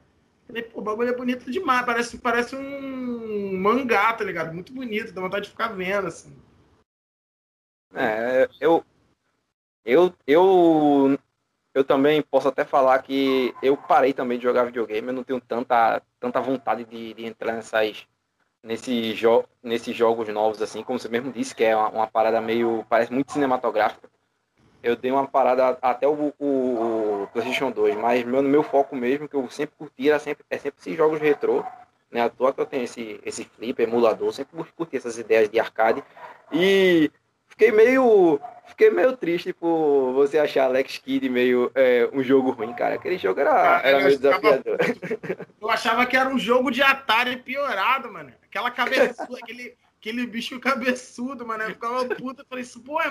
[0.52, 1.86] falei, pô, o bagulho é bonito demais.
[1.86, 4.52] Parece, parece um mangá, tá ligado?
[4.52, 6.36] Muito bonito, dá vontade de ficar vendo, assim.
[7.94, 8.84] É, eu.
[9.84, 11.18] Eu, eu
[11.74, 15.40] eu também posso até falar que eu parei também de jogar videogame, eu não tenho
[15.40, 18.06] tanta, tanta vontade de, de entrar nessas,
[18.62, 22.40] nesse jo nesses jogos novos, assim, como você mesmo disse, que é uma, uma, parada
[22.40, 22.84] meio.
[22.90, 24.10] parece muito cinematográfica.
[24.82, 29.28] Eu dei uma parada até o, o, o PlayStation 2, mas meu, meu foco mesmo,
[29.28, 31.64] que eu sempre curti, era sempre, é sempre esses jogos retrô.
[32.10, 32.20] Né?
[32.20, 36.02] À toa que eu tenho esse, esse flip, emulador, sempre curti essas ideias de arcade.
[36.50, 37.10] E
[37.48, 42.72] fiquei meio fiquei meio triste por você achar Alex Kidd meio é, um jogo ruim,
[42.72, 42.96] cara.
[42.96, 44.78] Aquele jogo era, cara, era meio desafiador.
[45.60, 48.32] Eu achava que era um jogo de Atari piorado, mano.
[48.42, 51.64] Aquela cabeça, aquele, aquele bicho cabeçudo, mano.
[51.64, 53.10] Eu ficava puta, falei, isso, pô, é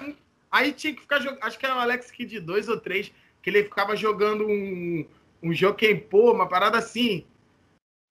[0.52, 1.44] Aí tinha que ficar jogando.
[1.44, 3.12] Acho que era o Alex Kidd 2 ou 3,
[3.42, 5.06] que ele ficava jogando um,
[5.42, 7.26] um Jokenpô, uma parada assim.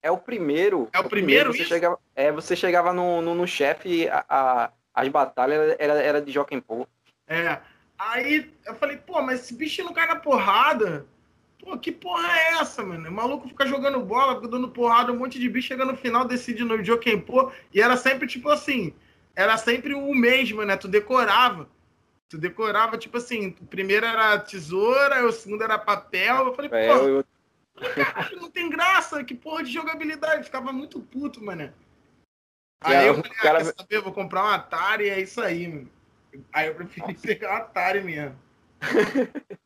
[0.01, 0.89] É o primeiro.
[0.91, 4.71] É o, primeiro, primeiro você chegava, É, você chegava no, no, no chefe, a, a,
[4.93, 6.87] as batalhas era, era de Jokenpô.
[7.27, 7.59] É.
[7.99, 11.05] Aí eu falei, pô, mas esse bicho não cai na porrada.
[11.59, 13.07] Pô, que porra é essa, mano?
[13.07, 16.25] O maluco fica jogando bola, fica dando porrada, um monte de bicho, chega no final,
[16.25, 18.91] decide no Jokenpô, e era sempre tipo assim,
[19.35, 20.75] era sempre o mesmo, né?
[20.75, 21.69] Tu decorava.
[22.31, 26.47] Tu decorava, tipo assim, o primeiro era tesoura, o segundo era papel.
[26.47, 27.25] Eu falei, pô, eu...
[28.39, 30.37] não tem graça, que porra de jogabilidade.
[30.37, 31.73] Eu ficava muito puto, mano.
[32.79, 33.57] Aí eu falei, ah, cara...
[33.57, 33.99] quer saber?
[33.99, 35.89] Vou comprar um Atari e é isso aí, mano.
[36.53, 38.39] Aí eu preferi pegar o Atari mesmo.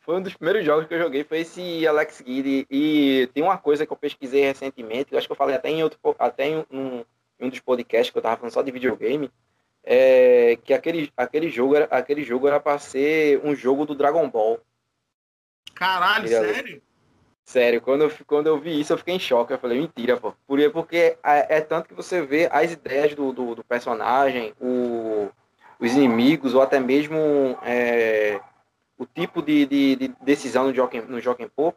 [0.00, 2.66] foi um dos primeiros jogos que eu joguei, foi esse Alex Kidd.
[2.70, 5.82] E tem uma coisa que eu pesquisei recentemente, eu acho que eu falei até em
[5.82, 7.04] outro, até em um,
[7.38, 9.30] em um dos podcasts que eu tava falando só de videogame,
[9.90, 14.28] é, que aquele, aquele jogo era aquele jogo era para ser um jogo do Dragon
[14.28, 14.60] Ball.
[15.74, 16.82] Caralho, sério?
[17.42, 19.54] Sério, quando eu, quando eu vi isso, eu fiquei em choque.
[19.54, 20.34] Eu falei, mentira, pô.
[20.46, 25.30] Porque é, é tanto que você vê as ideias do, do, do personagem, o,
[25.80, 27.16] os inimigos, ou até mesmo
[27.62, 28.38] é,
[28.98, 31.74] o tipo de, de, de, decisão no Joken, no Joken Po,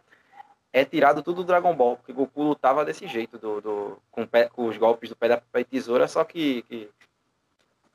[0.74, 1.96] é tirado tudo do Dragon Ball.
[1.96, 5.38] Porque Goku lutava desse jeito, do, do, com, pé, com os golpes do pé da
[5.38, 6.90] pé tesoura, só que, que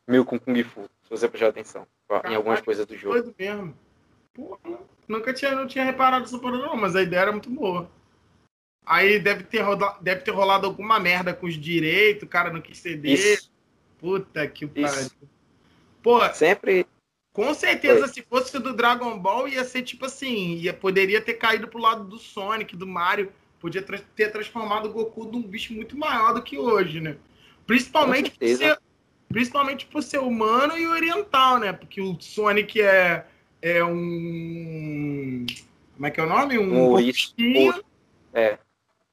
[0.06, 3.34] meio com Kung Fu, se você prestar atenção Caralho, em algumas coisas do jogo.
[3.38, 3.76] mesmo.
[4.32, 4.78] Porra,
[5.08, 7.90] nunca tinha, não tinha reparado essa porra não, mas a ideia era muito boa.
[8.84, 12.60] Aí deve ter, rolado, deve ter rolado alguma merda com os direitos, o cara não
[12.60, 13.12] quis ceder.
[13.12, 13.50] Isso.
[13.98, 15.10] Puta que pariu.
[16.02, 16.86] Pô, sempre.
[17.32, 18.08] Com certeza, Foi.
[18.08, 22.04] se fosse do Dragon Ball, ia ser tipo assim, ia, poderia ter caído pro lado
[22.04, 26.42] do Sonic, do Mario, podia tra ter transformado o Goku num bicho muito maior do
[26.42, 27.16] que hoje, né?
[27.66, 28.78] Principalmente por ser,
[29.36, 31.70] principalmente por ser humano e oriental, né?
[31.70, 33.26] Porque o Sonic é,
[33.60, 35.44] é um.
[35.94, 36.58] Como é que é o nome?
[36.58, 37.84] Um, um porco espinho.
[38.32, 38.58] É.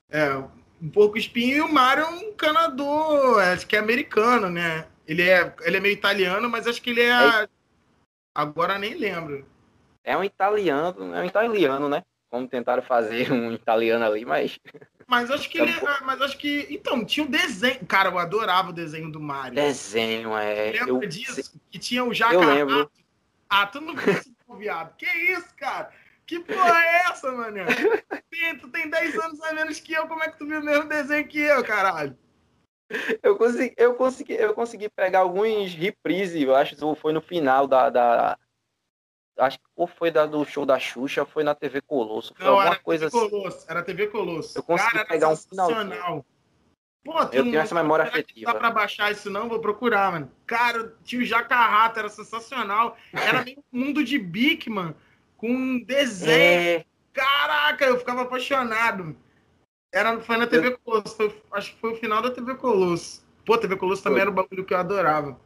[0.10, 0.34] É,
[0.82, 4.88] um porco espinho e o Mario é um canador, acho que é americano, né?
[5.06, 7.10] Ele é, ele é meio italiano, mas acho que ele é.
[7.10, 7.48] é...
[8.34, 9.46] Agora nem lembro.
[10.06, 12.02] É um italiano, é um italiano, né?
[12.30, 14.58] Como tentaram fazer um italiano ali, mas.
[15.14, 15.72] Mas acho que ele.
[15.72, 16.66] É, mas acho que.
[16.72, 17.86] Então, tinha um desenho.
[17.86, 19.54] Cara, eu adorava o desenho do Mario.
[19.54, 20.72] Desenho, é.
[20.72, 21.08] Lembra eu...
[21.08, 21.54] disso?
[21.70, 22.62] Que tinha o Jacaré.
[22.62, 22.92] Eu lembro.
[23.48, 24.16] Ah, tu não viu
[24.58, 24.96] viado.
[24.98, 25.92] Que isso, cara?
[26.26, 27.60] Que porra é essa, mano?
[28.60, 30.90] Tu tem 10 anos a menos que eu, como é que tu viu o mesmo
[30.90, 32.18] desenho que eu, caralho?
[33.22, 37.68] Eu consegui, eu consegui, eu consegui pegar alguns reprises, eu acho que foi no final
[37.68, 38.38] da, da
[39.38, 42.46] acho que ou foi da, do show da Xuxa, ou foi na TV Colosso, foi
[42.46, 43.30] Não, alguma coisa TV assim.
[43.30, 44.58] Colosso, era TV Colosso.
[44.58, 46.26] Eu consegui Cara, pegar um final.
[47.04, 48.48] Pô, eu tenho essa memória afetiva.
[48.48, 50.32] Não dá pra baixar isso não, vou procurar, mano.
[50.46, 52.98] Cara, tinha o Jacarrata, era sensacional.
[53.12, 54.96] Era meio mundo de Bigman,
[55.36, 56.80] com desenho.
[56.80, 56.86] É...
[57.12, 59.16] Caraca, eu ficava apaixonado.
[59.94, 61.16] Era, foi na TV Colosso.
[61.16, 63.24] Foi, acho que foi o final da TV Colosso.
[63.46, 64.22] Pô, TV Colosso também foi.
[64.22, 65.40] era um bagulho que eu adorava.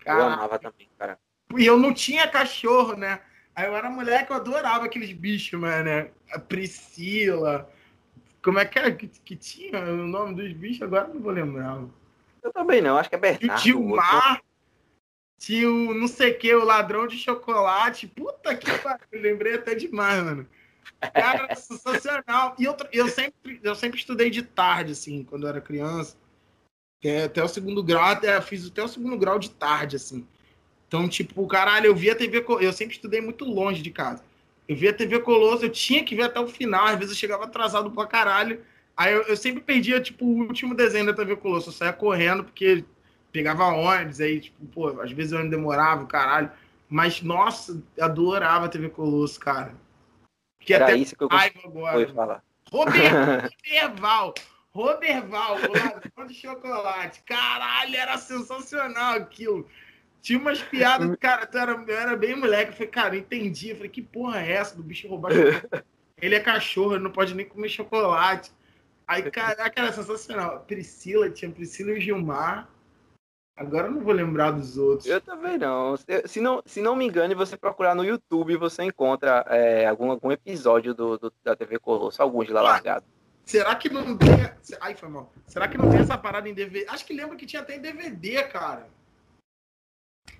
[0.00, 0.22] Caraca.
[0.22, 1.18] Eu amava também, cara.
[1.56, 3.20] E eu não tinha cachorro, né?
[3.54, 6.10] Aí eu era mulher que eu adorava aqueles bichos, mano.
[6.30, 7.70] A Priscila.
[8.42, 10.82] Como é que era que, que tinha o nome dos bichos?
[10.82, 11.82] Agora não vou lembrar.
[12.42, 13.62] Eu também não, acho que é Bernardo.
[13.62, 14.42] Tio Mar.
[15.38, 18.06] Tio não sei o que, o ladrão de chocolate.
[18.06, 20.48] Puta que pariu, lembrei até demais, mano.
[21.12, 22.54] Cara, sensacional.
[22.58, 26.16] E eu, eu, sempre, eu sempre estudei de tarde, assim, quando eu era criança.
[27.24, 30.26] Até o segundo grau, até, fiz até o segundo grau de tarde, assim.
[30.88, 32.44] Então, tipo, caralho, eu via TV.
[32.60, 34.22] Eu sempre estudei muito longe de casa.
[34.68, 36.86] Eu via TV Colosso, eu tinha que ver até o final.
[36.86, 38.60] Às vezes eu chegava atrasado pra caralho.
[38.96, 41.68] Aí eu, eu sempre perdia, tipo, o último desenho da TV Colosso.
[41.68, 42.84] Eu saía correndo porque
[43.32, 46.50] pegava ônibus, aí, tipo, pô, às vezes eu demorava, caralho.
[46.88, 49.74] Mas, nossa, adorava a TV Colosso, cara.
[50.60, 52.14] Que Era até isso que eu agora.
[52.14, 52.42] falar.
[52.70, 54.34] Roberval.
[54.70, 57.22] Roberval, o ladrão de chocolate.
[57.24, 59.68] Caralho, era sensacional aquilo.
[60.24, 62.70] Tinha umas piadas, cara, tu era, eu era bem moleque.
[62.70, 63.68] Eu falei, cara, eu entendi.
[63.68, 65.84] Eu falei, que porra é essa do bicho roubar chocolate?
[66.16, 68.50] ele é cachorro, ele não pode nem comer chocolate.
[69.06, 70.60] Aí, caraca, era sensacional.
[70.60, 72.70] Priscila, tinha Priscila e Gilmar.
[73.54, 75.06] Agora eu não vou lembrar dos outros.
[75.06, 75.94] Eu também não.
[76.24, 80.32] Se não, se não me engano, você procurar no YouTube, você encontra é, algum, algum
[80.32, 83.06] episódio do, do, da TV Colosso, alguns lá largados.
[83.44, 84.30] Será que não tem.
[84.80, 85.30] Ai, foi mal.
[85.46, 86.86] Será que não tem essa parada em DVD?
[86.88, 88.88] Acho que lembro que tinha até em DVD, cara.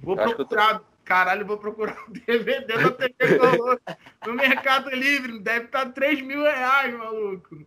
[0.01, 0.78] Vou procurar.
[0.78, 0.85] Tô...
[1.05, 3.81] Caralho, vou procurar o DVD da TV Colosso
[4.27, 5.39] no Mercado Livre.
[5.39, 7.66] Deve estar 3 mil reais, maluco.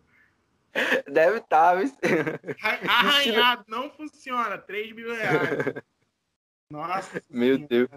[1.08, 1.78] Deve estar.
[1.78, 4.58] Tá, arranhado, não funciona.
[4.58, 5.84] 3 mil reais.
[6.70, 7.22] Nossa.
[7.30, 7.68] Meu senhora.
[7.68, 7.90] Deus.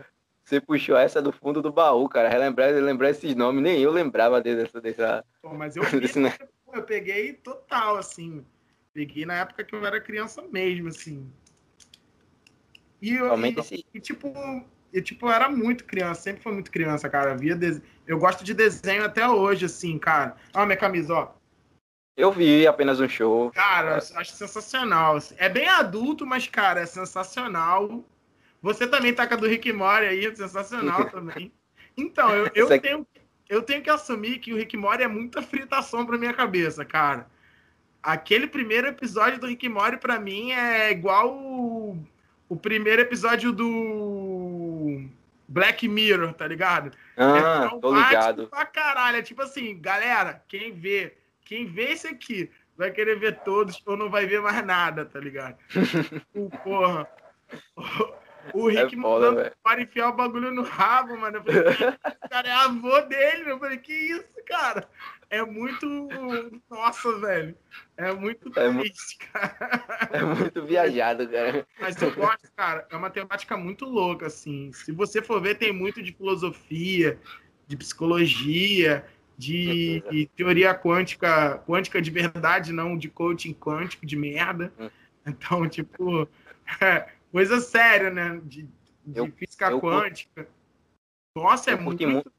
[0.44, 2.28] Você puxou essa do fundo do baú, cara.
[2.28, 4.80] Relembrar, lembrar esses nomes, nem eu lembrava dessa.
[4.80, 5.24] dessa...
[5.40, 6.18] Pô, mas eu, desse,
[6.72, 8.44] eu peguei total, assim.
[8.92, 11.32] Peguei na época que eu era criança mesmo, assim.
[13.00, 13.84] E eu, e, esse...
[13.94, 14.32] e, tipo,
[14.92, 17.36] e, tipo, eu era muito criança, sempre foi muito criança, cara.
[17.36, 17.80] Via de...
[18.06, 20.36] Eu gosto de desenho até hoje, assim, cara.
[20.52, 21.28] Olha a minha camisa, ó.
[22.16, 23.50] Eu vi apenas um show.
[23.52, 25.18] Cara, acho sensacional.
[25.38, 28.04] É bem adulto, mas, cara, é sensacional.
[28.60, 31.52] Você também tá com a do Rick Mori aí, é sensacional também.
[31.96, 33.06] Então, eu, eu tenho,
[33.48, 37.26] eu tenho que assumir que o Rick Mori é muita fritação pra minha cabeça, cara.
[38.02, 41.96] Aquele primeiro episódio do Rick Mori, pra mim, é igual
[42.50, 45.06] o, primeiro episódio do
[45.48, 46.90] Black Mirror, tá ligado?
[47.16, 48.48] Ah, é tô ligado.
[48.48, 49.16] Pra caralho.
[49.16, 51.16] É tipo assim, galera, quem vê
[51.50, 55.18] quem vê esse aqui vai querer ver todos ou não vai ver mais nada, tá
[55.18, 55.56] ligado?
[56.32, 57.08] o, porra.
[58.54, 61.38] O, o é Rick é mandando para enfiar o bagulho no rabo, mano.
[61.38, 61.98] Eu falei,
[62.30, 63.50] cara é avô dele.
[63.50, 64.88] Eu falei, que isso, cara?
[65.30, 65.86] É muito.
[66.68, 67.56] Nossa, velho.
[67.96, 70.10] É muito é triste, cara.
[70.12, 71.66] É muito viajado, cara.
[71.78, 72.86] Mas eu gosto, cara.
[72.90, 74.72] É uma temática muito louca, assim.
[74.72, 77.18] Se você for ver, tem muito de filosofia,
[77.66, 79.04] de psicologia
[79.40, 84.70] de teoria quântica, quântica de verdade, não de coaching quântico de merda.
[84.78, 84.90] Hum.
[85.26, 86.28] Então, tipo,
[86.80, 88.40] é, coisa séria, né?
[88.44, 88.68] De,
[89.06, 90.46] de eu, física eu quântica.
[91.34, 92.32] Nossa, é muito, muito.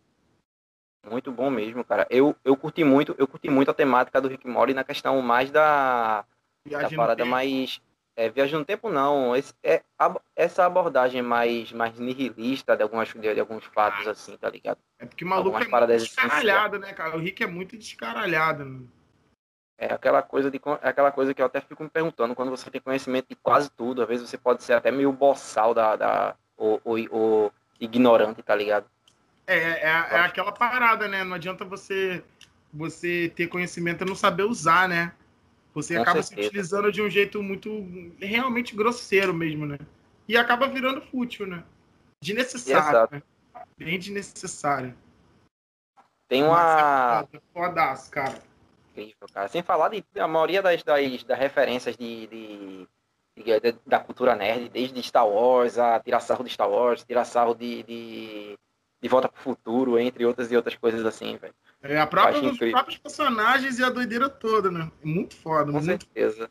[1.09, 2.05] Muito bom mesmo, cara.
[2.09, 5.49] Eu, eu curti muito, eu curti muito a temática do Rick Mori na questão mais
[5.49, 6.23] da,
[6.65, 7.81] da parada mais
[8.15, 9.35] é, viagem no tempo não.
[9.35, 14.37] Esse, é, a, essa abordagem mais, mais nihilista de, algumas, de, de alguns fatos, assim,
[14.37, 14.77] tá ligado?
[14.99, 17.15] É porque o maluco Algumas é muito descaralhado, né, cara?
[17.15, 18.81] O Rick é muito descaralhado, né?
[19.77, 22.69] É aquela coisa de é aquela coisa que eu até fico me perguntando, quando você
[22.69, 26.35] tem conhecimento de quase tudo, às vezes você pode ser até meio boçal da, da
[26.55, 28.85] ou, ou, ou ignorante, tá ligado?
[29.47, 31.23] É, é, é aquela parada, né?
[31.23, 32.23] Não adianta você
[32.73, 35.11] você ter conhecimento e não saber usar, né?
[35.73, 36.41] Você Com acaba certeza.
[36.41, 37.69] se utilizando de um jeito muito
[38.19, 39.77] realmente grosseiro mesmo, né?
[40.27, 41.63] E acaba virando fútil, né?
[42.23, 43.09] Desnecessário.
[43.11, 43.23] Né?
[43.77, 44.95] Bem desnecessário.
[46.27, 47.27] Tem uma.
[47.33, 48.39] É fodaço, cara.
[48.91, 49.47] Incrível, cara.
[49.47, 52.87] Sem falar de a maioria das, das, das referências de, de,
[53.37, 57.55] de, da cultura nerd, desde Star Wars, a tirar sarro de Star Wars, tirar sarro
[57.55, 58.59] de, de,
[59.01, 61.53] de Volta pro Futuro, entre outras e outras coisas assim, velho.
[61.81, 64.91] É a própria dos próprios personagens e a doideira toda, né?
[65.03, 65.85] Muito foda, Com muito...
[65.85, 66.49] certeza.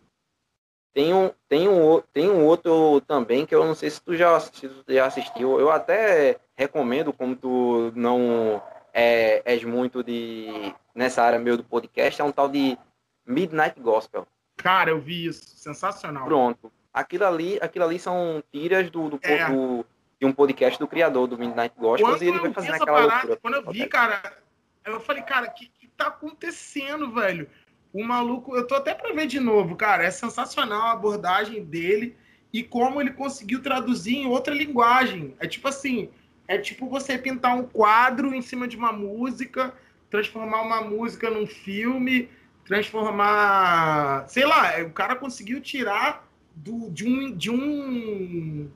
[0.93, 4.41] Tem um, tem, um, tem um outro também que eu não sei se tu já,
[4.41, 5.61] se tu já assistiu.
[5.61, 8.61] Eu até recomendo, como tu não
[8.93, 12.77] é, és muito de nessa área meio do podcast, é um tal de
[13.25, 14.27] Midnight Gospel.
[14.57, 15.57] Cara, eu vi isso.
[15.57, 16.25] Sensacional.
[16.25, 16.73] Pronto.
[16.93, 19.49] Aquilo ali, aquilo ali são tiras do, do, é.
[19.49, 19.87] do
[20.21, 23.15] de um podcast do criador do Midnight Gospel quando e ele vai fazer aquela parada,
[23.15, 23.37] loucura.
[23.41, 24.37] Quando eu vi, cara,
[24.85, 27.49] eu falei, cara, o que, que tá acontecendo, velho?
[27.91, 30.05] O maluco, eu tô até pra ver de novo, cara.
[30.05, 32.15] É sensacional a abordagem dele
[32.53, 35.35] e como ele conseguiu traduzir em outra linguagem.
[35.41, 36.11] É tipo assim,
[36.47, 39.73] é tipo você pintar um quadro em cima de uma música,
[40.11, 42.29] transformar uma música num filme,
[42.67, 48.71] transformar, sei lá, o cara conseguiu tirar do, de um de um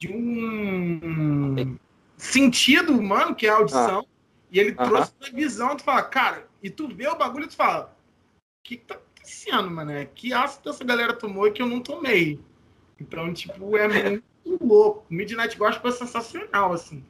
[0.00, 1.76] de um
[2.16, 4.04] sentido humano que é a audição ah.
[4.50, 4.88] e ele uh -huh.
[4.88, 7.94] trouxe a visão, tu fala, cara, e tu vê o bagulho e tu fala,
[8.62, 9.92] que, que tá acontecendo, mano?
[10.14, 12.40] Que ácido essa galera tomou e que eu não tomei.
[13.00, 15.04] Então, tipo, é muito louco.
[15.10, 17.04] Midnight Gospel é sensacional, assim.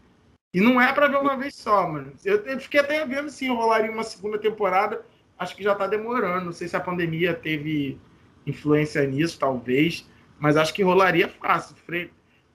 [0.53, 2.13] E não é para ver uma vez só, mano.
[2.25, 5.05] Eu, eu fiquei até vendo se rolaria uma segunda temporada.
[5.39, 6.47] Acho que já tá demorando.
[6.47, 8.01] Não sei se a pandemia teve
[8.47, 10.09] influência nisso, talvez.
[10.39, 11.77] Mas acho que rolaria fácil.
[11.77, 12.11] Fre...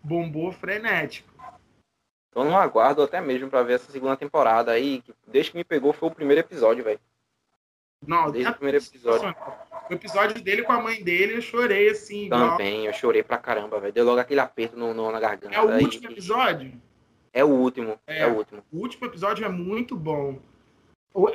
[0.06, 1.34] Bombou frenético.
[2.32, 5.03] Tô no aguardo até mesmo para ver essa segunda temporada aí.
[5.26, 6.99] Desde que me pegou foi o primeiro episódio, velho.
[8.06, 9.36] Não, desde o primeiro episódio.
[9.90, 12.30] O episódio dele com a mãe dele, eu chorei assim.
[12.30, 12.88] Também, igual...
[12.88, 13.94] eu chorei pra caramba, velho.
[13.94, 15.56] Deu logo aquele aperto no, no na garganta.
[15.56, 16.73] É o último episódio?
[17.34, 17.99] É o último.
[18.06, 18.64] É, é, o último.
[18.72, 20.40] O último episódio é muito bom.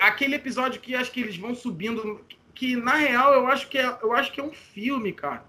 [0.01, 2.25] Aquele episódio que acho que eles vão subindo.
[2.55, 5.45] que na real eu acho que é, eu acho que é um filme, cara.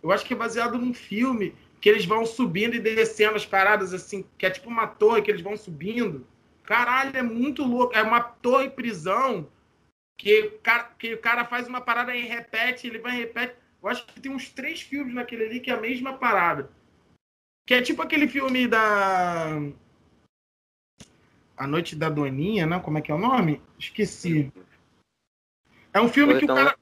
[0.00, 3.94] Eu acho que é baseado num filme que eles vão subindo e descendo as paradas
[3.94, 6.26] assim, que é tipo uma torre que eles vão subindo.
[6.62, 7.96] Caralho, é muito louco.
[7.96, 9.48] É uma torre prisão
[10.18, 10.52] que,
[10.98, 13.56] que o cara faz uma parada e repete, ele vai e repete.
[13.82, 16.70] Eu acho que tem uns três filmes naquele ali que é a mesma parada.
[17.66, 19.56] Que é tipo aquele filme da.
[21.56, 22.78] A Noite da Doninha, né?
[22.80, 23.60] Como é que é o nome?
[23.78, 24.52] Esqueci.
[25.92, 26.76] É um filme que o cara.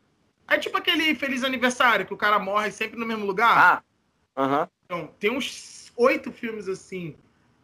[0.48, 3.56] É tipo aquele Feliz Aniversário, que o cara morre sempre no mesmo lugar.
[3.56, 3.82] Ah,
[4.36, 4.68] aham.
[4.90, 7.14] Então, tem uns oito filmes assim.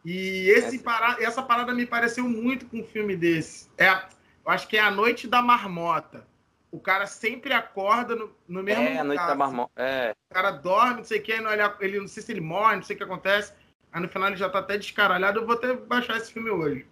[0.05, 3.67] E esse parada, essa parada me pareceu muito com um filme desse.
[3.79, 6.27] É, eu acho que é A Noite da Marmota.
[6.71, 8.97] O cara sempre acorda no, no mesmo é, lugar.
[8.97, 9.71] É, A Noite da Marmota.
[9.75, 10.15] É.
[10.29, 11.47] O cara dorme, não sei o que, ele,
[11.79, 13.53] ele, não sei se ele morre, não sei o que acontece.
[13.91, 15.39] Aí no final ele já tá até descaralhado.
[15.39, 16.85] Eu vou até baixar esse filme hoje.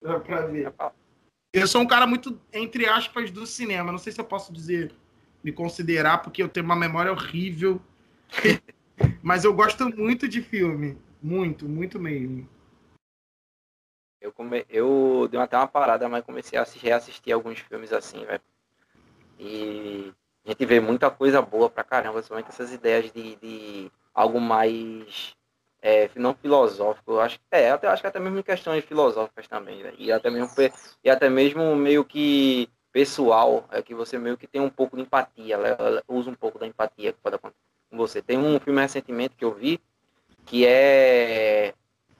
[0.00, 0.72] Pra ver.
[1.52, 3.92] Eu sou um cara muito, entre aspas, do cinema.
[3.92, 4.92] Não sei se eu posso dizer,
[5.44, 7.80] me considerar, porque eu tenho uma memória horrível.
[9.22, 10.98] Mas eu gosto muito de filme.
[11.22, 12.48] Muito, muito mesmo.
[14.20, 14.64] Eu, come...
[14.68, 18.42] eu dei até uma parada, mas comecei a reassistir alguns filmes assim, velho.
[19.38, 20.12] E
[20.44, 25.34] a gente vê muita coisa boa pra caramba, somente essas ideias de, de algo mais
[25.80, 29.94] é, não filosófico, eu acho é, até acho que até mesmo questões filosóficas também, né?
[29.98, 30.50] e até mesmo
[31.02, 35.02] e até mesmo meio que pessoal, é que você meio que tem um pouco de
[35.02, 35.56] empatia,
[36.06, 38.22] usa um pouco da empatia que pode acontecer com você.
[38.22, 39.80] Tem um filme recentemente que eu vi
[40.46, 41.74] que é,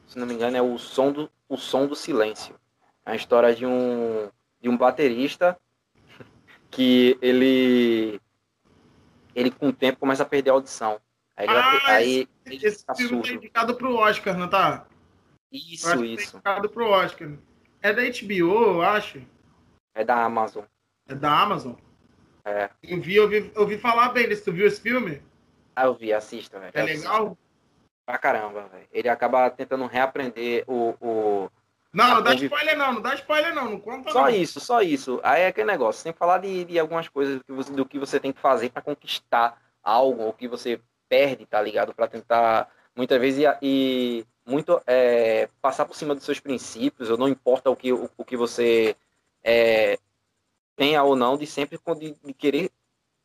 [0.06, 2.54] se não me engano, é o som do o som do silêncio.
[3.04, 4.28] É a história de um
[4.60, 5.58] de um baterista
[6.70, 8.20] que ele
[9.34, 11.00] ele com o tempo começa a perder a audição.
[11.36, 14.86] Aí, ah, aí esse, esse filme tá indicado pro Oscar, não tá?
[15.50, 16.32] Isso, tá isso.
[16.40, 17.30] Tá indicado pro Oscar.
[17.82, 19.22] É da HBO, eu acho.
[19.94, 20.64] É da Amazon.
[21.08, 21.74] É da Amazon?
[22.44, 22.70] É.
[22.82, 24.44] Eu vi, eu vi, eu vi falar bem desse.
[24.44, 25.22] Tu viu esse filme?
[25.80, 26.72] Ah, eu vi, assista, velho.
[26.74, 27.38] É legal?
[28.04, 28.86] Pra caramba, velho.
[28.92, 30.94] Ele acaba tentando reaprender o.
[31.00, 31.50] o...
[31.90, 34.30] Não, não dá spoiler não, não dá spoiler não, não conta Só não.
[34.30, 35.20] isso, só isso.
[35.24, 37.98] Aí é aquele negócio, sem falar de, de algumas coisas do que você, do que
[37.98, 41.94] você tem que fazer para conquistar algo, ou que você perde, tá ligado?
[41.94, 47.16] Para tentar, muitas vezes, e, e muito é, passar por cima dos seus princípios, ou
[47.16, 48.94] não importa o que, o, o que você
[49.42, 49.98] é,
[50.76, 52.70] tenha ou não, de sempre de, de querer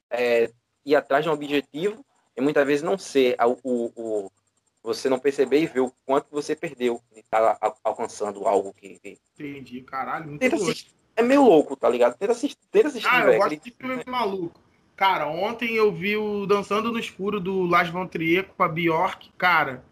[0.10, 0.49] é,
[0.86, 2.03] ir atrás de um objetivo
[2.36, 4.32] e muitas vezes não ser o, o, o
[4.84, 8.99] você não perceber e ver o quanto você perdeu de estar tá alcançando algo que.
[9.38, 10.28] Entendi, caralho.
[10.28, 10.91] Muito Tenta assistir.
[11.16, 12.18] É meio louco, tá ligado?
[12.18, 12.57] Tenta assistir.
[12.72, 14.60] Tenta assistir ah, eu gosto de filme maluco.
[14.95, 19.32] Cara, ontem eu vi o Dançando no Escuro do Las Trier com a Bjork.
[19.38, 19.84] Cara,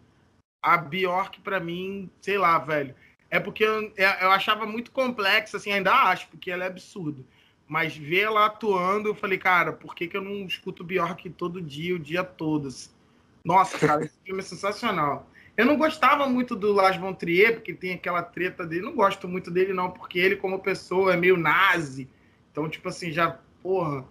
[0.62, 2.94] a Bjork pra mim, sei lá, velho.
[3.30, 7.22] É porque eu, eu achava muito complexo, assim, ainda acho, porque ela é absurda.
[7.66, 11.62] Mas ver ela atuando, eu falei, cara, por que, que eu não escuto Bjork todo
[11.62, 12.68] dia, o dia todo?
[13.44, 15.28] Nossa, cara, esse filme é sensacional.
[15.56, 18.82] Eu não gostava muito do Las Von Trier, porque tem aquela treta dele.
[18.82, 22.08] Não gosto muito dele, não, porque ele, como pessoa, é meio nazi.
[22.50, 24.04] Então, tipo assim, já, porra.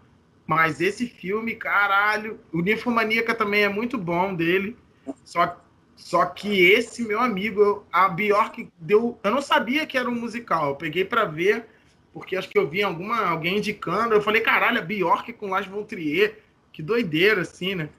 [0.47, 2.39] Mas esse filme, caralho.
[2.51, 4.77] O Ninfomaníaca também é muito bom dele.
[5.25, 5.61] Só,
[5.95, 9.19] só que esse, meu amigo, a Bjork deu.
[9.21, 10.69] Eu não sabia que era um musical.
[10.69, 11.67] Eu peguei para ver,
[12.14, 14.14] porque acho que eu vi alguma, alguém indicando.
[14.14, 16.44] Eu falei, caralho, a Bjork com Von Trier.
[16.72, 17.90] Que doideira, assim, né?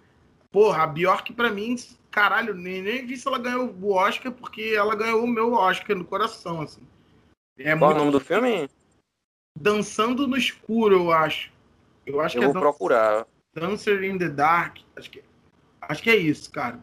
[0.50, 1.76] Porra, a Bjork, pra mim,
[2.10, 5.96] caralho, nem, nem vi se ela ganhou o Oscar, porque ela ganhou o meu Oscar
[5.96, 6.82] no coração, assim.
[7.58, 7.96] É Qual muito...
[7.96, 8.68] o nome do filme?
[9.58, 11.52] Dançando no Escuro, eu acho.
[12.06, 13.26] Eu acho eu que vou é procurar.
[13.54, 14.78] Dancer in the Dark.
[14.96, 15.22] Acho que,
[15.80, 16.80] acho que é isso, cara.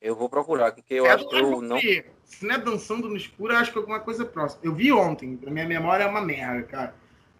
[0.00, 1.78] Eu vou procurar, porque eu é acho que eu não.
[2.24, 4.62] Se não é dançando no escuro, eu acho que é alguma coisa próxima.
[4.64, 6.94] Eu vi ontem, a minha memória é uma merda, cara.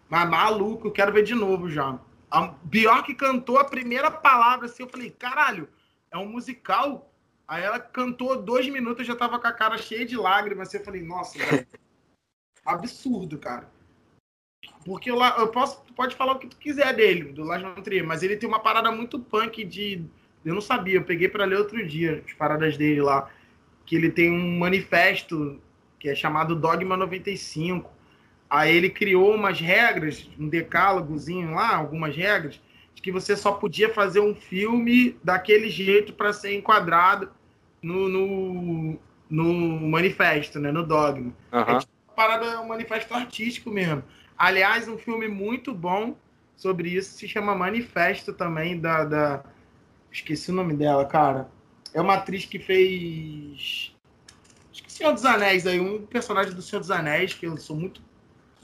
[0.09, 1.99] Mas maluco, eu quero ver de novo já.
[2.29, 5.67] A Bjork cantou a primeira palavra assim, eu falei, caralho,
[6.11, 7.11] é um musical?
[7.47, 10.77] Aí ela cantou dois minutos, eu já tava com a cara cheia de lágrimas, assim,
[10.77, 11.67] eu falei, nossa, velho,
[12.65, 13.69] absurdo, cara.
[14.83, 17.45] Porque eu, eu posso, tu pode falar o que tu quiser dele, do
[17.83, 20.03] Trier, mas ele tem uma parada muito punk de...
[20.43, 23.31] Eu não sabia, eu peguei para ler outro dia as paradas dele lá,
[23.85, 25.59] que ele tem um manifesto
[25.99, 27.95] que é chamado Dogma 95,
[28.49, 32.61] Aí ele criou umas regras, um decálogozinho lá, algumas regras,
[32.93, 37.29] de que você só podia fazer um filme daquele jeito para ser enquadrado
[37.81, 38.99] no, no,
[39.29, 40.71] no, manifesto, né?
[40.71, 41.33] No dogma.
[41.51, 41.59] Uhum.
[41.59, 44.03] É tipo uma parada, um manifesto artístico mesmo.
[44.37, 46.15] Aliás, um filme muito bom
[46.55, 49.43] sobre isso se chama Manifesto também, da, da...
[50.11, 51.49] Esqueci o nome dela, cara.
[51.95, 53.95] É uma atriz que fez.
[54.69, 57.73] Acho que Senhor dos Anéis aí, um personagem do Senhor dos Anéis, que eu sou
[57.73, 58.01] muito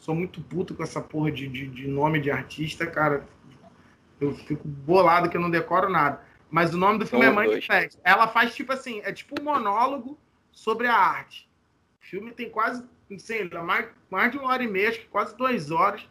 [0.01, 3.25] sou muito puto com essa porra de, de, de nome de artista, cara.
[4.19, 6.21] Eu fico bolado que eu não decoro nada.
[6.49, 7.97] Mas o nome do filme é Manifest.
[8.03, 10.19] Ela faz tipo assim, é tipo um monólogo
[10.51, 11.49] sobre a arte.
[12.01, 15.07] O filme tem quase, não sei, mais, mais de uma hora e meia, acho que
[15.07, 16.05] quase duas horas.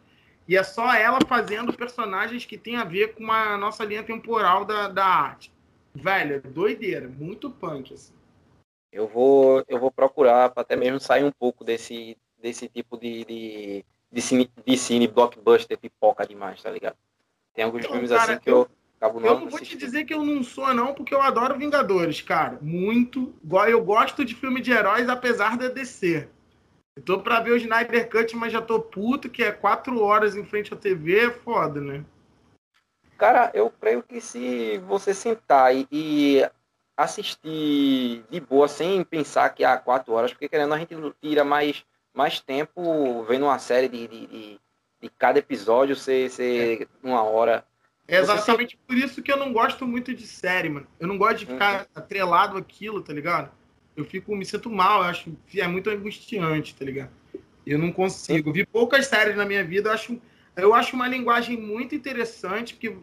[0.47, 4.65] E é só ela fazendo personagens que tem a ver com a nossa linha temporal
[4.65, 5.53] da, da arte.
[5.93, 8.13] Velho, é doideira, muito punk, assim.
[8.91, 13.23] Eu vou, eu vou procurar para até mesmo sair um pouco desse, desse tipo de,
[13.23, 16.97] de, de, cine, de cine blockbuster pipoca demais, tá ligado?
[17.53, 19.77] Tem alguns então, filmes cara, assim que eu, eu acabo não Eu não vou te
[19.77, 22.57] dizer que eu não sou, não, porque eu adoro Vingadores, cara.
[22.61, 23.33] Muito.
[23.67, 26.29] Eu gosto de filme de heróis, apesar de descer.
[26.95, 30.35] Eu tô pra ver o Snyder Cut, mas já tô puto, que é quatro horas
[30.35, 32.03] em frente à TV, é foda, né?
[33.21, 36.43] Cara, eu creio que se você sentar e, e
[36.97, 41.85] assistir de boa, sem pensar que há quatro horas, porque querendo a gente tira mais,
[42.15, 44.59] mais tempo vendo uma série de, de, de,
[45.03, 46.87] de cada episódio ser, ser é.
[47.03, 47.63] uma hora.
[48.07, 50.87] É exatamente por isso que eu não gosto muito de série, mano.
[50.99, 51.87] Eu não gosto de ficar uhum.
[51.93, 53.51] atrelado àquilo, tá ligado?
[53.95, 57.11] Eu fico, me sinto mal, eu acho é muito angustiante, tá ligado?
[57.67, 58.49] Eu não consigo.
[58.49, 60.19] Eu vi poucas séries na minha vida, eu acho,
[60.55, 62.97] eu acho uma linguagem muito interessante, porque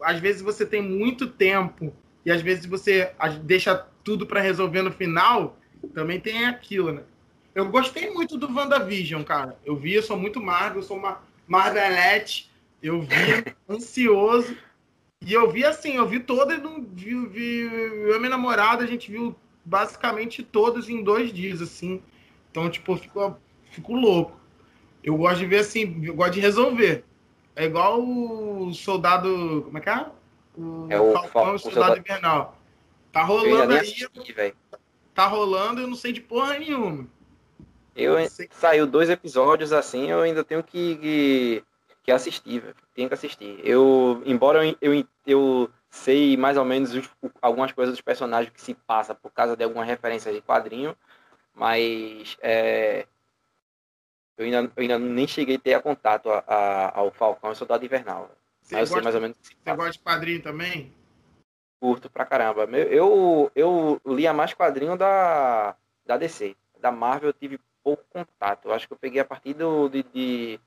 [0.00, 1.92] às vezes você tem muito tempo
[2.24, 3.12] e às vezes você
[3.42, 5.58] deixa tudo para resolver no final,
[5.94, 7.02] também tem aquilo, né?
[7.54, 9.58] Eu gostei muito do WandaVision, cara.
[9.64, 12.50] Eu vi, eu sou muito magro, eu sou uma Marvelette.
[12.82, 13.16] Eu vi
[13.68, 14.56] ansioso.
[15.22, 16.60] E eu vi assim, eu vi todas,
[16.92, 22.02] vi, vi, eu e minha namorada, a gente viu basicamente todos em dois dias, assim.
[22.50, 23.36] Então, tipo, eu fico,
[23.70, 24.38] fico louco.
[25.02, 27.04] Eu gosto de ver assim, eu gosto de resolver.
[27.56, 29.62] É igual o soldado.
[29.64, 30.06] Como é que é?
[30.56, 32.56] O é o Falcão o Soldado Invernal.
[33.10, 33.80] Tá rolando aí.
[33.80, 34.54] Assisti,
[35.14, 37.06] tá rolando, eu não sei de porra nenhuma.
[37.96, 38.14] Eu
[38.50, 41.64] saiu dois episódios assim, eu ainda tenho que, que,
[42.02, 42.76] que assistir, velho.
[42.94, 43.58] Tenho que assistir.
[43.64, 47.08] Eu, embora eu, eu, eu sei mais ou menos os,
[47.40, 50.94] algumas coisas dos personagens que se passa por causa de alguma referência de quadrinho,
[51.54, 53.06] mas é,
[54.36, 57.84] eu, ainda, eu ainda nem cheguei a ter contato a, a, ao Falcão e Soldado
[57.84, 58.30] Invernal.
[58.60, 59.36] Você sei mais ou menos.
[59.40, 60.92] Você gosta de quadrinho também?
[61.80, 62.64] Curto pra caramba.
[62.64, 66.56] Eu, eu lia mais quadrinho da, da DC.
[66.80, 68.66] Da Marvel eu tive pouco contato.
[68.66, 70.60] Eu acho que eu peguei a partir do, de, de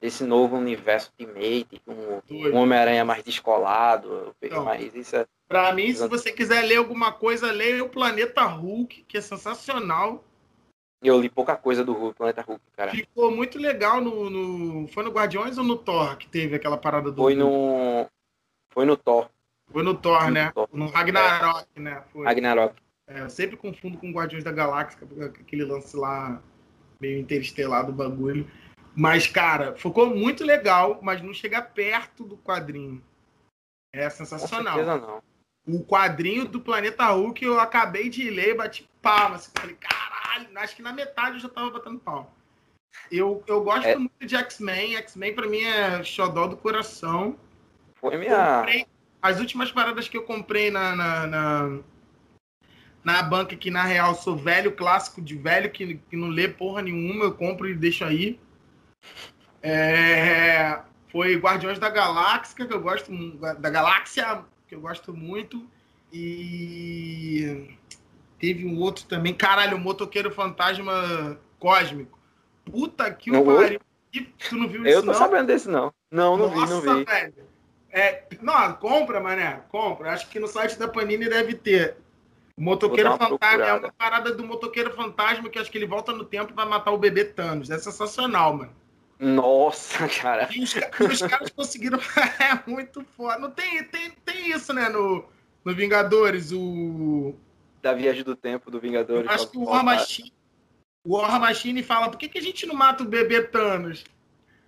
[0.00, 4.08] desse novo universo Ultimate, com um Homem-Aranha mais descolado.
[4.08, 5.16] Eu peguei então, mais isso.
[5.16, 5.26] É...
[5.48, 10.24] Pra mim, se você quiser ler alguma coisa, leia o Planeta Hulk, que é sensacional.
[11.04, 12.90] Eu li pouca coisa do Hulk, Planeta Hulk, cara.
[12.92, 17.12] Ficou muito legal no, no, Foi no Guardiões ou no Thor que teve aquela parada
[17.12, 17.22] do.
[17.22, 18.08] Foi no.
[18.70, 19.28] Foi no Thor.
[19.70, 20.46] Foi no Thor, Foi né?
[20.46, 20.68] No, Thor.
[20.72, 21.80] no Ragnarok, é.
[21.80, 22.02] né?
[22.10, 22.24] Foi.
[22.24, 22.74] Ragnarok.
[23.06, 26.42] É, eu sempre confundo com Guardiões da Galáxia, aquele lance lá
[26.98, 28.50] meio interestelar do bagulho.
[28.96, 33.02] Mas, cara, ficou muito legal, mas não chega perto do quadrinho.
[33.92, 34.78] É sensacional.
[34.78, 35.22] Com certeza não.
[35.66, 39.50] O quadrinho do Planeta Hulk eu acabei de ler e bati palmas.
[39.54, 40.13] Falei, cara
[40.56, 42.34] acho que na metade eu já tava batendo pau.
[43.10, 43.96] Eu, eu gosto é...
[43.96, 44.96] muito de X-Men.
[44.96, 47.36] X-Men pra mim é xodó do coração.
[47.96, 48.58] Foi minha.
[48.58, 48.86] Comprei,
[49.22, 51.78] as últimas paradas que eu comprei na, na, na,
[53.02, 56.82] na, banca, que na real sou velho, clássico de velho, que, que não lê porra
[56.82, 58.38] nenhuma, eu compro e deixo aí.
[59.62, 60.78] É,
[61.10, 63.10] foi Guardiões da Galáxia, que eu gosto
[63.58, 65.66] da Galáxia, que eu gosto muito.
[66.12, 67.76] E
[68.44, 69.32] Teve um outro também.
[69.32, 72.18] Caralho, o motoqueiro fantasma cósmico.
[72.62, 73.80] Puta que o pariu.
[74.12, 74.96] Tu não viu isso?
[74.96, 75.14] Eu tô não?
[75.14, 75.94] sabendo desse, não.
[76.10, 77.04] Não, não Nossa, vi, não vi.
[77.04, 77.34] Velho.
[77.90, 79.62] É, não, compra, mané.
[79.70, 80.12] Compra.
[80.12, 81.96] Acho que no site da Panini deve ter.
[82.54, 83.64] O motoqueiro fantasma procurada.
[83.64, 86.66] é uma parada do motoqueiro fantasma que acho que ele volta no tempo e vai
[86.66, 87.70] matar o bebê Thanos.
[87.70, 88.72] É sensacional, mano.
[89.18, 90.50] Nossa, cara.
[90.52, 90.74] E os,
[91.10, 91.98] os caras conseguiram.
[92.38, 93.38] é muito foda.
[93.38, 95.24] Não tem, tem, tem isso, né, no,
[95.64, 97.34] no Vingadores, o
[97.84, 99.30] da viagem do tempo do Vingadores.
[99.30, 100.32] Acho que o War Machine,
[101.06, 104.04] o War Machine fala: por que, que a gente não mata o bebê Thanos?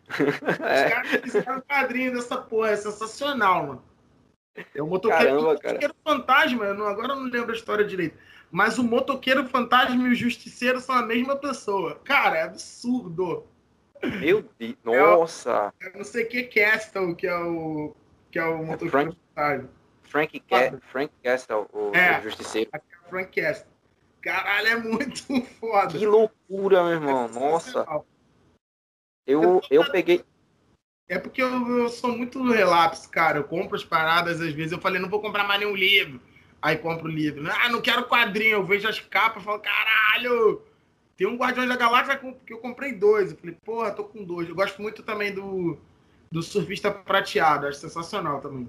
[0.60, 0.84] é.
[0.84, 3.84] Os caras fizeram um quadrinho dessa porra, é sensacional, mano.
[4.74, 8.18] É o motoqueiro, Caramba, motoqueiro fantasma, eu não, agora eu não lembro a história direito.
[8.50, 12.00] Mas o motoqueiro fantasma e o justiceiro são a mesma pessoa.
[12.04, 13.46] Cara, é absurdo.
[14.02, 15.72] Meu Deus, nossa!
[15.80, 17.94] É, eu não sei que é Castle, que é o,
[18.30, 19.70] que é o é motoqueiro Frank, fantasma.
[20.02, 22.70] Frank, Ca Frank Castle, o, é, o justiceiro.
[23.08, 23.66] Frank Castle.
[24.20, 25.22] Caralho, é muito
[25.60, 25.96] foda.
[25.96, 27.26] Que loucura, meu irmão.
[27.26, 27.86] É Nossa.
[29.26, 30.24] Eu, eu peguei.
[31.08, 33.38] É porque eu, eu, sou muito relapso, cara.
[33.38, 36.20] Eu compro as paradas, às vezes eu falei, não vou comprar mais nenhum livro.
[36.60, 37.48] Aí compro o livro.
[37.48, 38.56] Ah, não quero quadrinho.
[38.56, 40.62] Eu vejo as capas e falo, caralho!
[41.16, 43.30] Tem um Guardiões da Galáxia que eu comprei dois.
[43.30, 44.48] Eu falei, porra, tô com dois.
[44.48, 45.78] Eu gosto muito também do,
[46.30, 48.68] do Surfista Prateado, acho sensacional também.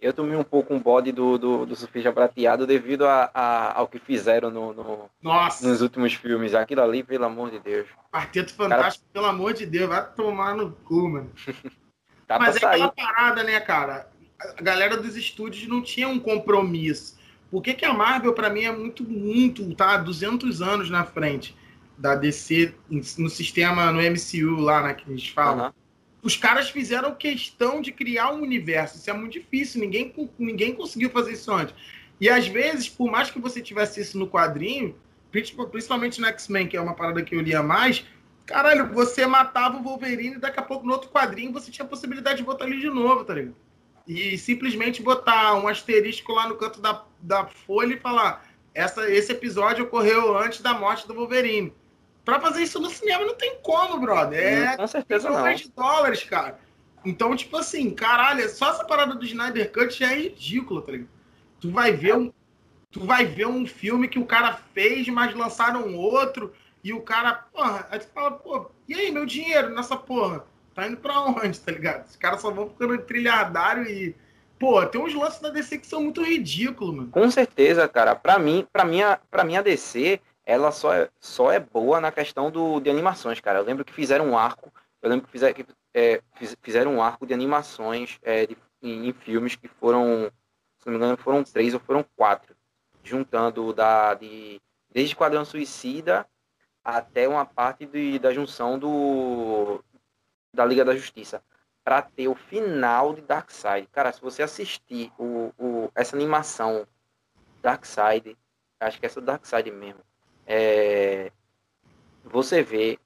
[0.00, 3.88] Eu tomei um pouco um bode do, do, do surfista prateado devido a, a, ao
[3.88, 6.54] que fizeram no, no nos últimos filmes.
[6.54, 7.88] Aquilo ali, pelo amor de Deus.
[8.12, 9.12] Quarteto Fantástico, cara...
[9.12, 11.32] pelo amor de Deus, vai tomar no cu, mano.
[12.26, 12.82] Tá Mas é sair.
[12.82, 14.10] aquela parada, né, cara?
[14.58, 17.16] A galera dos estúdios não tinha um compromisso.
[17.48, 19.96] Por que, que a Marvel, para mim, é muito, muito, tá?
[19.96, 21.56] 200 anos na frente
[21.96, 22.74] da DC
[23.16, 25.66] no sistema, no MCU lá, né, que a gente fala.
[25.66, 25.72] Uhum.
[26.26, 28.96] Os caras fizeram questão de criar um universo.
[28.96, 29.80] Isso é muito difícil.
[29.80, 31.72] Ninguém, ninguém conseguiu fazer isso antes.
[32.20, 34.96] E às vezes, por mais que você tivesse isso no quadrinho,
[35.30, 38.04] principalmente no X-Men, que é uma parada que eu lia mais,
[38.44, 41.88] caralho, você matava o Wolverine e daqui a pouco no outro quadrinho você tinha a
[41.88, 43.54] possibilidade de botar ele de novo, tá ligado?
[44.04, 48.44] E simplesmente botar um asterisco lá no canto da, da folha e falar:
[48.74, 51.72] essa, esse episódio ocorreu antes da morte do Wolverine.
[52.26, 54.42] Pra fazer isso no cinema não tem como, brother.
[54.42, 55.54] É com certeza não.
[55.54, 56.58] de dólares, cara.
[57.04, 61.08] Então, tipo assim, caralho, só essa parada do Snyder Cut já é ridícula, tá ligado?
[61.60, 62.32] Tu vai ver um,
[62.90, 67.32] tu vai ver um filme que o cara fez, mas lançaram outro, e o cara,
[67.52, 70.44] porra, aí tu fala, pô, e aí, meu dinheiro nessa porra?
[70.74, 72.06] Tá indo pra onde, tá ligado?
[72.08, 74.16] Os caras só vão ficando trilhardário e.
[74.58, 77.08] Pô, tem uns lances da DC que são muito ridículos, mano.
[77.12, 78.16] Com certeza, cara.
[78.16, 78.98] Pra mim, pra mim,
[79.30, 83.40] pra mim a DC, ela só é, só é boa na questão do, de animações,
[83.40, 83.58] cara.
[83.58, 86.22] Eu lembro que fizeram um arco, eu lembro que, fizer, que é,
[86.62, 90.30] fizeram um arco de animações é, de, em, em, filmes que foram,
[90.78, 92.54] se não me engano, foram três ou foram quatro,
[93.02, 96.24] juntando da, de, desde Quadrão Suicida
[96.84, 99.82] até uma parte de, da junção do,
[100.54, 101.42] da Liga da Justiça
[101.82, 103.88] para ter o final de Darkseid.
[103.88, 106.86] Cara, se você assistir o, o, essa animação
[107.62, 108.36] Darkseid,
[108.78, 110.00] acho que é essa Darkseid mesmo,
[110.46, 111.32] é,
[112.24, 112.98] você vê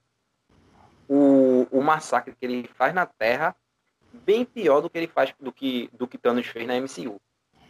[1.09, 3.57] o, o massacre que ele faz na Terra
[4.13, 7.21] bem pior do que ele faz do que do que Thanos fez na MCU.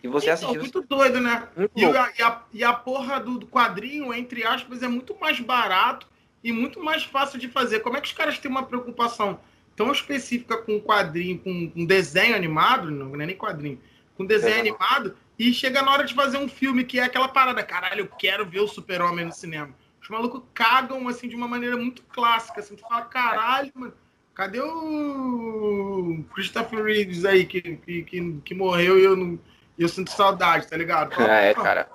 [0.03, 0.61] E você então, assistiu.
[0.61, 1.49] Muito doido, né?
[1.57, 5.15] Muito e, a, e, a, e, a, porra do, do, quadrinho, entre aspas, é muito
[5.21, 6.07] mais barato
[6.43, 7.81] e muito mais fácil de fazer.
[7.81, 9.39] Como é que os caras têm uma preocupação
[9.77, 13.81] tão específica com quadrinho, com, com desenho animado, não, não é nem quadrinho,
[14.17, 14.61] com desenho é.
[14.61, 18.09] animado, e chega na hora de fazer um filme que é aquela parada, caralho, eu
[18.09, 19.75] quero ver o super-homem no cinema.
[19.99, 23.95] Os malucos cagam, assim, de uma maneira muito clássica, assim, tu fala, caralho, mano,
[24.35, 29.39] cadê o Christopher Reeves aí, que, que, que, que morreu e eu, não,
[29.79, 31.15] eu sinto saudade, tá ligado?
[31.15, 31.89] Fala, é, cara.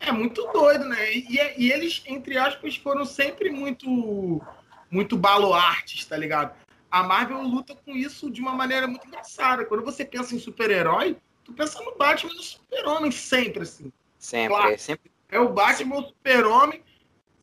[0.00, 1.12] É muito doido, né?
[1.12, 4.40] E, e, eles, entre aspas, foram sempre muito
[4.90, 6.54] muito baluartes, tá ligado?
[6.90, 9.66] a Marvel luta com isso de uma maneira muito engraçada.
[9.66, 11.16] Quando você pensa em super-herói,
[11.46, 13.92] tu pensa no Batman e no super-homem sempre, assim.
[14.18, 15.10] Sempre, claro, é sempre.
[15.28, 16.82] É o Batman, o super-homem,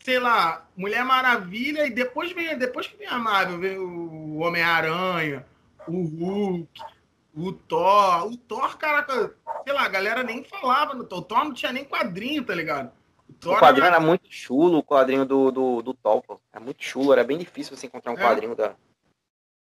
[0.03, 5.45] sei lá, Mulher Maravilha, e depois vem, depois que vem a Marvel, vem o Homem-Aranha,
[5.87, 6.81] o Hulk,
[7.35, 8.27] o Thor.
[8.27, 11.19] O Thor, caraca, sei lá, a galera nem falava no Thor.
[11.19, 12.91] O Thor não tinha nem quadrinho, tá ligado?
[13.45, 13.95] O, o quadrinho era...
[13.95, 14.05] era...
[14.05, 16.21] muito chulo, o quadrinho do, do, do Thor,
[16.51, 18.21] É muito chulo, era bem difícil você encontrar um é.
[18.21, 18.75] quadrinho da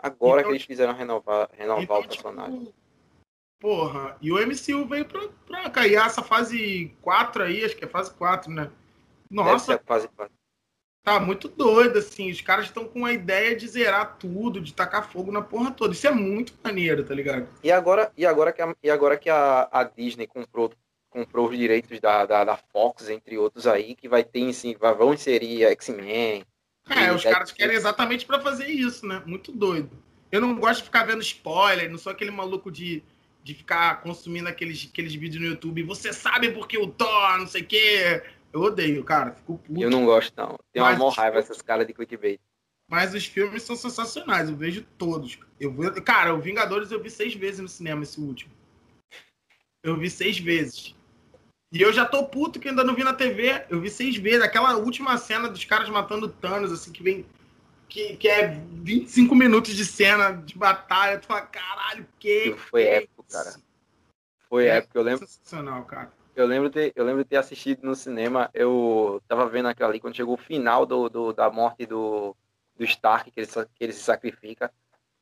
[0.03, 2.59] Agora então, que eles fizeram renovar, renovar então, o tipo, personagem.
[2.61, 2.75] Tipo,
[3.61, 7.89] porra, e o MCU veio pra, pra cair essa fase 4 aí, acho que é
[7.89, 8.71] fase 4, né?
[9.31, 9.81] Nossa.
[9.87, 10.35] fase 4.
[11.03, 12.31] Tá muito doido, assim.
[12.31, 15.95] Os caras estão com a ideia de zerar tudo, de tacar fogo na porra toda.
[15.95, 17.49] Isso é muito maneiro, tá ligado?
[17.63, 20.73] E agora, e agora que a, e agora que a, a Disney comprou,
[21.09, 25.15] comprou os direitos da, da, da Fox, entre outros aí, que vai ter, assim, vão
[25.15, 26.45] inserir X-Men,
[26.89, 29.23] é, os caras querem exatamente para fazer isso, né?
[29.25, 29.91] Muito doido.
[30.33, 33.03] Eu não gosto de ficar vendo spoiler, não sou aquele maluco de,
[33.43, 35.83] de ficar consumindo aqueles, aqueles vídeos no YouTube.
[35.85, 38.23] Você sabe porque o Thor, não sei o quê.
[38.53, 39.33] Eu odeio, cara.
[39.33, 39.81] Fico puto.
[39.81, 40.59] Eu não gosto, não.
[40.73, 42.41] Tenho uma maior raiva essas caras de clickbait.
[42.89, 45.39] Mas os filmes são sensacionais, eu vejo todos.
[45.61, 45.93] Eu vou...
[46.03, 48.53] Cara, o Vingadores eu vi seis vezes no cinema, esse último.
[49.83, 50.95] Eu vi seis vezes.
[51.73, 53.65] E eu já tô puto que ainda não vi na TV.
[53.71, 54.43] Eu vi seis vezes.
[54.43, 57.25] Aquela última cena dos caras matando Thanos, assim, que vem.
[57.89, 61.19] Que, que é 25 minutos de cena de batalha.
[61.19, 62.55] Tu fala, caralho, que.
[62.57, 63.55] Foi épico, cara.
[64.49, 64.99] Foi é épico.
[64.99, 65.27] Eu lembro.
[65.27, 66.13] Sensacional, cara.
[66.35, 68.51] Eu lembro, de, eu lembro de ter assistido no cinema.
[68.55, 72.37] Eu tava vendo aquilo ali quando chegou o final do, do da morte do,
[72.77, 74.73] do Stark, que ele, que ele se sacrifica.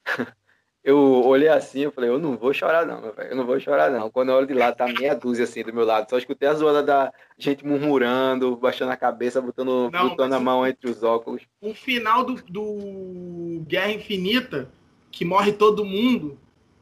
[0.85, 3.59] eu olhei assim, eu falei, eu não vou chorar não, meu velho, eu não vou
[3.59, 4.11] chorar não.
[4.11, 6.09] Quando eu olho de lá, tá meia dúzia assim do meu lado.
[6.09, 10.67] Só escutei a zoada da gente murmurando, baixando a cabeça, botando, não, botando a mão
[10.67, 11.43] entre os óculos.
[11.61, 14.71] O final do, do Guerra Infinita,
[15.11, 16.39] que morre todo mundo,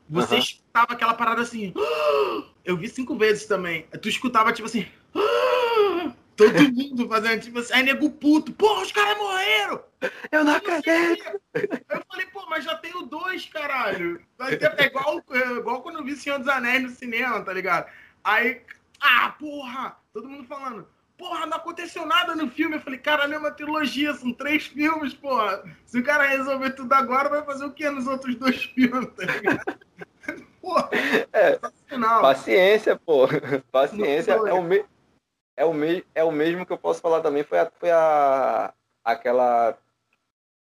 [0.09, 1.73] você escutava aquela parada assim.
[2.65, 3.87] Eu vi cinco vezes também.
[4.01, 4.87] Tu escutava tipo assim.
[6.37, 9.83] Todo mundo fazendo tipo assim, aí nego puto, porra, os caras morreram!
[10.31, 11.41] Eu não acredito!
[11.55, 14.21] Eu falei, pô, mas já tenho dois, caralho.
[14.79, 17.91] É igual, é igual quando eu vi Senhor dos Anéis no cinema, tá ligado?
[18.23, 18.61] Aí,
[19.01, 19.97] ah, porra!
[20.13, 20.87] Todo mundo falando,
[21.17, 22.77] porra, não aconteceu nada no filme.
[22.77, 25.65] Eu falei, caralho, é uma trilogia, são três filmes, porra.
[25.85, 29.25] Se o cara resolver tudo agora, vai fazer o que nos outros dois filmes, tá
[29.33, 29.79] ligado?
[30.61, 30.91] porra,
[31.33, 31.59] é,
[32.21, 33.27] paciência, pô.
[33.71, 34.33] Paciência.
[34.33, 34.85] É o, me...
[35.57, 36.05] é, o me...
[36.15, 37.45] é o mesmo que eu posso falar também.
[37.45, 38.73] Foi a, foi a...
[39.05, 39.77] aquela.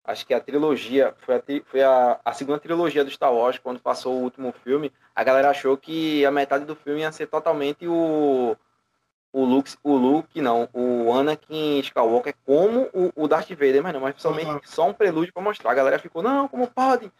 [0.02, 3.80] Acho que a trilogia, foi, a, foi a, a segunda trilogia do Star Wars, quando
[3.80, 7.86] passou o último filme, a galera achou que a metade do filme ia ser totalmente
[7.86, 8.56] o,
[9.32, 14.00] o Luke, o Luke não, o Anakin Skywalker como o, o Darth Vader, mas não,
[14.00, 14.60] mas somente uhum.
[14.64, 15.70] só um prelúdio para mostrar.
[15.70, 17.10] A galera ficou, não, como pode?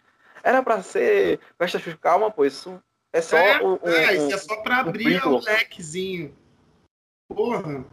[0.42, 2.80] Era para ser festa calma, pô, isso
[3.12, 6.34] é só é, o, o, é, isso é só para abrir o lequezinho.
[7.28, 7.84] Porra.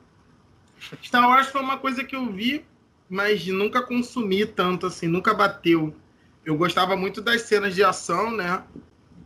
[1.03, 2.65] Star Wars foi uma coisa que eu vi,
[3.09, 5.93] mas nunca consumi tanto assim, nunca bateu.
[6.45, 8.63] Eu gostava muito das cenas de ação, né?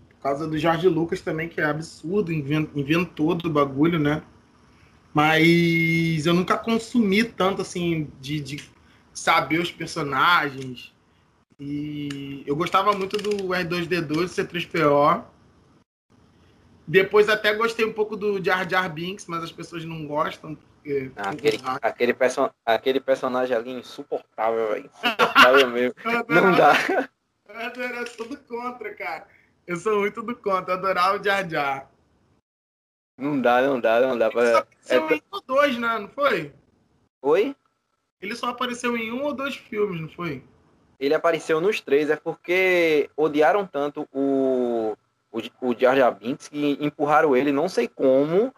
[0.10, 4.22] Por causa do George Lucas também, que é absurdo, inventou do bagulho, né?
[5.14, 8.70] Mas eu nunca consumi tanto assim de, de
[9.14, 10.94] saber os personagens.
[11.60, 15.24] E eu gostava muito do R2D2, C3PO.
[16.88, 20.56] Depois até gostei um pouco do Jar Jar Binks, mas as pessoas não gostam.
[20.56, 21.12] Porque...
[21.16, 25.94] Aquele, aquele, perso aquele personagem ali insuportável, insuportável mesmo.
[26.28, 26.74] não dá.
[27.48, 29.28] Eu era tudo contra, cara.
[29.68, 31.91] Eu sou muito do contra, eu adorava o Jar Jar.
[33.22, 34.42] Não dá, não dá, não dá pra.
[34.42, 35.14] Ele só apareceu é...
[35.14, 36.00] em um ou dois, né?
[36.00, 36.54] Não foi?
[37.22, 37.56] Oi?
[38.20, 40.44] Ele só apareceu em um ou dois filmes, não foi?
[41.00, 44.96] Ele apareceu nos três, é porque odiaram tanto o,
[45.32, 48.54] o, o Jar Jar Binks que empurraram ele, não sei como,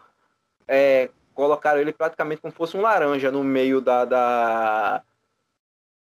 [0.67, 5.03] é, colocaram ele praticamente como fosse um laranja no meio da, da,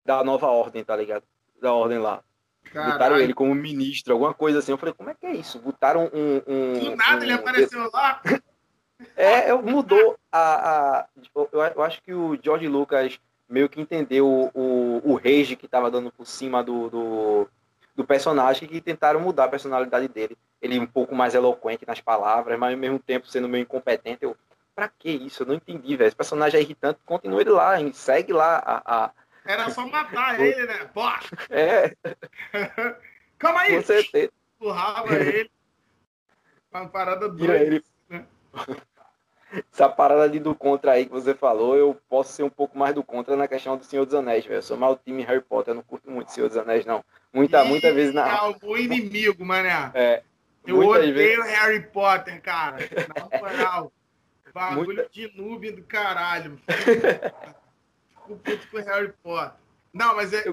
[0.04, 1.24] da nova ordem, tá ligado?
[1.60, 2.22] Da ordem lá.
[2.64, 2.92] Caralho.
[2.92, 4.72] Botaram ele como ministro, alguma coisa assim.
[4.72, 5.58] Eu falei, como é que é isso?
[5.58, 6.42] Botaram um.
[6.46, 8.22] um Do nada um, ele apareceu lá.
[9.16, 11.06] É, mudou a, a.
[11.52, 13.18] eu, acho que o George Lucas
[13.48, 17.48] meio que entendeu o, o, o rage que estava dando por cima do, do,
[17.94, 20.36] do, personagem e tentaram mudar a personalidade dele.
[20.60, 24.24] Ele um pouco mais eloquente nas palavras, mas ao mesmo tempo sendo meio incompetente.
[24.24, 24.36] Eu,
[24.74, 25.42] pra que isso?
[25.42, 26.08] Eu não entendi, velho.
[26.08, 29.04] Esse personagem é irritante, continua ele lá, segue lá a.
[29.04, 29.10] a...
[29.44, 30.90] Era só matar ele, né?
[30.94, 31.02] Pô!
[31.50, 31.94] É.
[33.38, 33.76] Calma aí!
[33.76, 34.32] Com certeza.
[34.56, 35.50] Empurrava ele.
[36.72, 37.58] Uma parada doida.
[37.58, 37.84] Ele...
[38.08, 38.24] Né?
[39.72, 42.94] Essa parada ali do contra aí que você falou, eu posso ser um pouco mais
[42.94, 44.58] do contra na questão do Senhor dos Anéis, velho.
[44.58, 47.04] Eu sou mal time Harry Potter, eu não curto muito Senhor dos Anéis, não.
[47.32, 48.28] Muita, muita vezes na.
[48.28, 49.90] É o inimigo, mané.
[49.94, 50.22] É.
[50.66, 51.44] Eu odeio vezes...
[51.44, 52.78] Harry Potter, cara.
[53.14, 53.92] Na moral.
[54.54, 55.08] Bagulho muita...
[55.10, 56.58] de nuvem do caralho.
[56.66, 59.54] Fico puto com Harry Potter.
[59.92, 60.44] Não, mas é,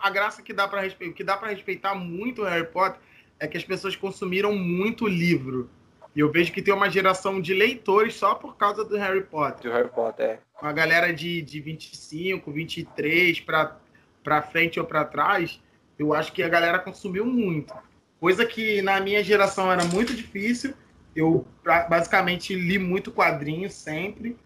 [0.00, 3.00] a graça que dá para respeitar, que dá para respeitar muito o Harry Potter
[3.40, 5.68] é que as pessoas consumiram muito livro.
[6.14, 9.70] E eu vejo que tem uma geração de leitores só por causa do Harry Potter.
[9.70, 10.38] Do Harry Potter, é.
[10.62, 13.76] Uma galera de, de 25, 23 para
[14.24, 15.60] para frente ou para trás,
[15.98, 17.74] eu acho que a galera consumiu muito.
[18.18, 20.72] Coisa que na minha geração era muito difícil.
[21.14, 24.36] Eu basicamente li muito quadrinho sempre,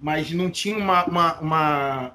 [0.00, 2.14] mas não tinha uma, uma, uma,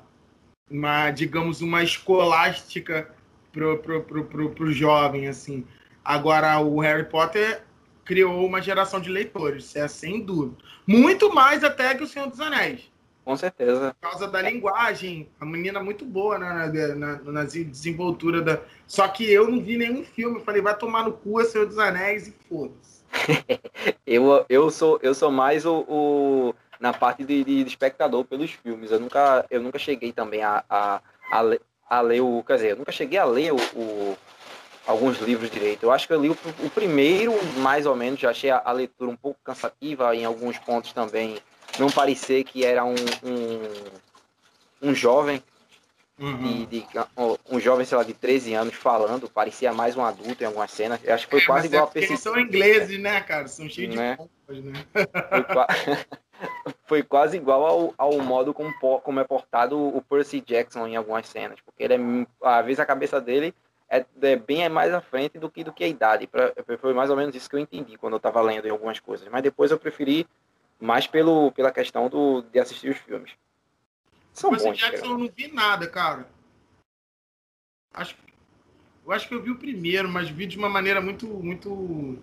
[0.69, 3.09] uma digamos, uma escolástica
[3.53, 5.65] pro, pro, pro, pro, pro jovem, assim.
[6.03, 7.63] Agora, o Harry Potter
[8.05, 10.57] criou uma geração de leitores, é sem dúvida.
[10.85, 12.91] Muito mais até que o Senhor dos Anéis.
[13.23, 13.95] Com certeza.
[14.01, 15.29] Por causa da linguagem.
[15.39, 18.59] A menina é muito boa na, na, na, desenvoltura da.
[18.85, 20.39] Só que eu não vi nenhum filme.
[20.39, 23.03] Eu falei, vai tomar no cu, é Senhor dos Anéis e foda-se.
[24.05, 28.91] eu, eu, sou, eu sou mais o, o na parte de, de, espectador pelos filmes.
[28.91, 31.01] Eu nunca, eu nunca cheguei também a, a,
[31.31, 32.43] a, ler, a ler o.
[32.45, 34.17] Quer dizer, eu nunca cheguei a ler o, o
[34.85, 35.83] alguns livros direito.
[35.83, 38.71] Eu acho que eu li o, o primeiro, mais ou menos, já achei a, a,
[38.71, 41.37] leitura um pouco cansativa, em alguns pontos também
[41.79, 45.41] não parecer que era um, um, um jovem,
[46.19, 46.65] uhum.
[46.65, 46.85] de, de,
[47.49, 50.99] um jovem, sei lá, de 13 anos falando, parecia mais um adulto em algumas cenas.
[51.03, 52.11] Eu acho que foi é, quase igual é a pessoa.
[52.11, 53.47] Eles são ingleses, né, cara?
[53.47, 54.11] São cheios né?
[54.11, 54.73] de pompas, né?
[55.53, 60.95] Foi, foi, quase igual ao, ao modo como, como é portado o Percy Jackson em
[60.95, 61.97] algumas cenas, porque ele é,
[62.41, 63.53] às vezes a cabeça dele
[63.93, 66.25] é, é, bem mais à frente do que, do que a idade.
[66.25, 68.99] Pra, foi mais ou menos isso que eu entendi quando eu estava lendo em algumas
[68.99, 69.27] coisas.
[69.27, 70.27] Mas depois eu preferi
[70.79, 73.31] mais pelo, pela questão do, de assistir os filmes.
[74.33, 76.27] São Percy bons, Jackson eu não vi nada, cara.
[77.93, 78.15] Acho,
[79.05, 82.17] eu acho que eu vi o primeiro, mas vi de uma maneira muito, muito,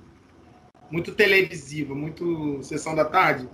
[0.90, 3.48] muito televisiva, muito sessão da tarde.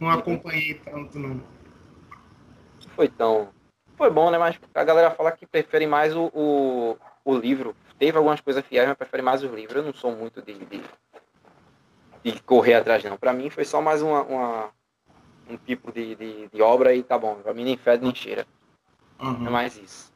[0.00, 0.14] Não uhum.
[0.14, 1.40] acompanhei tanto, não.
[2.96, 3.52] foi tão.
[3.96, 4.38] Foi bom, né?
[4.38, 7.74] Mas a galera fala que prefere mais o, o, o livro.
[7.98, 9.78] Teve algumas coisas fiéis, mas prefere mais o livro.
[9.78, 10.82] Eu não sou muito de, de,
[12.22, 13.16] de correr atrás, não.
[13.16, 14.70] Pra mim foi só mais uma, uma
[15.48, 17.36] um tipo de, de, de, obra e tá bom.
[17.36, 18.46] Pra mim nem fede nem cheira.
[19.20, 19.46] Uhum.
[19.46, 20.10] É mais isso.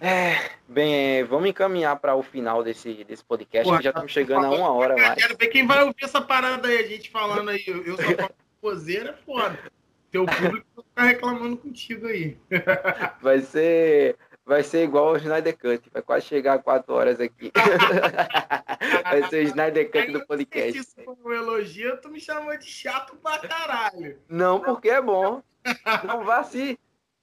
[0.00, 4.46] É, bem, vamos encaminhar para o final desse, desse podcast, Porra, que já estamos chegando
[4.46, 5.14] a uma hora mais.
[5.14, 7.62] Quero ver quem vai ouvir essa parada aí, a gente falando aí.
[7.66, 8.30] Eu sou
[8.62, 9.58] poseira, é foda.
[10.10, 12.36] Teu público ficar reclamando contigo aí.
[13.22, 14.16] Vai ser,
[14.50, 17.52] vai ser igual o Snyder Cut, vai quase chegar a quatro horas aqui.
[19.04, 20.72] vai ser o Snyder Cut do podcast.
[20.72, 24.20] Se isso um elogio, tu me chamou de chato pra caralho.
[24.28, 25.40] Não, porque é bom.
[26.02, 26.76] Não vá assim.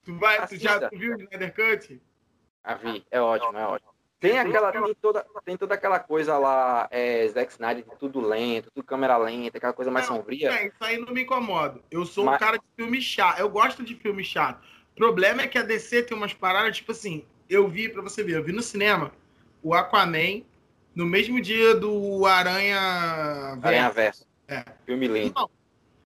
[0.06, 2.02] Tu, vai, tu já tu viu o Snyder Cut?
[2.64, 3.06] Ah, vi.
[3.12, 3.92] É ótimo, é ótimo.
[4.22, 8.86] Tem aquela, tem toda, tem toda aquela coisa lá, é, Zack Snyder, tudo lento, tudo
[8.86, 10.50] câmera lenta, aquela coisa mais não, sombria.
[10.50, 11.82] É, isso aí não me incomoda.
[11.92, 12.36] Eu sou Mas...
[12.36, 13.40] um cara de filme chato.
[13.40, 14.66] Eu gosto de filme chato.
[14.98, 18.36] Problema é que a DC tem umas paradas, tipo assim, eu vi, pra você ver,
[18.36, 19.12] eu vi no cinema
[19.62, 20.42] o Aquaman
[20.96, 22.80] no mesmo dia do Aranha
[23.62, 24.26] Aranha Verso.
[24.48, 24.66] É.
[24.88, 25.50] Filme lindo.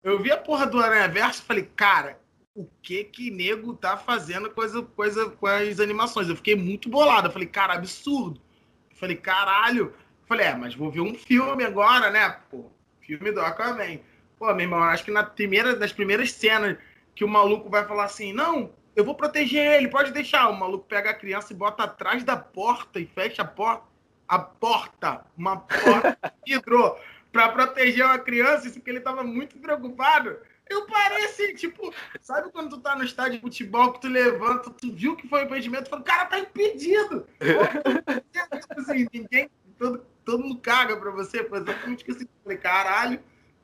[0.02, 2.20] Eu vi a porra do Aranha Verso e falei, cara,
[2.56, 6.28] o que que nego tá fazendo coisa, coisa com as animações.
[6.28, 7.28] Eu fiquei muito bolado.
[7.28, 8.42] Eu falei, cara, absurdo.
[8.90, 9.84] Eu falei, caralho.
[9.84, 12.38] Eu falei, é, mas vou ver um filme agora, né?
[12.50, 12.66] Pô,
[13.02, 14.00] filme do Aquaman.
[14.40, 16.78] Pô, meu irmão, acho que na primeira, das primeiras cenas
[17.14, 20.50] que o maluco vai falar assim, não, eu vou proteger ele, pode deixar.
[20.50, 23.88] O maluco pega a criança e bota atrás da porta e fecha a porta.
[24.28, 26.96] A porta, uma porta vidro,
[27.32, 30.38] para proteger uma criança, isso porque ele tava muito preocupado
[30.70, 34.70] eu parei assim, tipo, sabe quando tu tá no estádio de futebol que tu levanta,
[34.70, 37.26] tu viu que foi impedimento, tu fala, cara tá impedido.
[38.78, 39.50] assim, ninguém,
[39.80, 43.20] todo, todo mundo caga pra você, por exemplo, eu assim, falei, caralho,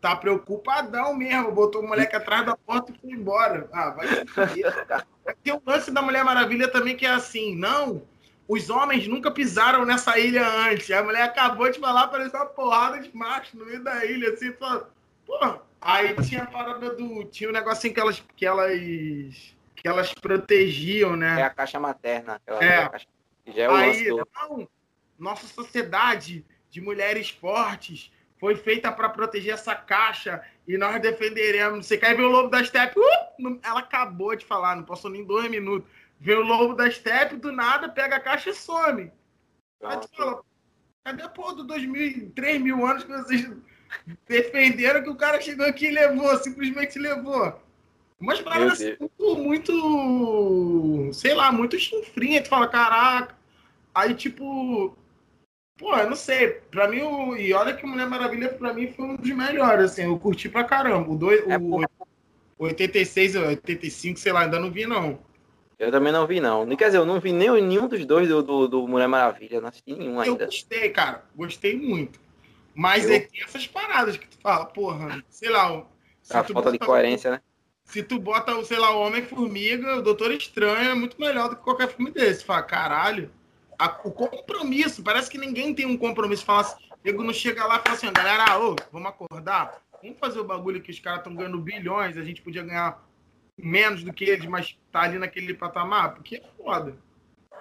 [0.10, 3.68] tá preocupadão mesmo, botou o moleque atrás da porta e foi embora.
[3.74, 4.08] Ah, vai
[5.44, 8.04] Tem o lance da Mulher Maravilha também que é assim, não,
[8.48, 10.92] os homens nunca pisaram nessa ilha antes.
[10.92, 14.54] A mulher acabou de falar, parecia uma porrada de macho no meio da ilha, assim,
[14.54, 14.90] fala,
[15.26, 17.26] porra, Aí tinha a parada do.
[17.26, 18.24] Tinha um negocinho que elas.
[18.36, 21.42] Que elas, que elas protegiam, né?
[21.42, 22.42] É a caixa materna.
[22.48, 22.90] É.
[22.90, 23.06] Caixa,
[23.46, 24.68] já é o Aí, não,
[25.20, 28.12] nossa sociedade de mulheres fortes
[28.46, 31.88] foi feita para proteger essa caixa e nós defenderemos.
[31.88, 33.00] Você quer ver o lobo da steppe?
[33.00, 35.90] Uh, ela acabou de falar, não passou nem dois minutos.
[36.20, 39.12] Vê o lobo da steppe, do nada, pega a caixa e some.
[39.84, 40.44] Aí tu fala,
[41.04, 43.52] cadê a porra do 2000, 3 mil anos que vocês
[44.28, 47.60] defenderam que o cara chegou aqui e levou, simplesmente levou.
[48.20, 52.44] Umas paradas muito, muito, sei lá, muito chinfrinha.
[52.44, 53.36] Tu fala, caraca.
[53.94, 54.96] Aí, tipo,
[55.78, 56.50] pô, eu não sei.
[56.72, 57.36] Pra mim, o...
[57.36, 60.04] e olha que Mulher Maravilha, pra mim, foi um dos melhores, assim.
[60.04, 61.12] Eu curti pra caramba.
[61.12, 61.82] O, dois, é, o
[62.58, 65.20] 86, 85, sei lá, ainda não vi, não.
[65.78, 66.66] Eu também não vi, não.
[66.76, 69.60] Quer dizer, eu não vi nem, nenhum dos dois do, do, do Mulher Maravilha.
[69.60, 70.44] Não assisti nenhum ainda.
[70.44, 71.24] Eu gostei, cara.
[71.36, 72.20] Gostei muito.
[72.74, 73.16] Mas eu...
[73.16, 75.86] é tem essas paradas que tu fala, porra, sei lá.
[76.30, 77.42] A falta de coerência, né?
[77.84, 81.62] Se tu bota, sei lá, o Homem-Formiga, o Doutor Estranho é muito melhor do que
[81.62, 82.44] qualquer filme desse.
[82.44, 83.30] Fala, caralho.
[83.78, 86.46] A, o compromisso, parece que ninguém tem um compromisso.
[86.46, 89.82] Fala assim, nego não chega lá e fala assim, galera, ô, vamos acordar?
[90.02, 93.04] Vamos fazer o bagulho que os caras estão ganhando bilhões, a gente podia ganhar
[93.58, 96.96] menos do que eles, mas tá ali naquele patamar, porque é foda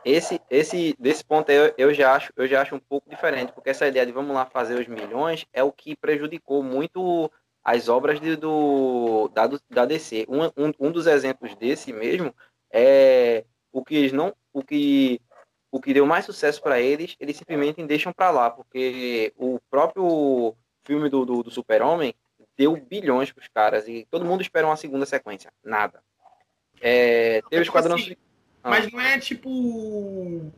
[0.05, 3.71] esse, esse, desse ponto eu, eu, já acho, eu já acho um pouco diferente, porque
[3.71, 7.31] essa ideia de vamos lá fazer os milhões é o que prejudicou muito
[7.65, 10.27] as obras de, do, da, da DC.
[10.29, 12.35] Um, um, um dos exemplos desse mesmo
[12.71, 15.21] é o que não, o que
[15.75, 20.55] o que deu mais sucesso para eles, eles simplesmente deixam para lá, porque o próprio
[20.85, 22.15] filme do, do, do Super-Homem
[22.57, 25.53] deu bilhões para os caras e todo mundo espera uma segunda sequência.
[25.65, 26.01] Nada.
[26.81, 28.15] É, teve o Esquadrão assim,
[28.63, 28.71] ah.
[28.71, 30.53] Mas não é tipo.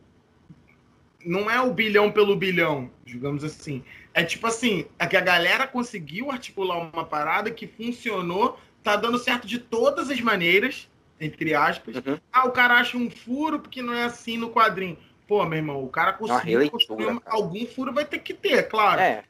[1.25, 3.83] Não é o bilhão pelo bilhão, digamos assim.
[4.13, 9.17] É tipo assim, é que a galera conseguiu articular uma parada que funcionou, tá dando
[9.17, 10.87] certo de todas as maneiras,
[11.19, 11.95] entre aspas.
[11.95, 12.19] Uhum.
[12.31, 14.97] Ah, o cara acha um furo porque não é assim no quadrinho.
[15.27, 19.01] Pô, meu irmão, o cara conseguiu construir algum furo vai ter que ter, claro.
[19.01, 19.23] É.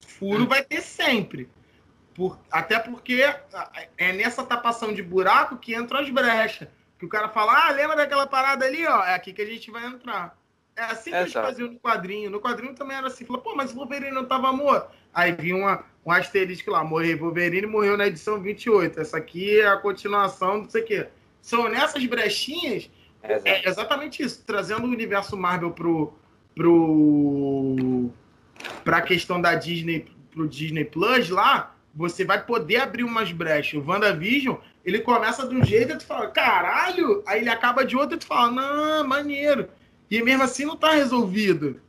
[0.00, 1.48] Furo vai ter sempre.
[2.14, 3.22] Por, até porque
[3.98, 6.68] é nessa tapação de buraco que entram as brechas.
[6.98, 9.04] Que o cara fala, ah, lembra daquela parada ali, ó?
[9.04, 10.34] É aqui que a gente vai entrar.
[10.74, 12.30] É assim que eles faziam no quadrinho.
[12.30, 13.26] No quadrinho também era assim.
[13.26, 14.90] Falou, pô, mas o Wolverine não tava morto.
[15.12, 17.18] Aí vinha uma, um asterisco lá, morreu.
[17.18, 19.00] Wolverine morreu na edição 28.
[19.00, 21.08] Essa aqui é a continuação, não sei o quê.
[21.42, 22.90] São nessas brechinhas,
[23.44, 24.42] é, exatamente isso.
[24.46, 26.14] Trazendo o universo Marvel pro,
[26.54, 28.10] pro,
[28.84, 33.82] pra questão da Disney, pro Disney Plus lá, você vai poder abrir umas brechas.
[33.82, 37.22] O WandaVision ele começa de um jeito e tu fala, caralho!
[37.26, 39.68] Aí ele acaba de outro e tu fala, não, maneiro.
[40.10, 41.80] E mesmo assim não tá resolvido.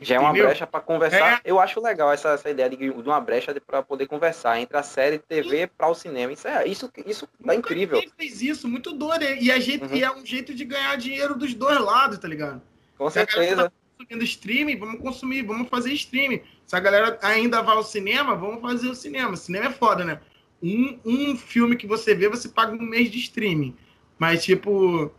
[0.00, 0.46] Já é uma Entendeu?
[0.46, 1.34] brecha para conversar.
[1.34, 1.40] É.
[1.44, 4.82] Eu acho legal essa, essa ideia de, de uma brecha para poder conversar entre a
[4.82, 6.32] série TV para o cinema.
[6.32, 8.02] Isso é isso, isso tá incrível.
[8.16, 9.24] Fez isso, muito doido.
[9.24, 9.94] E, a gente, uhum.
[9.94, 12.62] e é um jeito de ganhar dinheiro dos dois lados, tá ligado?
[12.96, 13.64] Com certeza.
[13.64, 16.42] Tá consumindo streaming, vamos consumir, vamos fazer streaming.
[16.66, 19.36] Se a galera ainda vai ao cinema, vamos fazer o cinema.
[19.36, 20.20] Cinema é foda, né?
[20.62, 23.76] Um, um filme que você vê, você paga um mês de streaming.
[24.18, 25.12] Mas, tipo.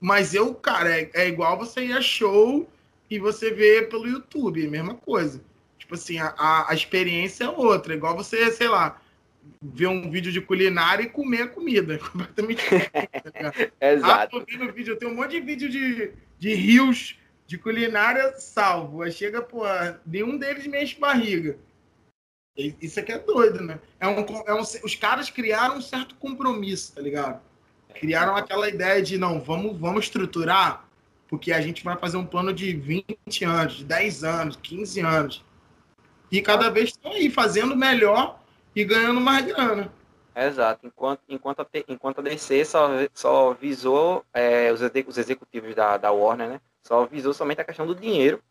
[0.00, 2.68] Mas eu, cara, é, é igual você ir a show
[3.10, 5.42] e você vê pelo YouTube, a mesma coisa.
[5.78, 7.94] Tipo assim, a, a experiência é outra.
[7.94, 9.00] Igual você, sei lá,
[9.62, 11.94] ver um vídeo de culinária e comer a comida.
[11.94, 12.90] É completamente diferente.
[13.00, 13.52] Tá
[13.92, 14.36] Exato.
[14.38, 19.02] Ah, eu, vídeo, eu tenho um monte de vídeo de, de rios de culinária salvo.
[19.02, 19.62] Aí chega, pô,
[20.04, 21.56] nenhum deles me enche barriga.
[22.56, 23.78] Isso aqui é doido, né?
[24.00, 27.40] É um, é um, os caras criaram um certo compromisso, tá ligado?
[27.94, 30.85] Criaram aquela ideia de, não, vamos, vamos estruturar,
[31.28, 35.44] porque a gente vai fazer um plano de 20 anos, de 10 anos, 15 anos.
[36.30, 38.40] E cada vez estão aí fazendo melhor
[38.74, 39.92] e ganhando mais grana.
[40.34, 40.86] Exato.
[40.86, 46.12] Enquanto, enquanto, a, enquanto a DC só, só visou é, os, os executivos da, da
[46.12, 46.60] Warner, né?
[46.82, 48.42] Só visou somente a questão do dinheiro.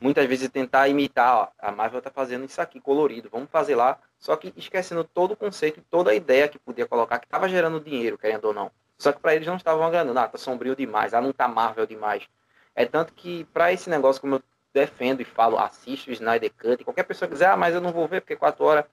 [0.00, 3.98] Muitas vezes tentar imitar, ó, a Marvel está fazendo isso aqui colorido, vamos fazer lá.
[4.18, 7.80] Só que esquecendo todo o conceito toda a ideia que podia colocar, que estava gerando
[7.80, 8.70] dinheiro, querendo ou não.
[9.02, 11.86] Só que para eles não estavam ganhando, ah, tá sombrio demais, ah, não tá Marvel
[11.86, 12.28] demais.
[12.72, 14.42] É tanto que para esse negócio, como eu
[14.72, 18.06] defendo e falo, assisto o Snyder Cut, qualquer pessoa quiser, ah, mas eu não vou
[18.06, 18.84] ver porque quatro horas.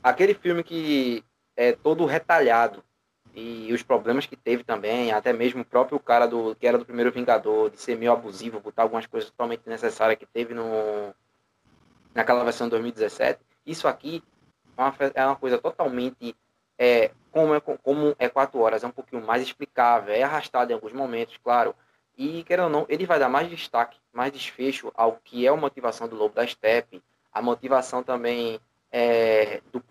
[0.00, 1.24] Aquele filme que
[1.56, 2.84] é todo retalhado,
[3.34, 6.86] e os problemas que teve também, até mesmo o próprio cara do que era do
[6.86, 11.12] primeiro Vingador, de ser meio abusivo, botar algumas coisas totalmente necessárias que teve no,
[12.14, 13.40] naquela versão de 2017.
[13.66, 14.22] Isso aqui
[14.78, 16.36] é uma, é uma coisa totalmente.
[16.78, 20.74] É, como, é, como é quatro horas, é um pouquinho mais explicável, é arrastado em
[20.74, 21.74] alguns momentos, claro.
[22.16, 25.56] E, quer ou não, ele vai dar mais destaque, mais desfecho ao que é a
[25.56, 28.58] motivação do Lobo da Steppe, a motivação também
[28.90, 29.82] é, do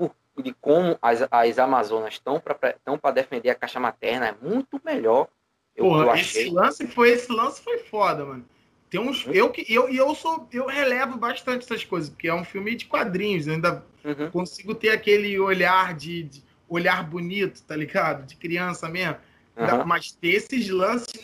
[0.41, 5.27] de como as, as Amazonas estão para defender a caixa materna é muito melhor.
[5.75, 6.43] Eu, Porra, eu achei.
[6.43, 8.45] esse lance foi esse lance foi foda, mano.
[8.89, 12.45] Tem uns, eu que eu eu sou eu relevo bastante essas coisas, porque é um
[12.45, 14.31] filme de quadrinhos, eu ainda uhum.
[14.31, 18.25] consigo ter aquele olhar de, de, olhar bonito, tá ligado?
[18.25, 19.17] De criança mesmo.
[19.55, 19.85] Uhum.
[19.85, 21.23] Mas ter esses lances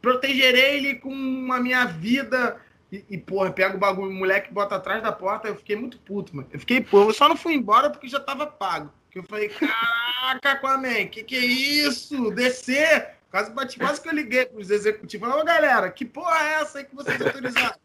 [0.00, 2.60] protegerei ele com a minha vida
[2.90, 5.98] e, e, porra, pega o bagulho, o moleque bota atrás da porta, eu fiquei muito
[5.98, 6.48] puto, mano.
[6.52, 8.92] Eu fiquei, pô, eu só não fui embora porque já tava pago.
[9.10, 12.30] Que eu falei, caraca, Aquaman, que que é isso?
[12.30, 13.16] Descer!
[13.30, 15.28] Quase bati, quase que eu liguei pros executivos.
[15.28, 17.76] Ô galera, que porra é essa aí que vocês autorizaram?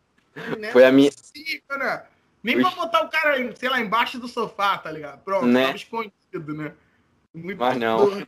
[0.72, 1.10] Foi a minha.
[1.78, 2.03] né?
[2.44, 5.19] Nem pra botar o cara, sei lá, embaixo do sofá, tá ligado?
[5.23, 5.65] Pronto, né?
[5.65, 6.73] tava escondido, né?
[7.34, 8.26] Muito Mas não.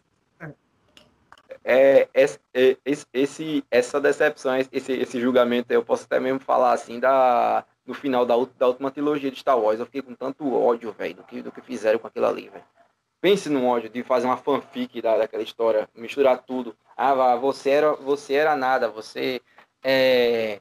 [1.65, 2.77] É, é, é,
[3.13, 8.25] esse, essa decepção, esse, esse julgamento, eu posso até mesmo falar assim da, no final
[8.25, 9.79] da, da última trilogia de Star Wars.
[9.79, 12.65] Eu fiquei com tanto ódio, velho, do que, do que fizeram com aquilo ali, velho.
[13.21, 16.75] Pense no ódio de fazer uma fanfic da, daquela história, misturar tudo.
[16.97, 19.41] Ah, você era, você era nada, você
[19.81, 20.59] é,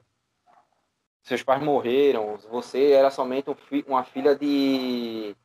[1.23, 5.37] seus pais morreram, você era somente um fi, uma filha de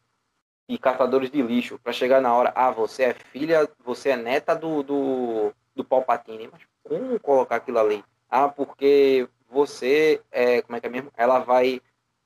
[0.68, 4.54] e catadores de lixo para chegar na hora, ah, você é filha, você é neta
[4.54, 8.04] do, do, do Palpatine, mas como colocar aquilo ali?
[8.30, 11.12] Ah, porque você, é, como é que é mesmo?
[11.16, 11.82] Ela vai,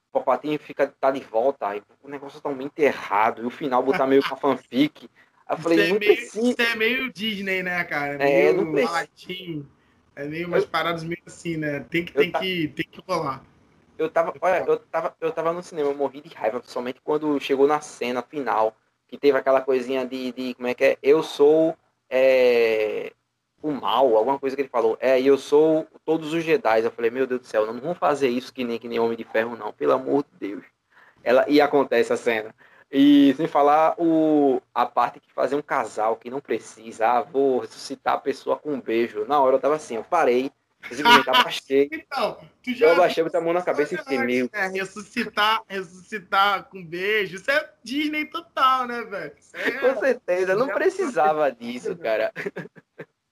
[0.10, 4.08] o Palpatine fica, tá de volta, aí o negócio totalmente errado, e o final botar
[4.08, 5.08] meio com a fanfic.
[5.46, 8.14] Aí eu falei, isso, é meio, isso é meio Disney, né, cara?
[8.16, 9.68] É, meio é, latim,
[10.16, 11.86] é meio umas eu, paradas meio assim, né?
[11.92, 13.44] Tem que, tem, que, tem que rolar.
[14.02, 17.40] Eu tava, olha, eu tava, eu tava no cinema, eu morri de raiva, principalmente quando
[17.40, 18.76] chegou na cena final,
[19.08, 20.98] que teve aquela coisinha de, de como é que é?
[21.04, 21.78] Eu sou
[22.10, 23.14] é,
[23.62, 24.98] o mal, alguma coisa que ele falou.
[25.00, 26.82] É, eu sou todos os Jedi.
[26.84, 29.16] Eu falei, meu Deus do céu, não vão fazer isso que nem que nem Homem
[29.16, 30.66] de Ferro, não, pelo amor de Deus.
[31.24, 32.56] Ela, e acontece a cena.
[32.92, 37.60] E sem falar o, a parte que fazer um casal que não precisa, ah, vou
[37.60, 39.26] ressuscitar a pessoa com um beijo.
[39.28, 40.52] Na hora eu tava assim, eu parei,
[40.90, 41.90] Simplesmente abaixei.
[41.92, 42.88] então, tu já.
[42.88, 44.50] Eu abaixei, botar a mão na cabeça e fiquei meio.
[44.54, 47.36] É, ressuscitar, ressuscitar com beijo.
[47.36, 49.34] Isso é Disney total, né, velho?
[49.54, 49.72] É...
[49.72, 52.32] Com certeza, não precisava disso, cara.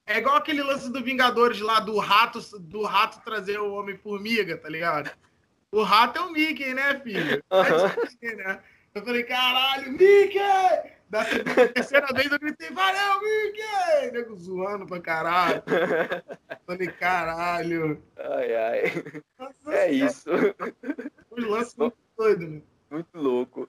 [0.06, 4.68] É igual aquele lance do Vingadores lá do rato, do rato trazer o Homem-Formiga, tá
[4.68, 5.12] ligado?
[5.72, 7.44] O rato é o Mickey, né, filho?
[7.52, 8.60] É né?
[8.96, 10.99] Eu falei, caralho, Mickey!
[11.10, 11.26] Da
[11.74, 14.12] terceira vez eu gritei, valeu, Mickey!
[14.12, 15.64] Nego zoando pra caralho.
[16.68, 18.04] Falei, caralho.
[18.16, 18.84] Ai, ai.
[19.40, 20.30] Nossa, é isso.
[21.32, 22.62] Os lances muito doidos, né?
[22.92, 23.68] Muito louco.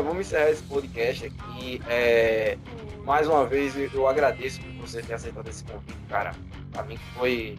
[0.00, 1.80] Vamos, encerrar esse podcast aqui.
[1.88, 2.56] É,
[3.04, 6.34] mais uma vez, eu agradeço por você ter aceitado esse convite, cara.
[6.72, 7.58] Pra mim foi,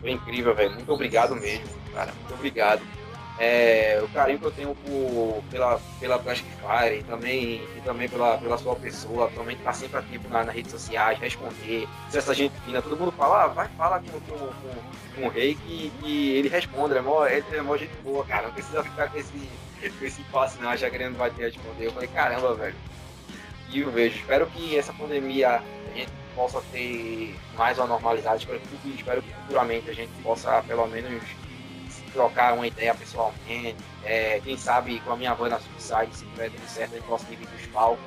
[0.00, 0.72] foi incrível, velho.
[0.72, 2.12] Muito obrigado mesmo, cara.
[2.12, 2.82] Muito obrigado.
[3.36, 8.38] É, o carinho que eu tenho por, pela, pela Plastic Fire também, e também pela,
[8.38, 11.88] pela sua pessoa, também tá sempre ativo na, nas redes sociais, responder.
[12.10, 15.28] Se essa gente fina, todo mundo fala, ah, vai falar com, com, com, com o
[15.28, 18.46] rei que, que ele responde, é mó, ele é mó gente boa, cara.
[18.46, 19.48] Não precisa ficar com esse,
[19.90, 21.86] com esse passe não, já querendo vai ter responder.
[21.86, 22.74] Eu falei, caramba, velho.
[23.70, 28.60] E eu vejo, espero que essa pandemia a gente possa ter mais uma normalidade, espero
[28.60, 31.22] que, espero que futuramente a gente possa pelo menos
[32.12, 33.76] trocar uma ideia pessoalmente.
[34.04, 37.06] É, quem sabe com a minha voz na Subside, se tiver tudo certo, a gente
[37.06, 38.04] possa dividir os palcos.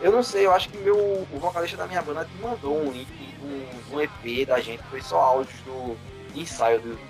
[0.00, 2.90] Eu não sei, eu acho que meu, o vocalista da minha banda te mandou um
[2.90, 3.08] link
[3.42, 5.96] um, um EP da gente, foi só áudios do
[6.34, 7.09] ensaio do.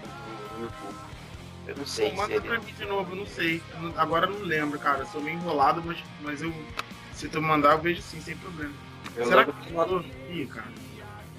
[1.71, 2.11] Eu não sei.
[2.11, 2.41] Pô, manda ele...
[2.41, 3.63] pra mim de novo, eu não sei.
[3.97, 5.01] Agora eu não lembro, cara.
[5.01, 6.53] Eu sou meio enrolado, mas, mas eu.
[7.15, 8.75] Se tu mandar, eu vejo sim, sem problema.
[9.15, 10.05] Eu Será que tu mandou?
[10.29, 10.67] Ih, cara.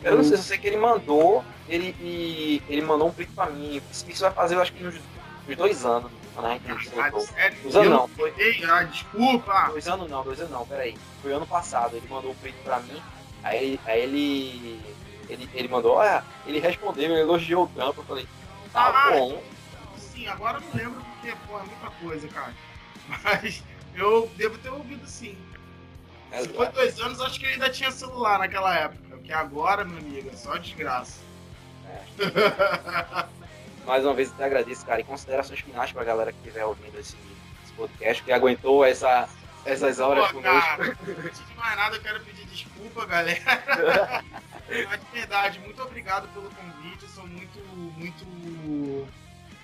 [0.03, 3.47] Eu não sei, eu sei que ele mandou, ele, e, ele mandou um print pra
[3.47, 3.81] mim.
[3.91, 4.95] Isso vai fazer, eu acho que nos,
[5.47, 6.09] nos dois anos.
[6.41, 6.79] Né, ah,
[7.19, 7.57] sério?
[7.61, 8.07] Dois anos não.
[8.07, 9.67] Foi, Ei, ah, desculpa!
[9.69, 10.97] Dois anos não, dois anos não, peraí.
[11.21, 13.01] Foi ano passado, ele mandou um print pra mim,
[13.43, 14.81] aí, aí ele,
[15.29, 15.49] ele.
[15.53, 18.27] Ele mandou, olha, ele respondeu, ele elogiou o trampo, eu falei,
[18.71, 19.43] tá ah, bom.
[20.21, 22.53] Sim, agora eu não lembro porque, pô, é muita coisa, cara.
[23.23, 23.63] Mas
[23.95, 25.35] eu devo ter ouvido sim.
[26.39, 29.01] Se foi dois anos, acho que ele ainda tinha celular naquela época.
[29.09, 31.19] Porque agora, meu amigo, é só desgraça.
[31.87, 33.25] É.
[33.83, 35.01] Mais uma vez eu te agradeço, cara.
[35.01, 37.17] E considerações finais pra galera que estiver ouvindo esse,
[37.63, 39.27] esse, podcast, que aguentou essa,
[39.65, 40.69] essas horas Pô, conosco.
[40.77, 43.41] Cara, antes de mais nada, eu quero pedir desculpa, galera.
[44.69, 47.03] Mas de verdade, muito obrigado pelo convite.
[47.03, 47.59] Eu sou muito,
[47.97, 48.25] muito,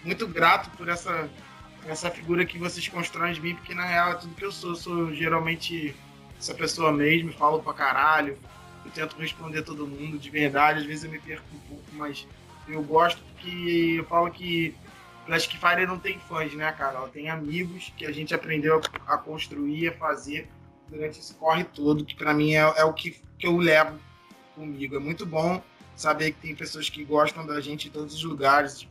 [0.03, 1.29] muito grato por essa,
[1.85, 4.71] essa figura que vocês constroem de mim, porque na real é tudo que eu sou.
[4.71, 5.95] Eu sou geralmente
[6.37, 8.37] essa pessoa mesmo, falo pra caralho
[8.87, 12.25] eu tento responder todo mundo de verdade, às vezes eu me perco um pouco, mas
[12.67, 14.73] eu gosto porque eu falo que
[15.25, 16.97] Plastic Fire não tem fãs, né, cara?
[16.97, 20.47] Ela tem amigos que a gente aprendeu a, construir, a fazer
[20.89, 23.99] durante esse corre todo, que para mim é, é, o que, que eu levo
[24.55, 24.95] comigo.
[24.95, 25.61] É muito bom
[25.95, 28.87] saber que tem pessoas que gostam da gente em todos os lugares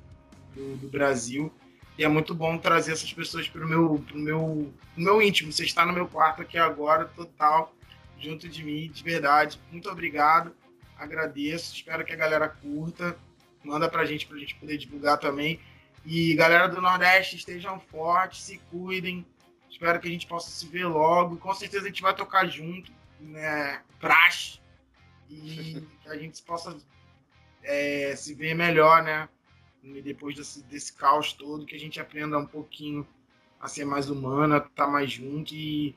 [0.56, 1.52] do, do Brasil.
[1.98, 5.52] E é muito bom trazer essas pessoas para o meu, pro meu, pro meu íntimo.
[5.52, 7.76] Você está no meu quarto aqui agora, total
[8.18, 9.60] junto de mim, de verdade.
[9.70, 10.54] Muito obrigado,
[10.98, 13.16] agradeço, espero que a galera curta,
[13.62, 15.60] manda pra gente, pra gente poder divulgar também.
[16.04, 19.26] E galera do Nordeste, estejam fortes, se cuidem,
[19.68, 22.92] espero que a gente possa se ver logo, com certeza a gente vai tocar junto,
[23.20, 24.60] né, praxe,
[25.28, 26.76] e que a gente possa
[27.62, 29.28] é, se ver melhor, né,
[30.02, 33.06] depois desse, desse caos todo, que a gente aprenda um pouquinho
[33.60, 35.94] a ser mais humana, estar tá mais junto e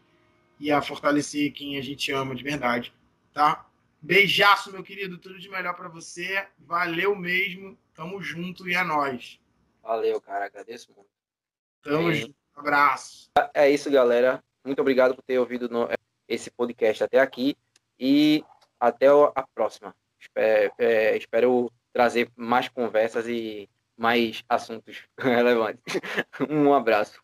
[0.60, 2.94] e a fortalecer quem a gente ama de verdade,
[3.34, 3.66] tá?
[4.02, 6.46] Beijaço, meu querido, tudo de melhor para você.
[6.60, 7.78] Valeu mesmo.
[7.94, 9.40] Tamo junto e é nós.
[9.82, 11.10] Valeu, cara, agradeço muito.
[11.82, 12.14] Tamo é.
[12.14, 12.36] junto.
[12.56, 13.30] Abraço.
[13.54, 14.44] É isso, galera.
[14.66, 15.88] Muito obrigado por ter ouvido no,
[16.28, 17.58] esse podcast até aqui
[17.98, 18.44] e
[18.80, 19.96] até a próxima.
[20.20, 23.70] Espero, é, espero trazer mais conversas e
[24.00, 26.00] mais assuntos relevantes.
[26.50, 27.22] um abraço.